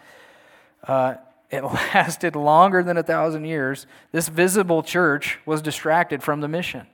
Uh, 0.88 1.14
it 1.52 1.64
lasted 1.94 2.36
longer 2.36 2.82
than 2.82 2.98
a 2.98 3.04
thousand 3.04 3.46
years. 3.46 3.86
This 4.12 4.28
visible 4.28 4.82
church 4.82 5.38
was 5.46 5.62
distracted 5.62 6.24
from 6.24 6.42
the 6.42 6.48
mission. 6.48 6.88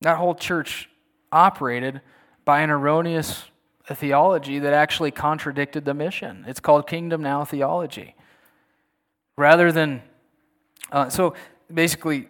That 0.00 0.16
whole 0.16 0.34
church 0.34 0.88
operated 1.30 2.00
by 2.46 2.62
an 2.62 2.70
erroneous 2.70 3.44
theology 3.92 4.58
that 4.60 4.72
actually 4.72 5.10
contradicted 5.10 5.84
the 5.84 5.92
mission. 5.92 6.46
It's 6.48 6.60
called 6.60 6.88
kingdom 6.88 7.20
now 7.20 7.44
theology. 7.44 8.14
Rather 9.36 9.70
than, 9.70 10.00
uh, 10.90 11.10
so 11.10 11.34
basically, 11.70 12.26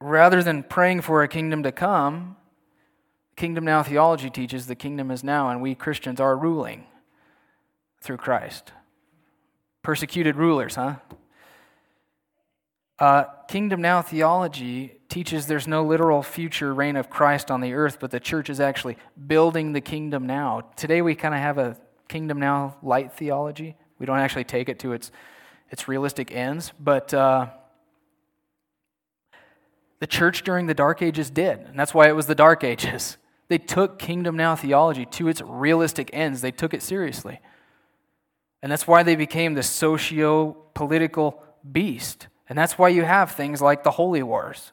rather 0.00 0.42
than 0.42 0.62
praying 0.62 1.02
for 1.02 1.22
a 1.22 1.28
kingdom 1.28 1.62
to 1.62 1.72
come, 1.72 2.36
kingdom 3.36 3.64
now 3.64 3.82
theology 3.82 4.30
teaches 4.30 4.66
the 4.66 4.74
kingdom 4.74 5.10
is 5.10 5.22
now, 5.22 5.50
and 5.50 5.60
we 5.60 5.74
Christians 5.74 6.20
are 6.20 6.36
ruling 6.36 6.86
through 8.00 8.16
Christ. 8.16 8.72
Persecuted 9.82 10.36
rulers, 10.36 10.74
huh? 10.74 10.96
Uh, 12.98 13.24
Kingdom 13.48 13.80
Now 13.80 14.02
theology 14.02 14.98
teaches 15.08 15.46
there's 15.46 15.66
no 15.66 15.82
literal 15.84 16.22
future 16.22 16.74
reign 16.74 16.96
of 16.96 17.08
Christ 17.08 17.50
on 17.50 17.62
the 17.62 17.72
earth, 17.72 17.98
but 17.98 18.10
the 18.10 18.20
church 18.20 18.50
is 18.50 18.60
actually 18.60 18.98
building 19.26 19.72
the 19.72 19.80
kingdom 19.80 20.26
now. 20.26 20.60
Today 20.76 21.00
we 21.00 21.14
kind 21.14 21.34
of 21.34 21.40
have 21.40 21.56
a 21.56 21.78
Kingdom 22.08 22.38
Now 22.38 22.76
light 22.82 23.12
theology. 23.12 23.76
We 23.98 24.04
don't 24.04 24.18
actually 24.18 24.44
take 24.44 24.68
it 24.68 24.78
to 24.80 24.92
its, 24.92 25.10
its 25.70 25.88
realistic 25.88 26.30
ends, 26.30 26.72
but 26.78 27.14
uh, 27.14 27.46
the 30.00 30.06
church 30.06 30.42
during 30.42 30.66
the 30.66 30.74
Dark 30.74 31.02
Ages 31.02 31.30
did, 31.30 31.60
and 31.60 31.78
that's 31.78 31.94
why 31.94 32.08
it 32.08 32.16
was 32.16 32.26
the 32.26 32.34
Dark 32.34 32.64
Ages. 32.64 33.16
They 33.48 33.58
took 33.58 33.98
Kingdom 33.98 34.36
Now 34.36 34.54
theology 34.54 35.04
to 35.06 35.26
its 35.26 35.42
realistic 35.42 36.08
ends, 36.12 36.40
they 36.40 36.52
took 36.52 36.72
it 36.72 36.84
seriously. 36.84 37.40
And 38.62 38.70
that's 38.70 38.86
why 38.86 39.02
they 39.02 39.16
became 39.16 39.54
the 39.54 39.64
socio 39.64 40.52
political 40.72 41.42
beast. 41.72 42.28
And 42.48 42.56
that's 42.56 42.78
why 42.78 42.90
you 42.90 43.02
have 43.02 43.32
things 43.32 43.60
like 43.60 43.82
the 43.82 43.90
Holy 43.90 44.22
Wars. 44.22 44.70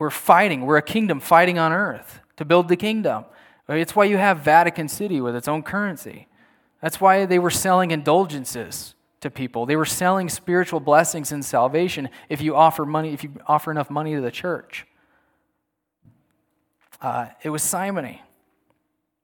We're 0.00 0.10
fighting, 0.10 0.62
we're 0.62 0.78
a 0.78 0.82
kingdom 0.82 1.20
fighting 1.20 1.56
on 1.56 1.72
earth 1.72 2.18
to 2.36 2.44
build 2.44 2.66
the 2.66 2.76
kingdom. 2.76 3.26
It's 3.68 3.94
why 3.94 4.06
you 4.06 4.16
have 4.16 4.38
Vatican 4.38 4.88
City 4.88 5.20
with 5.20 5.36
its 5.36 5.46
own 5.46 5.62
currency. 5.62 6.26
That's 6.82 7.00
why 7.00 7.26
they 7.26 7.38
were 7.38 7.50
selling 7.50 7.92
indulgences 7.92 8.96
to 9.20 9.30
people. 9.30 9.66
They 9.66 9.76
were 9.76 9.84
selling 9.84 10.28
spiritual 10.28 10.80
blessings 10.80 11.32
and 11.32 11.44
salvation 11.44 12.08
if 12.28 12.40
you 12.40 12.56
offer 12.56 12.86
money, 12.86 13.12
if 13.12 13.22
you 13.22 13.32
offer 13.46 13.70
enough 13.70 13.90
money 13.90 14.14
to 14.14 14.20
the 14.20 14.30
church. 14.30 14.86
Uh, 17.00 17.28
it 17.42 17.50
was 17.50 17.62
simony. 17.62 18.22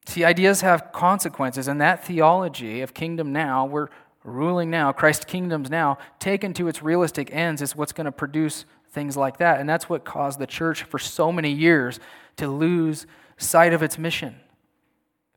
See, 0.06 0.24
ideas 0.24 0.60
have 0.60 0.92
consequences, 0.92 1.66
and 1.66 1.80
that 1.80 2.04
theology 2.04 2.80
of 2.80 2.94
kingdom 2.94 3.32
now, 3.32 3.66
we're 3.66 3.88
ruling 4.22 4.70
now, 4.70 4.92
Christ's 4.92 5.24
kingdom's 5.24 5.70
now, 5.70 5.98
taken 6.18 6.52
to 6.54 6.68
its 6.68 6.82
realistic 6.82 7.34
ends, 7.34 7.60
is 7.60 7.74
what's 7.74 7.92
going 7.92 8.04
to 8.04 8.12
produce 8.12 8.64
things 8.90 9.16
like 9.16 9.38
that. 9.38 9.60
And 9.60 9.68
that's 9.68 9.88
what 9.88 10.04
caused 10.04 10.38
the 10.38 10.46
church 10.46 10.84
for 10.84 10.98
so 10.98 11.32
many 11.32 11.50
years 11.50 12.00
to 12.36 12.48
lose 12.48 13.06
sight 13.36 13.72
of 13.72 13.82
its 13.82 13.98
mission. 13.98 14.36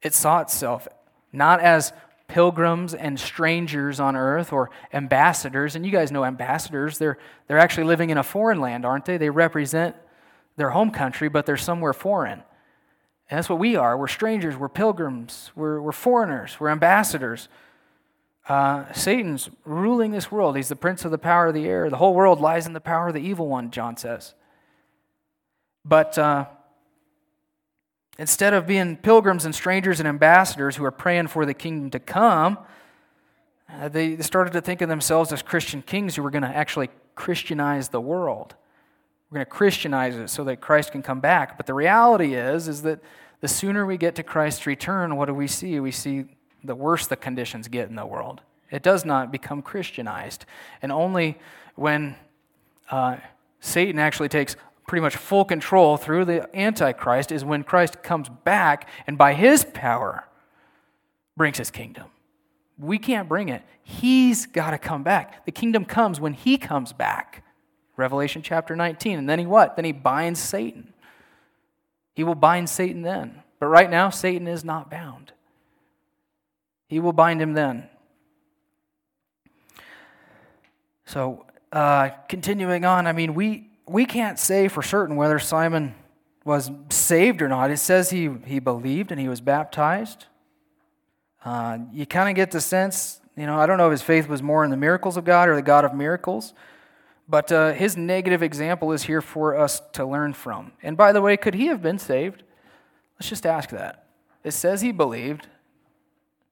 It 0.01 0.13
saw 0.13 0.39
itself 0.39 0.87
not 1.33 1.59
as 1.59 1.91
pilgrims 2.29 2.93
and 2.93 3.19
strangers 3.19 3.99
on 3.99 4.15
earth 4.15 4.53
or 4.53 4.69
ambassadors. 4.93 5.75
And 5.75 5.85
you 5.85 5.91
guys 5.91 6.11
know 6.11 6.23
ambassadors, 6.23 6.97
they're, 6.97 7.17
they're 7.47 7.57
actually 7.57 7.83
living 7.83 8.11
in 8.11 8.17
a 8.17 8.23
foreign 8.23 8.61
land, 8.61 8.85
aren't 8.85 9.03
they? 9.05 9.17
They 9.17 9.29
represent 9.29 9.95
their 10.55 10.69
home 10.69 10.91
country, 10.91 11.27
but 11.27 11.45
they're 11.45 11.57
somewhere 11.57 11.91
foreign. 11.91 12.43
And 13.29 13.37
that's 13.37 13.49
what 13.49 13.59
we 13.59 13.75
are. 13.75 13.97
We're 13.97 14.07
strangers, 14.07 14.55
we're 14.55 14.69
pilgrims, 14.69 15.51
we're, 15.55 15.81
we're 15.81 15.91
foreigners, 15.91 16.57
we're 16.59 16.69
ambassadors. 16.69 17.49
Uh, 18.47 18.91
Satan's 18.93 19.49
ruling 19.65 20.11
this 20.11 20.31
world. 20.31 20.55
He's 20.55 20.69
the 20.69 20.75
prince 20.75 21.05
of 21.05 21.11
the 21.11 21.17
power 21.17 21.47
of 21.47 21.53
the 21.53 21.65
air. 21.65 21.89
The 21.89 21.97
whole 21.97 22.15
world 22.15 22.39
lies 22.39 22.65
in 22.65 22.73
the 22.73 22.79
power 22.79 23.09
of 23.09 23.13
the 23.13 23.19
evil 23.19 23.47
one, 23.47 23.69
John 23.69 23.97
says. 23.97 24.33
But 25.85 26.17
uh, 26.17 26.45
instead 28.19 28.53
of 28.53 28.67
being 28.67 28.97
pilgrims 28.97 29.45
and 29.45 29.55
strangers 29.55 29.99
and 29.99 30.07
ambassadors 30.07 30.75
who 30.75 30.83
are 30.83 30.91
praying 30.91 31.27
for 31.27 31.45
the 31.45 31.53
kingdom 31.53 31.89
to 31.89 31.99
come, 31.99 32.59
uh, 33.73 33.87
they 33.87 34.17
started 34.17 34.51
to 34.51 34.61
think 34.61 34.81
of 34.81 34.89
themselves 34.89 35.31
as 35.31 35.41
Christian 35.41 35.81
kings 35.81 36.15
who 36.15 36.21
were 36.21 36.29
going 36.29 36.43
to 36.43 36.49
actually 36.49 36.89
Christianize 37.15 37.89
the 37.89 38.01
world. 38.01 38.55
We're 39.29 39.37
going 39.37 39.45
to 39.45 39.51
Christianize 39.51 40.15
it 40.17 40.29
so 40.29 40.43
that 40.43 40.59
Christ 40.59 40.91
can 40.91 41.01
come 41.01 41.21
back. 41.21 41.55
But 41.55 41.65
the 41.65 41.73
reality 41.73 42.33
is, 42.33 42.67
is 42.67 42.81
that 42.81 42.99
the 43.39 43.47
sooner 43.47 43.85
we 43.85 43.95
get 43.95 44.15
to 44.15 44.23
Christ's 44.23 44.67
return, 44.67 45.15
what 45.15 45.27
do 45.27 45.33
we 45.33 45.47
see? 45.47 45.79
We 45.79 45.91
see 45.91 46.25
the 46.61 46.75
worse 46.75 47.07
the 47.07 47.15
conditions 47.15 47.69
get 47.69 47.87
in 47.87 47.95
the 47.95 48.05
world. 48.05 48.41
It 48.69 48.83
does 48.83 49.05
not 49.05 49.31
become 49.31 49.61
Christianized. 49.61 50.45
And 50.81 50.91
only 50.91 51.37
when 51.75 52.17
uh, 52.91 53.17
Satan 53.61 53.97
actually 53.97 54.29
takes 54.29 54.57
pretty 54.89 55.03
much 55.03 55.15
full 55.15 55.45
control 55.45 55.97
through 55.97 56.25
the 56.25 56.49
Antichrist 56.57 57.31
is 57.31 57.45
when 57.45 57.63
Christ 57.63 58.01
comes 58.01 58.27
back 58.27 58.89
and 59.05 59.19
by 59.19 59.35
his 59.35 59.63
power 59.63 60.27
brings 61.37 61.59
his 61.59 61.69
kingdom. 61.69 62.05
We 62.75 62.97
can't 62.97 63.29
bring 63.29 63.49
it. 63.49 63.61
He's 63.83 64.47
got 64.47 64.71
to 64.71 64.79
come 64.79 65.03
back. 65.03 65.45
The 65.45 65.51
kingdom 65.51 65.85
comes 65.85 66.19
when 66.19 66.33
he 66.33 66.57
comes 66.57 66.91
back. 66.91 67.43
Revelation 67.97 68.41
chapter 68.41 68.75
19. 68.75 69.19
And 69.19 69.29
then 69.29 69.37
he 69.37 69.45
what? 69.45 69.75
Then 69.75 69.85
he 69.85 69.91
binds 69.91 70.39
Satan. 70.39 70.91
He 72.15 72.23
will 72.23 72.33
bind 72.33 72.67
Satan 72.67 73.03
then. 73.03 73.43
But 73.59 73.67
right 73.67 73.91
now, 73.91 74.09
Satan 74.09 74.47
is 74.47 74.65
not 74.65 74.89
bound. 74.89 75.33
He 76.87 76.99
will 76.99 77.13
bind 77.13 77.39
him 77.39 77.53
then. 77.53 77.87
So, 81.05 81.45
uh, 81.71 82.09
continuing 82.27 82.85
on, 82.85 83.05
I 83.05 83.11
mean, 83.11 83.35
we, 83.35 83.68
we 83.89 84.05
can't 84.05 84.39
say 84.39 84.67
for 84.67 84.81
certain 84.81 85.15
whether 85.15 85.39
Simon 85.39 85.95
was 86.45 86.71
saved 86.89 87.41
or 87.41 87.47
not. 87.47 87.71
It 87.71 87.77
says 87.77 88.09
he, 88.09 88.29
he 88.45 88.59
believed 88.59 89.11
and 89.11 89.19
he 89.19 89.27
was 89.27 89.41
baptized. 89.41 90.25
Uh, 91.43 91.79
you 91.91 92.05
kind 92.05 92.29
of 92.29 92.35
get 92.35 92.51
the 92.51 92.61
sense, 92.61 93.21
you 93.35 93.45
know, 93.45 93.57
I 93.57 93.65
don't 93.65 93.77
know 93.77 93.87
if 93.87 93.91
his 93.91 94.01
faith 94.01 94.27
was 94.27 94.41
more 94.41 94.63
in 94.63 94.71
the 94.71 94.77
miracles 94.77 95.15
of 95.17 95.23
God 95.25 95.47
or 95.47 95.55
the 95.55 95.61
God 95.61 95.85
of 95.85 95.93
miracles, 95.93 96.53
but 97.27 97.51
uh, 97.51 97.73
his 97.73 97.95
negative 97.95 98.43
example 98.43 98.91
is 98.91 99.03
here 99.03 99.21
for 99.21 99.57
us 99.57 99.81
to 99.93 100.05
learn 100.05 100.33
from. 100.33 100.73
And 100.83 100.97
by 100.97 101.11
the 101.11 101.21
way, 101.21 101.37
could 101.37 101.53
he 101.53 101.67
have 101.67 101.81
been 101.81 101.99
saved? 101.99 102.43
Let's 103.17 103.29
just 103.29 103.45
ask 103.45 103.69
that. 103.69 104.07
It 104.43 104.51
says 104.51 104.81
he 104.81 104.91
believed, 104.91 105.47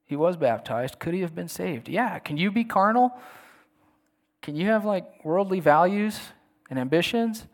he 0.06 0.16
was 0.16 0.38
baptized. 0.38 1.00
Could 1.00 1.14
he 1.14 1.22
have 1.22 1.36
been 1.36 1.50
saved? 1.50 1.90
Yeah. 1.90 2.20
Can 2.20 2.38
you 2.38 2.52
be 2.52 2.64
carnal? 2.64 3.12
Can 4.42 4.56
you 4.56 4.68
have 4.68 4.86
like 4.86 5.26
worldly 5.26 5.60
values 5.60 6.20
and 6.70 6.80
ambitions? 6.80 7.46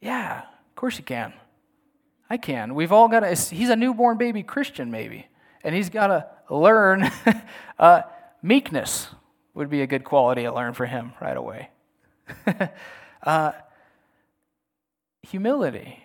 Yeah, 0.00 0.40
of 0.40 0.74
course 0.76 0.98
you 0.98 1.04
can. 1.04 1.32
I 2.30 2.36
can. 2.36 2.74
We've 2.74 2.92
all 2.92 3.08
got 3.08 3.20
to, 3.20 3.34
he's 3.34 3.70
a 3.70 3.76
newborn 3.76 4.18
baby 4.18 4.42
Christian, 4.42 4.90
maybe 4.90 5.28
and 5.62 5.74
he's 5.74 5.90
got 5.90 6.08
to 6.08 6.26
learn 6.54 7.10
uh, 7.78 8.02
meekness 8.42 9.08
would 9.54 9.68
be 9.68 9.82
a 9.82 9.86
good 9.86 10.04
quality 10.04 10.42
to 10.42 10.54
learn 10.54 10.72
for 10.72 10.86
him 10.86 11.12
right 11.20 11.36
away. 11.36 11.70
uh, 13.22 13.52
humility. 15.22 16.04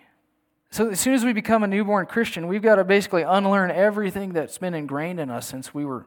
So 0.70 0.90
as 0.90 0.98
soon 0.98 1.14
as 1.14 1.24
we 1.24 1.32
become 1.32 1.62
a 1.62 1.68
newborn 1.68 2.06
Christian, 2.06 2.48
we've 2.48 2.62
got 2.62 2.76
to 2.76 2.84
basically 2.84 3.22
unlearn 3.22 3.70
everything 3.70 4.32
that's 4.32 4.58
been 4.58 4.74
ingrained 4.74 5.20
in 5.20 5.30
us 5.30 5.46
since 5.46 5.72
we 5.72 5.84
were, 5.84 6.04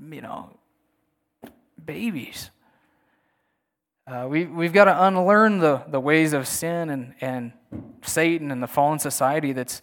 you 0.00 0.20
know, 0.20 0.56
babies. 1.82 2.50
Uh, 4.12 4.26
we, 4.28 4.44
we've 4.44 4.74
got 4.74 4.84
to 4.84 5.06
unlearn 5.06 5.58
the, 5.58 5.82
the 5.88 5.98
ways 5.98 6.34
of 6.34 6.46
sin 6.46 6.90
and, 6.90 7.14
and 7.22 7.50
Satan 8.02 8.50
and 8.50 8.62
the 8.62 8.66
fallen 8.66 8.98
society 8.98 9.54
that's 9.54 9.80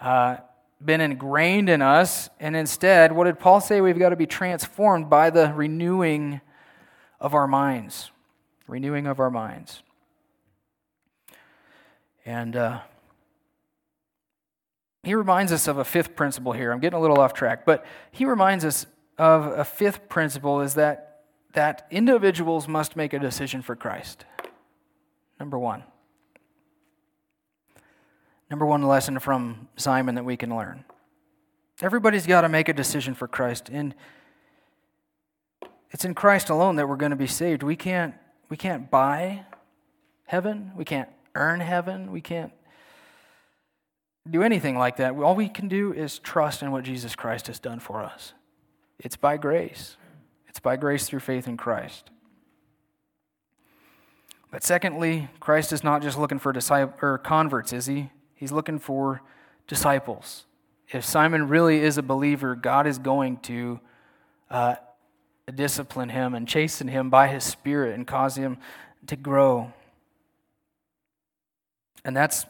uh, 0.00 0.38
been 0.84 1.00
ingrained 1.00 1.68
in 1.68 1.80
us. 1.80 2.28
And 2.40 2.56
instead, 2.56 3.12
what 3.12 3.26
did 3.26 3.38
Paul 3.38 3.60
say? 3.60 3.80
We've 3.80 3.96
got 3.96 4.08
to 4.08 4.16
be 4.16 4.26
transformed 4.26 5.08
by 5.08 5.30
the 5.30 5.52
renewing 5.54 6.40
of 7.20 7.32
our 7.32 7.46
minds. 7.46 8.10
Renewing 8.66 9.06
of 9.06 9.20
our 9.20 9.30
minds. 9.30 9.84
And 12.26 12.56
uh, 12.56 12.80
he 15.04 15.14
reminds 15.14 15.52
us 15.52 15.68
of 15.68 15.78
a 15.78 15.84
fifth 15.84 16.16
principle 16.16 16.50
here. 16.50 16.72
I'm 16.72 16.80
getting 16.80 16.98
a 16.98 17.00
little 17.00 17.20
off 17.20 17.34
track, 17.34 17.64
but 17.64 17.86
he 18.10 18.24
reminds 18.24 18.64
us 18.64 18.86
of 19.16 19.46
a 19.46 19.64
fifth 19.64 20.08
principle 20.08 20.60
is 20.60 20.74
that, 20.74 21.09
that 21.52 21.86
individuals 21.90 22.68
must 22.68 22.96
make 22.96 23.12
a 23.12 23.18
decision 23.18 23.62
for 23.62 23.74
Christ. 23.74 24.24
Number 25.38 25.58
one. 25.58 25.84
Number 28.50 28.66
one 28.66 28.82
lesson 28.82 29.18
from 29.18 29.68
Simon 29.76 30.16
that 30.16 30.24
we 30.24 30.36
can 30.36 30.54
learn. 30.54 30.84
Everybody's 31.80 32.26
got 32.26 32.42
to 32.42 32.48
make 32.48 32.68
a 32.68 32.72
decision 32.72 33.14
for 33.14 33.26
Christ. 33.26 33.70
And 33.72 33.94
it's 35.90 36.04
in 36.04 36.14
Christ 36.14 36.50
alone 36.50 36.76
that 36.76 36.88
we're 36.88 36.96
going 36.96 37.10
to 37.10 37.16
be 37.16 37.26
saved. 37.26 37.62
We 37.62 37.76
can't, 37.76 38.14
we 38.48 38.56
can't 38.56 38.90
buy 38.90 39.44
heaven. 40.26 40.72
We 40.76 40.84
can't 40.84 41.08
earn 41.34 41.60
heaven. 41.60 42.12
We 42.12 42.20
can't 42.20 42.52
do 44.28 44.42
anything 44.42 44.76
like 44.76 44.96
that. 44.96 45.14
All 45.14 45.34
we 45.34 45.48
can 45.48 45.68
do 45.68 45.92
is 45.92 46.18
trust 46.18 46.62
in 46.62 46.70
what 46.70 46.84
Jesus 46.84 47.16
Christ 47.16 47.46
has 47.46 47.58
done 47.58 47.80
for 47.80 48.02
us. 48.02 48.34
It's 48.98 49.16
by 49.16 49.36
grace. 49.36 49.96
It's 50.50 50.58
by 50.58 50.76
grace 50.76 51.06
through 51.06 51.20
faith 51.20 51.46
in 51.46 51.56
Christ. 51.56 52.10
But 54.50 54.64
secondly, 54.64 55.28
Christ 55.38 55.72
is 55.72 55.84
not 55.84 56.02
just 56.02 56.18
looking 56.18 56.40
for 56.40 56.52
disciples 56.52 56.98
or 57.00 57.18
converts, 57.18 57.72
is 57.72 57.86
he? 57.86 58.10
He's 58.34 58.50
looking 58.50 58.80
for 58.80 59.22
disciples. 59.68 60.46
If 60.88 61.04
Simon 61.04 61.46
really 61.46 61.78
is 61.78 61.98
a 61.98 62.02
believer, 62.02 62.56
God 62.56 62.88
is 62.88 62.98
going 62.98 63.36
to 63.42 63.78
uh, 64.50 64.74
discipline 65.54 66.08
him 66.08 66.34
and 66.34 66.48
chasten 66.48 66.88
him 66.88 67.10
by 67.10 67.28
his 67.28 67.44
Spirit 67.44 67.94
and 67.94 68.04
cause 68.04 68.34
him 68.34 68.58
to 69.06 69.14
grow. 69.14 69.72
And 72.04 72.16
that's 72.16 72.44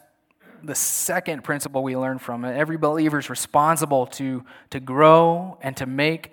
the 0.63 0.73
second 0.73 1.43
principle 1.43 1.83
we 1.83 1.95
learn 1.95 2.17
from 2.17 2.45
it. 2.45 2.57
Every 2.57 2.77
believer 2.77 3.19
is 3.19 3.29
responsible 3.29 4.07
to, 4.07 4.43
to 4.71 4.79
grow 4.79 5.59
and 5.61 5.77
to 5.77 5.85
make 5.85 6.31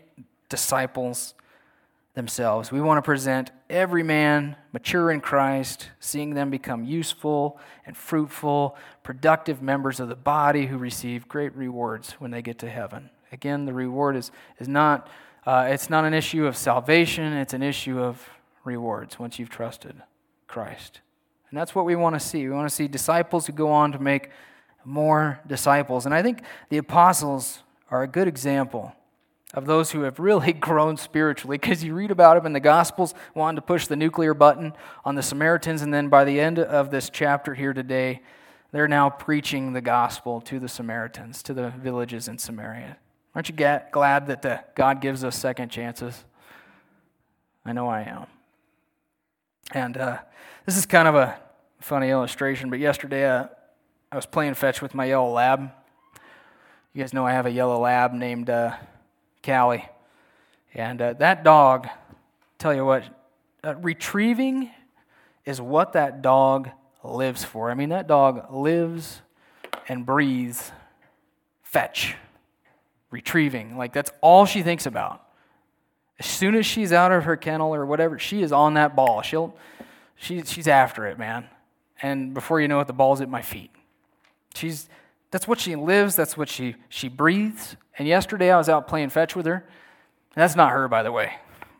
disciples 0.48 1.34
themselves. 2.18 2.72
We 2.72 2.80
want 2.80 2.98
to 2.98 3.02
present 3.02 3.52
every 3.70 4.02
man 4.02 4.56
mature 4.72 5.12
in 5.12 5.20
Christ, 5.20 5.88
seeing 6.00 6.34
them 6.34 6.50
become 6.50 6.84
useful 6.84 7.60
and 7.86 7.96
fruitful, 7.96 8.76
productive 9.04 9.62
members 9.62 10.00
of 10.00 10.08
the 10.08 10.16
body 10.16 10.66
who 10.66 10.78
receive 10.78 11.28
great 11.28 11.54
rewards 11.54 12.14
when 12.14 12.32
they 12.32 12.42
get 12.42 12.58
to 12.58 12.68
heaven. 12.68 13.08
Again, 13.30 13.66
the 13.66 13.72
reward 13.72 14.16
is, 14.16 14.32
is 14.58 14.66
not, 14.66 15.08
uh, 15.46 15.68
it's 15.70 15.88
not 15.88 16.04
an 16.04 16.12
issue 16.12 16.44
of 16.44 16.56
salvation, 16.56 17.32
it's 17.34 17.54
an 17.54 17.62
issue 17.62 18.00
of 18.00 18.28
rewards 18.64 19.20
once 19.20 19.38
you've 19.38 19.48
trusted 19.48 19.94
Christ. 20.48 21.00
And 21.50 21.58
that's 21.58 21.72
what 21.72 21.84
we 21.84 21.94
want 21.94 22.16
to 22.16 22.20
see. 22.20 22.48
We 22.48 22.52
want 22.52 22.68
to 22.68 22.74
see 22.74 22.88
disciples 22.88 23.46
who 23.46 23.52
go 23.52 23.70
on 23.70 23.92
to 23.92 24.00
make 24.00 24.30
more 24.84 25.38
disciples. 25.46 26.04
And 26.04 26.12
I 26.12 26.22
think 26.22 26.42
the 26.68 26.78
apostles 26.78 27.60
are 27.92 28.02
a 28.02 28.08
good 28.08 28.26
example 28.26 28.92
of 29.54 29.66
those 29.66 29.92
who 29.92 30.02
have 30.02 30.18
really 30.18 30.52
grown 30.68 30.96
spiritually 30.96 31.58
because 31.58 31.82
you 31.82 31.94
read 31.94 32.10
about 32.10 32.34
them 32.34 32.46
in 32.46 32.52
the 32.52 32.60
Gospels 32.60 33.14
wanting 33.34 33.56
to 33.56 33.62
push 33.62 33.86
the 33.86 33.96
nuclear 33.96 34.34
button 34.34 34.72
on 35.04 35.14
the 35.14 35.22
Samaritans, 35.22 35.82
and 35.82 35.92
then 35.92 36.08
by 36.08 36.24
the 36.24 36.40
end 36.40 36.58
of 36.58 36.90
this 36.90 37.10
chapter 37.10 37.54
here 37.54 37.72
today, 37.72 38.20
they're 38.70 38.88
now 38.88 39.08
preaching 39.08 39.72
the 39.72 39.80
gospel 39.80 40.42
to 40.42 40.60
the 40.60 40.68
Samaritans, 40.68 41.42
to 41.44 41.54
the 41.54 41.70
villages 41.70 42.28
in 42.28 42.36
Samaria. 42.36 42.98
Aren't 43.34 43.48
you 43.48 43.54
glad 43.54 44.26
that 44.26 44.44
uh, 44.44 44.58
God 44.74 45.00
gives 45.00 45.24
us 45.24 45.36
second 45.36 45.70
chances? 45.70 46.24
I 47.64 47.72
know 47.72 47.88
I 47.88 48.02
am. 48.02 48.26
And 49.72 49.96
uh, 49.96 50.18
this 50.66 50.76
is 50.76 50.86
kind 50.86 51.08
of 51.08 51.14
a 51.14 51.38
funny 51.80 52.10
illustration, 52.10 52.68
but 52.68 52.78
yesterday 52.78 53.26
uh, 53.26 53.46
I 54.10 54.16
was 54.16 54.26
playing 54.26 54.54
fetch 54.54 54.82
with 54.82 54.94
my 54.94 55.06
yellow 55.06 55.30
lab. 55.30 55.70
You 56.92 57.02
guys 57.02 57.12
know 57.14 57.26
I 57.26 57.32
have 57.32 57.46
a 57.46 57.50
yellow 57.50 57.78
lab 57.80 58.12
named 58.12 58.50
uh, 58.50 58.76
Callie. 59.48 59.88
And 60.74 61.00
uh, 61.00 61.14
that 61.14 61.42
dog, 61.42 61.88
tell 62.58 62.74
you 62.74 62.84
what, 62.84 63.04
uh, 63.64 63.74
retrieving 63.76 64.70
is 65.46 65.60
what 65.60 65.94
that 65.94 66.20
dog 66.20 66.68
lives 67.02 67.44
for. 67.44 67.70
I 67.70 67.74
mean, 67.74 67.88
that 67.88 68.06
dog 68.06 68.52
lives 68.52 69.22
and 69.88 70.04
breathes 70.04 70.70
fetch, 71.62 72.14
retrieving. 73.10 73.78
Like, 73.78 73.94
that's 73.94 74.12
all 74.20 74.44
she 74.44 74.62
thinks 74.62 74.84
about. 74.84 75.24
As 76.18 76.26
soon 76.26 76.54
as 76.54 76.66
she's 76.66 76.92
out 76.92 77.12
of 77.12 77.24
her 77.24 77.36
kennel 77.36 77.74
or 77.74 77.86
whatever, 77.86 78.18
she 78.18 78.42
is 78.42 78.52
on 78.52 78.74
that 78.74 78.94
ball. 78.94 79.22
She'll, 79.22 79.56
she, 80.16 80.42
she's 80.42 80.68
after 80.68 81.06
it, 81.06 81.18
man. 81.18 81.46
And 82.02 82.34
before 82.34 82.60
you 82.60 82.68
know 82.68 82.80
it, 82.80 82.86
the 82.86 82.92
ball's 82.92 83.22
at 83.22 83.30
my 83.30 83.40
feet. 83.40 83.70
She's, 84.54 84.88
that's 85.30 85.46
what 85.46 85.60
she 85.60 85.76
lives, 85.76 86.16
that's 86.16 86.36
what 86.36 86.48
she, 86.48 86.76
she 86.88 87.08
breathes. 87.08 87.76
And 87.98 88.08
yesterday 88.08 88.50
I 88.50 88.56
was 88.56 88.68
out 88.68 88.88
playing 88.88 89.10
fetch 89.10 89.36
with 89.36 89.46
her. 89.46 89.68
That's 90.34 90.56
not 90.56 90.72
her, 90.72 90.88
by 90.88 91.02
the 91.02 91.12
way, 91.12 91.34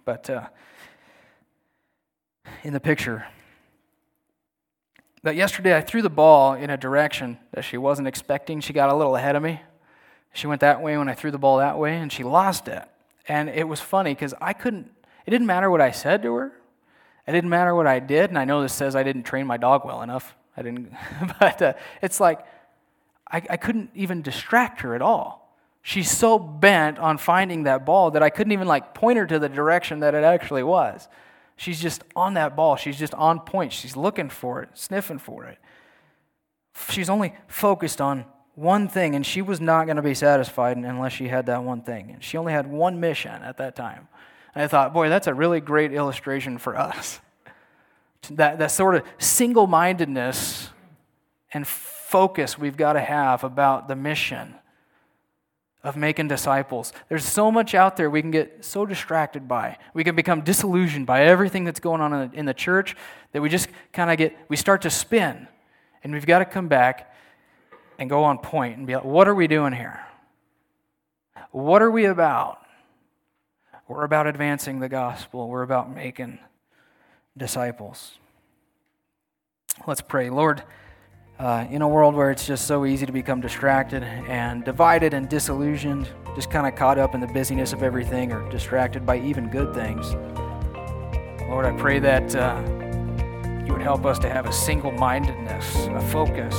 but 0.05 0.28
uh, 0.28 0.49
in 2.62 2.72
the 2.72 2.80
picture. 2.80 3.26
But 5.22 5.36
yesterday 5.36 5.76
I 5.76 5.80
threw 5.80 6.03
the 6.03 6.11
ball 6.11 6.55
in 6.55 6.70
a 6.70 6.76
direction 6.76 7.38
that 7.53 7.62
she 7.62 7.76
wasn't 7.76 8.09
expecting. 8.09 8.61
She 8.61 8.72
got 8.72 8.90
a 8.90 8.94
little 8.94 9.16
ahead 9.16 9.36
of 9.36 9.42
me. 9.42 9.61
She 10.32 10.46
went 10.46 10.61
that 10.61 10.82
way 10.82 10.96
when 10.96 11.09
I 11.09 11.14
threw 11.14 11.30
the 11.30 11.38
ball 11.38 11.59
that 11.59 11.78
way, 11.78 11.96
and 11.96 12.12
she 12.12 12.22
lost 12.22 12.68
it. 12.68 12.82
And 13.26 13.49
it 13.49 13.66
was 13.66 13.80
funny 13.80 14.14
because 14.14 14.34
I 14.40 14.53
couldn't, 14.53 14.90
it 15.26 15.30
didn't 15.30 15.46
matter 15.46 15.70
what 15.70 15.80
I 15.80 15.90
said 15.90 16.22
to 16.22 16.34
her. 16.34 16.53
It 17.26 17.32
didn't 17.32 17.51
matter 17.51 17.74
what 17.74 17.86
I 17.86 17.99
did. 17.99 18.30
And 18.30 18.38
I 18.38 18.44
know 18.44 18.62
this 18.62 18.72
says 18.72 18.96
I 18.96 19.03
didn't 19.03 19.24
train 19.24 19.46
my 19.46 19.57
dog 19.57 19.84
well 19.84 20.03
enough. 20.03 20.34
I 20.57 20.62
didn't, 20.62 20.92
but 21.40 21.61
uh, 21.61 21.72
it's 22.01 22.20
like 22.20 22.44
I, 23.31 23.43
I 23.51 23.57
couldn't 23.57 23.91
even 23.95 24.22
distract 24.22 24.81
her 24.81 24.95
at 24.95 25.03
all 25.03 25.49
she's 25.89 26.11
so 26.11 26.39
bent 26.39 26.99
on 26.99 27.16
finding 27.16 27.62
that 27.62 27.87
ball 27.87 28.11
that 28.11 28.22
I 28.22 28.29
couldn't 28.29 28.53
even 28.53 28.68
like 28.68 28.93
point 28.93 29.16
her 29.16 29.26
to 29.26 29.39
the 29.39 29.49
direction 29.49 30.01
that 30.01 30.14
it 30.14 30.22
actually 30.22 30.62
was. 30.62 31.09
She's 31.57 31.81
just 31.81 32.05
on 32.14 32.35
that 32.35 32.55
ball. 32.55 32.76
She's 32.76 32.99
just 32.99 33.14
on 33.14 33.41
point. 33.41 33.72
She's 33.72 33.97
looking 33.97 34.29
for 34.29 34.62
it, 34.62 34.68
sniffing 34.74 35.18
for 35.18 35.45
it. 35.47 35.57
She's 36.91 37.09
only 37.09 37.35
focused 37.47 38.03
on 38.03 38.26
one 38.55 38.89
thing, 38.89 39.14
and 39.14 39.24
she 39.24 39.41
was 39.41 39.62
not 39.62 39.87
going 39.87 39.97
to 39.97 40.03
be 40.03 40.12
satisfied 40.12 40.76
unless 40.76 41.14
she 41.14 41.29
had 41.29 41.47
that 41.47 41.64
one 41.64 41.81
thing. 41.81 42.11
And 42.11 42.22
she 42.22 42.37
only 42.37 42.53
had 42.53 42.66
one 42.66 43.01
mission 43.01 43.43
at 43.43 43.57
that 43.57 43.74
time. 43.74 44.09
And 44.55 44.62
I 44.62 44.68
thought, 44.68 44.93
boy, 44.93 45.09
that's 45.09 45.26
a 45.26 45.33
really 45.33 45.61
great 45.61 45.93
illustration 45.93 46.59
for 46.59 46.76
us. 46.76 47.20
That, 48.33 48.59
that 48.59 48.72
sort 48.72 48.97
of 48.97 49.05
single 49.18 49.68
mindedness 49.68 50.70
and 51.53 51.66
focus 52.09 52.56
we've 52.59 52.78
got 52.78 52.94
to 52.94 53.00
have 53.00 53.44
about 53.44 53.86
the 53.86 53.94
mission 53.94 54.54
of 55.84 55.94
making 55.94 56.26
disciples. 56.26 56.90
There's 57.11 57.24
so 57.24 57.52
much 57.52 57.74
out 57.74 57.98
there 57.98 58.09
we 58.09 58.22
can 58.22 58.30
get 58.30 58.64
so 58.64 58.86
distracted 58.86 59.46
by. 59.46 59.76
We 59.92 60.04
can 60.04 60.16
become 60.16 60.40
disillusioned 60.40 61.06
by 61.06 61.24
everything 61.24 61.64
that's 61.64 61.80
going 61.80 62.00
on 62.00 62.32
in 62.32 62.46
the, 62.46 62.54
church 62.54 62.96
that 63.32 63.42
we 63.42 63.50
just 63.50 63.68
kind 63.92 64.11
of 64.11 64.16
get, 64.16 64.34
we 64.48 64.56
start 64.56 64.82
to 64.82 64.90
spin. 64.90 65.48
And 66.02 66.14
we've 66.14 66.24
got 66.24 66.38
to 66.38 66.46
come 66.46 66.66
back 66.66 67.14
and 67.98 68.09
go 68.09 68.24
on 68.24 68.38
point 68.38 68.78
and 68.78 68.86
be 68.86 68.94
like, 68.94 69.04
what 69.04 69.28
are 69.28 69.34
we 69.34 69.46
doing 69.46 69.74
here? 69.74 70.00
What 71.50 71.82
are 71.82 71.90
we 71.90 72.06
about? 72.06 72.62
We're 73.86 74.04
about 74.04 74.26
advancing 74.26 74.80
the 74.80 74.88
gospel, 74.88 75.48
we're 75.48 75.62
about 75.62 75.94
making 75.94 76.38
disciples. 77.36 78.12
Let's 79.86 80.00
pray. 80.00 80.30
Lord, 80.30 80.62
uh, 81.39 81.66
in 81.70 81.82
a 81.82 81.89
world 81.89 82.14
where 82.14 82.30
it's 82.30 82.47
just 82.47 82.66
so 82.66 82.84
easy 82.84 83.07
to 83.07 83.12
become 83.12 83.41
distracted 83.41 84.03
and 84.03 84.64
divided 84.64 85.14
and 85.14 85.28
disillusioned, 85.28 86.09
just 86.34 86.51
kind 86.51 86.66
of 86.66 86.74
caught 86.74 86.99
up 86.99 87.14
in 87.14 87.20
the 87.20 87.26
busyness 87.28 87.72
of 87.72 87.82
everything 87.82 88.32
or 88.32 88.49
distracted 88.51 89.07
by 89.07 89.18
even 89.18 89.49
good 89.49 89.74
things, 89.74 90.14
Lord, 91.49 91.64
I 91.64 91.72
pray 91.78 91.99
that 92.01 92.36
uh, 92.36 92.62
you 93.64 93.72
would 93.72 93.80
help 93.80 94.05
us 94.05 94.18
to 94.18 94.28
have 94.28 94.45
a 94.45 94.53
single 94.53 94.93
mindedness, 94.93 95.86
a 95.86 96.01
focus, 96.12 96.55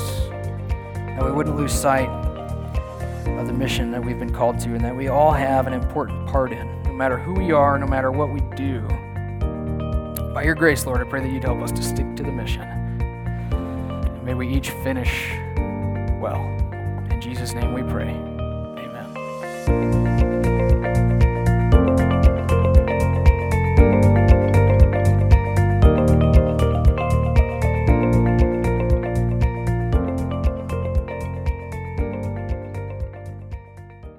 that 0.96 1.24
we 1.24 1.32
wouldn't 1.32 1.56
lose 1.56 1.72
sight 1.72 2.10
of 2.10 3.46
the 3.46 3.54
mission 3.54 3.92
that 3.92 4.04
we've 4.04 4.18
been 4.18 4.34
called 4.34 4.60
to 4.60 4.70
and 4.70 4.84
that 4.84 4.96
we 4.96 5.10
all 5.10 5.32
have 5.32 5.68
an 5.68 5.74
important 5.74 6.28
part 6.28 6.52
in, 6.52 6.84
no 6.84 6.94
matter 6.94 7.18
who 7.18 7.34
we 7.34 7.52
are, 7.52 7.78
no 7.78 7.86
matter 7.86 8.12
what 8.12 8.34
we 8.34 8.40
do. 8.56 8.82
By 10.34 10.42
your 10.44 10.56
grace, 10.56 10.88
Lord, 10.88 11.02
I 11.02 11.04
pray 11.04 11.22
that 11.22 11.32
you'd 11.32 11.44
help 11.44 11.62
us 11.62 11.72
to 11.72 11.84
stick 11.84 12.16
to 12.16 12.24
the 12.24 12.32
mission. 12.32 12.69
May 14.30 14.36
we 14.36 14.48
each 14.48 14.70
finish 14.84 15.34
well. 16.22 16.46
In 17.10 17.20
Jesus' 17.20 17.54
name 17.54 17.74
we 17.74 17.82
pray. 17.82 18.12
Amen. 18.78 20.39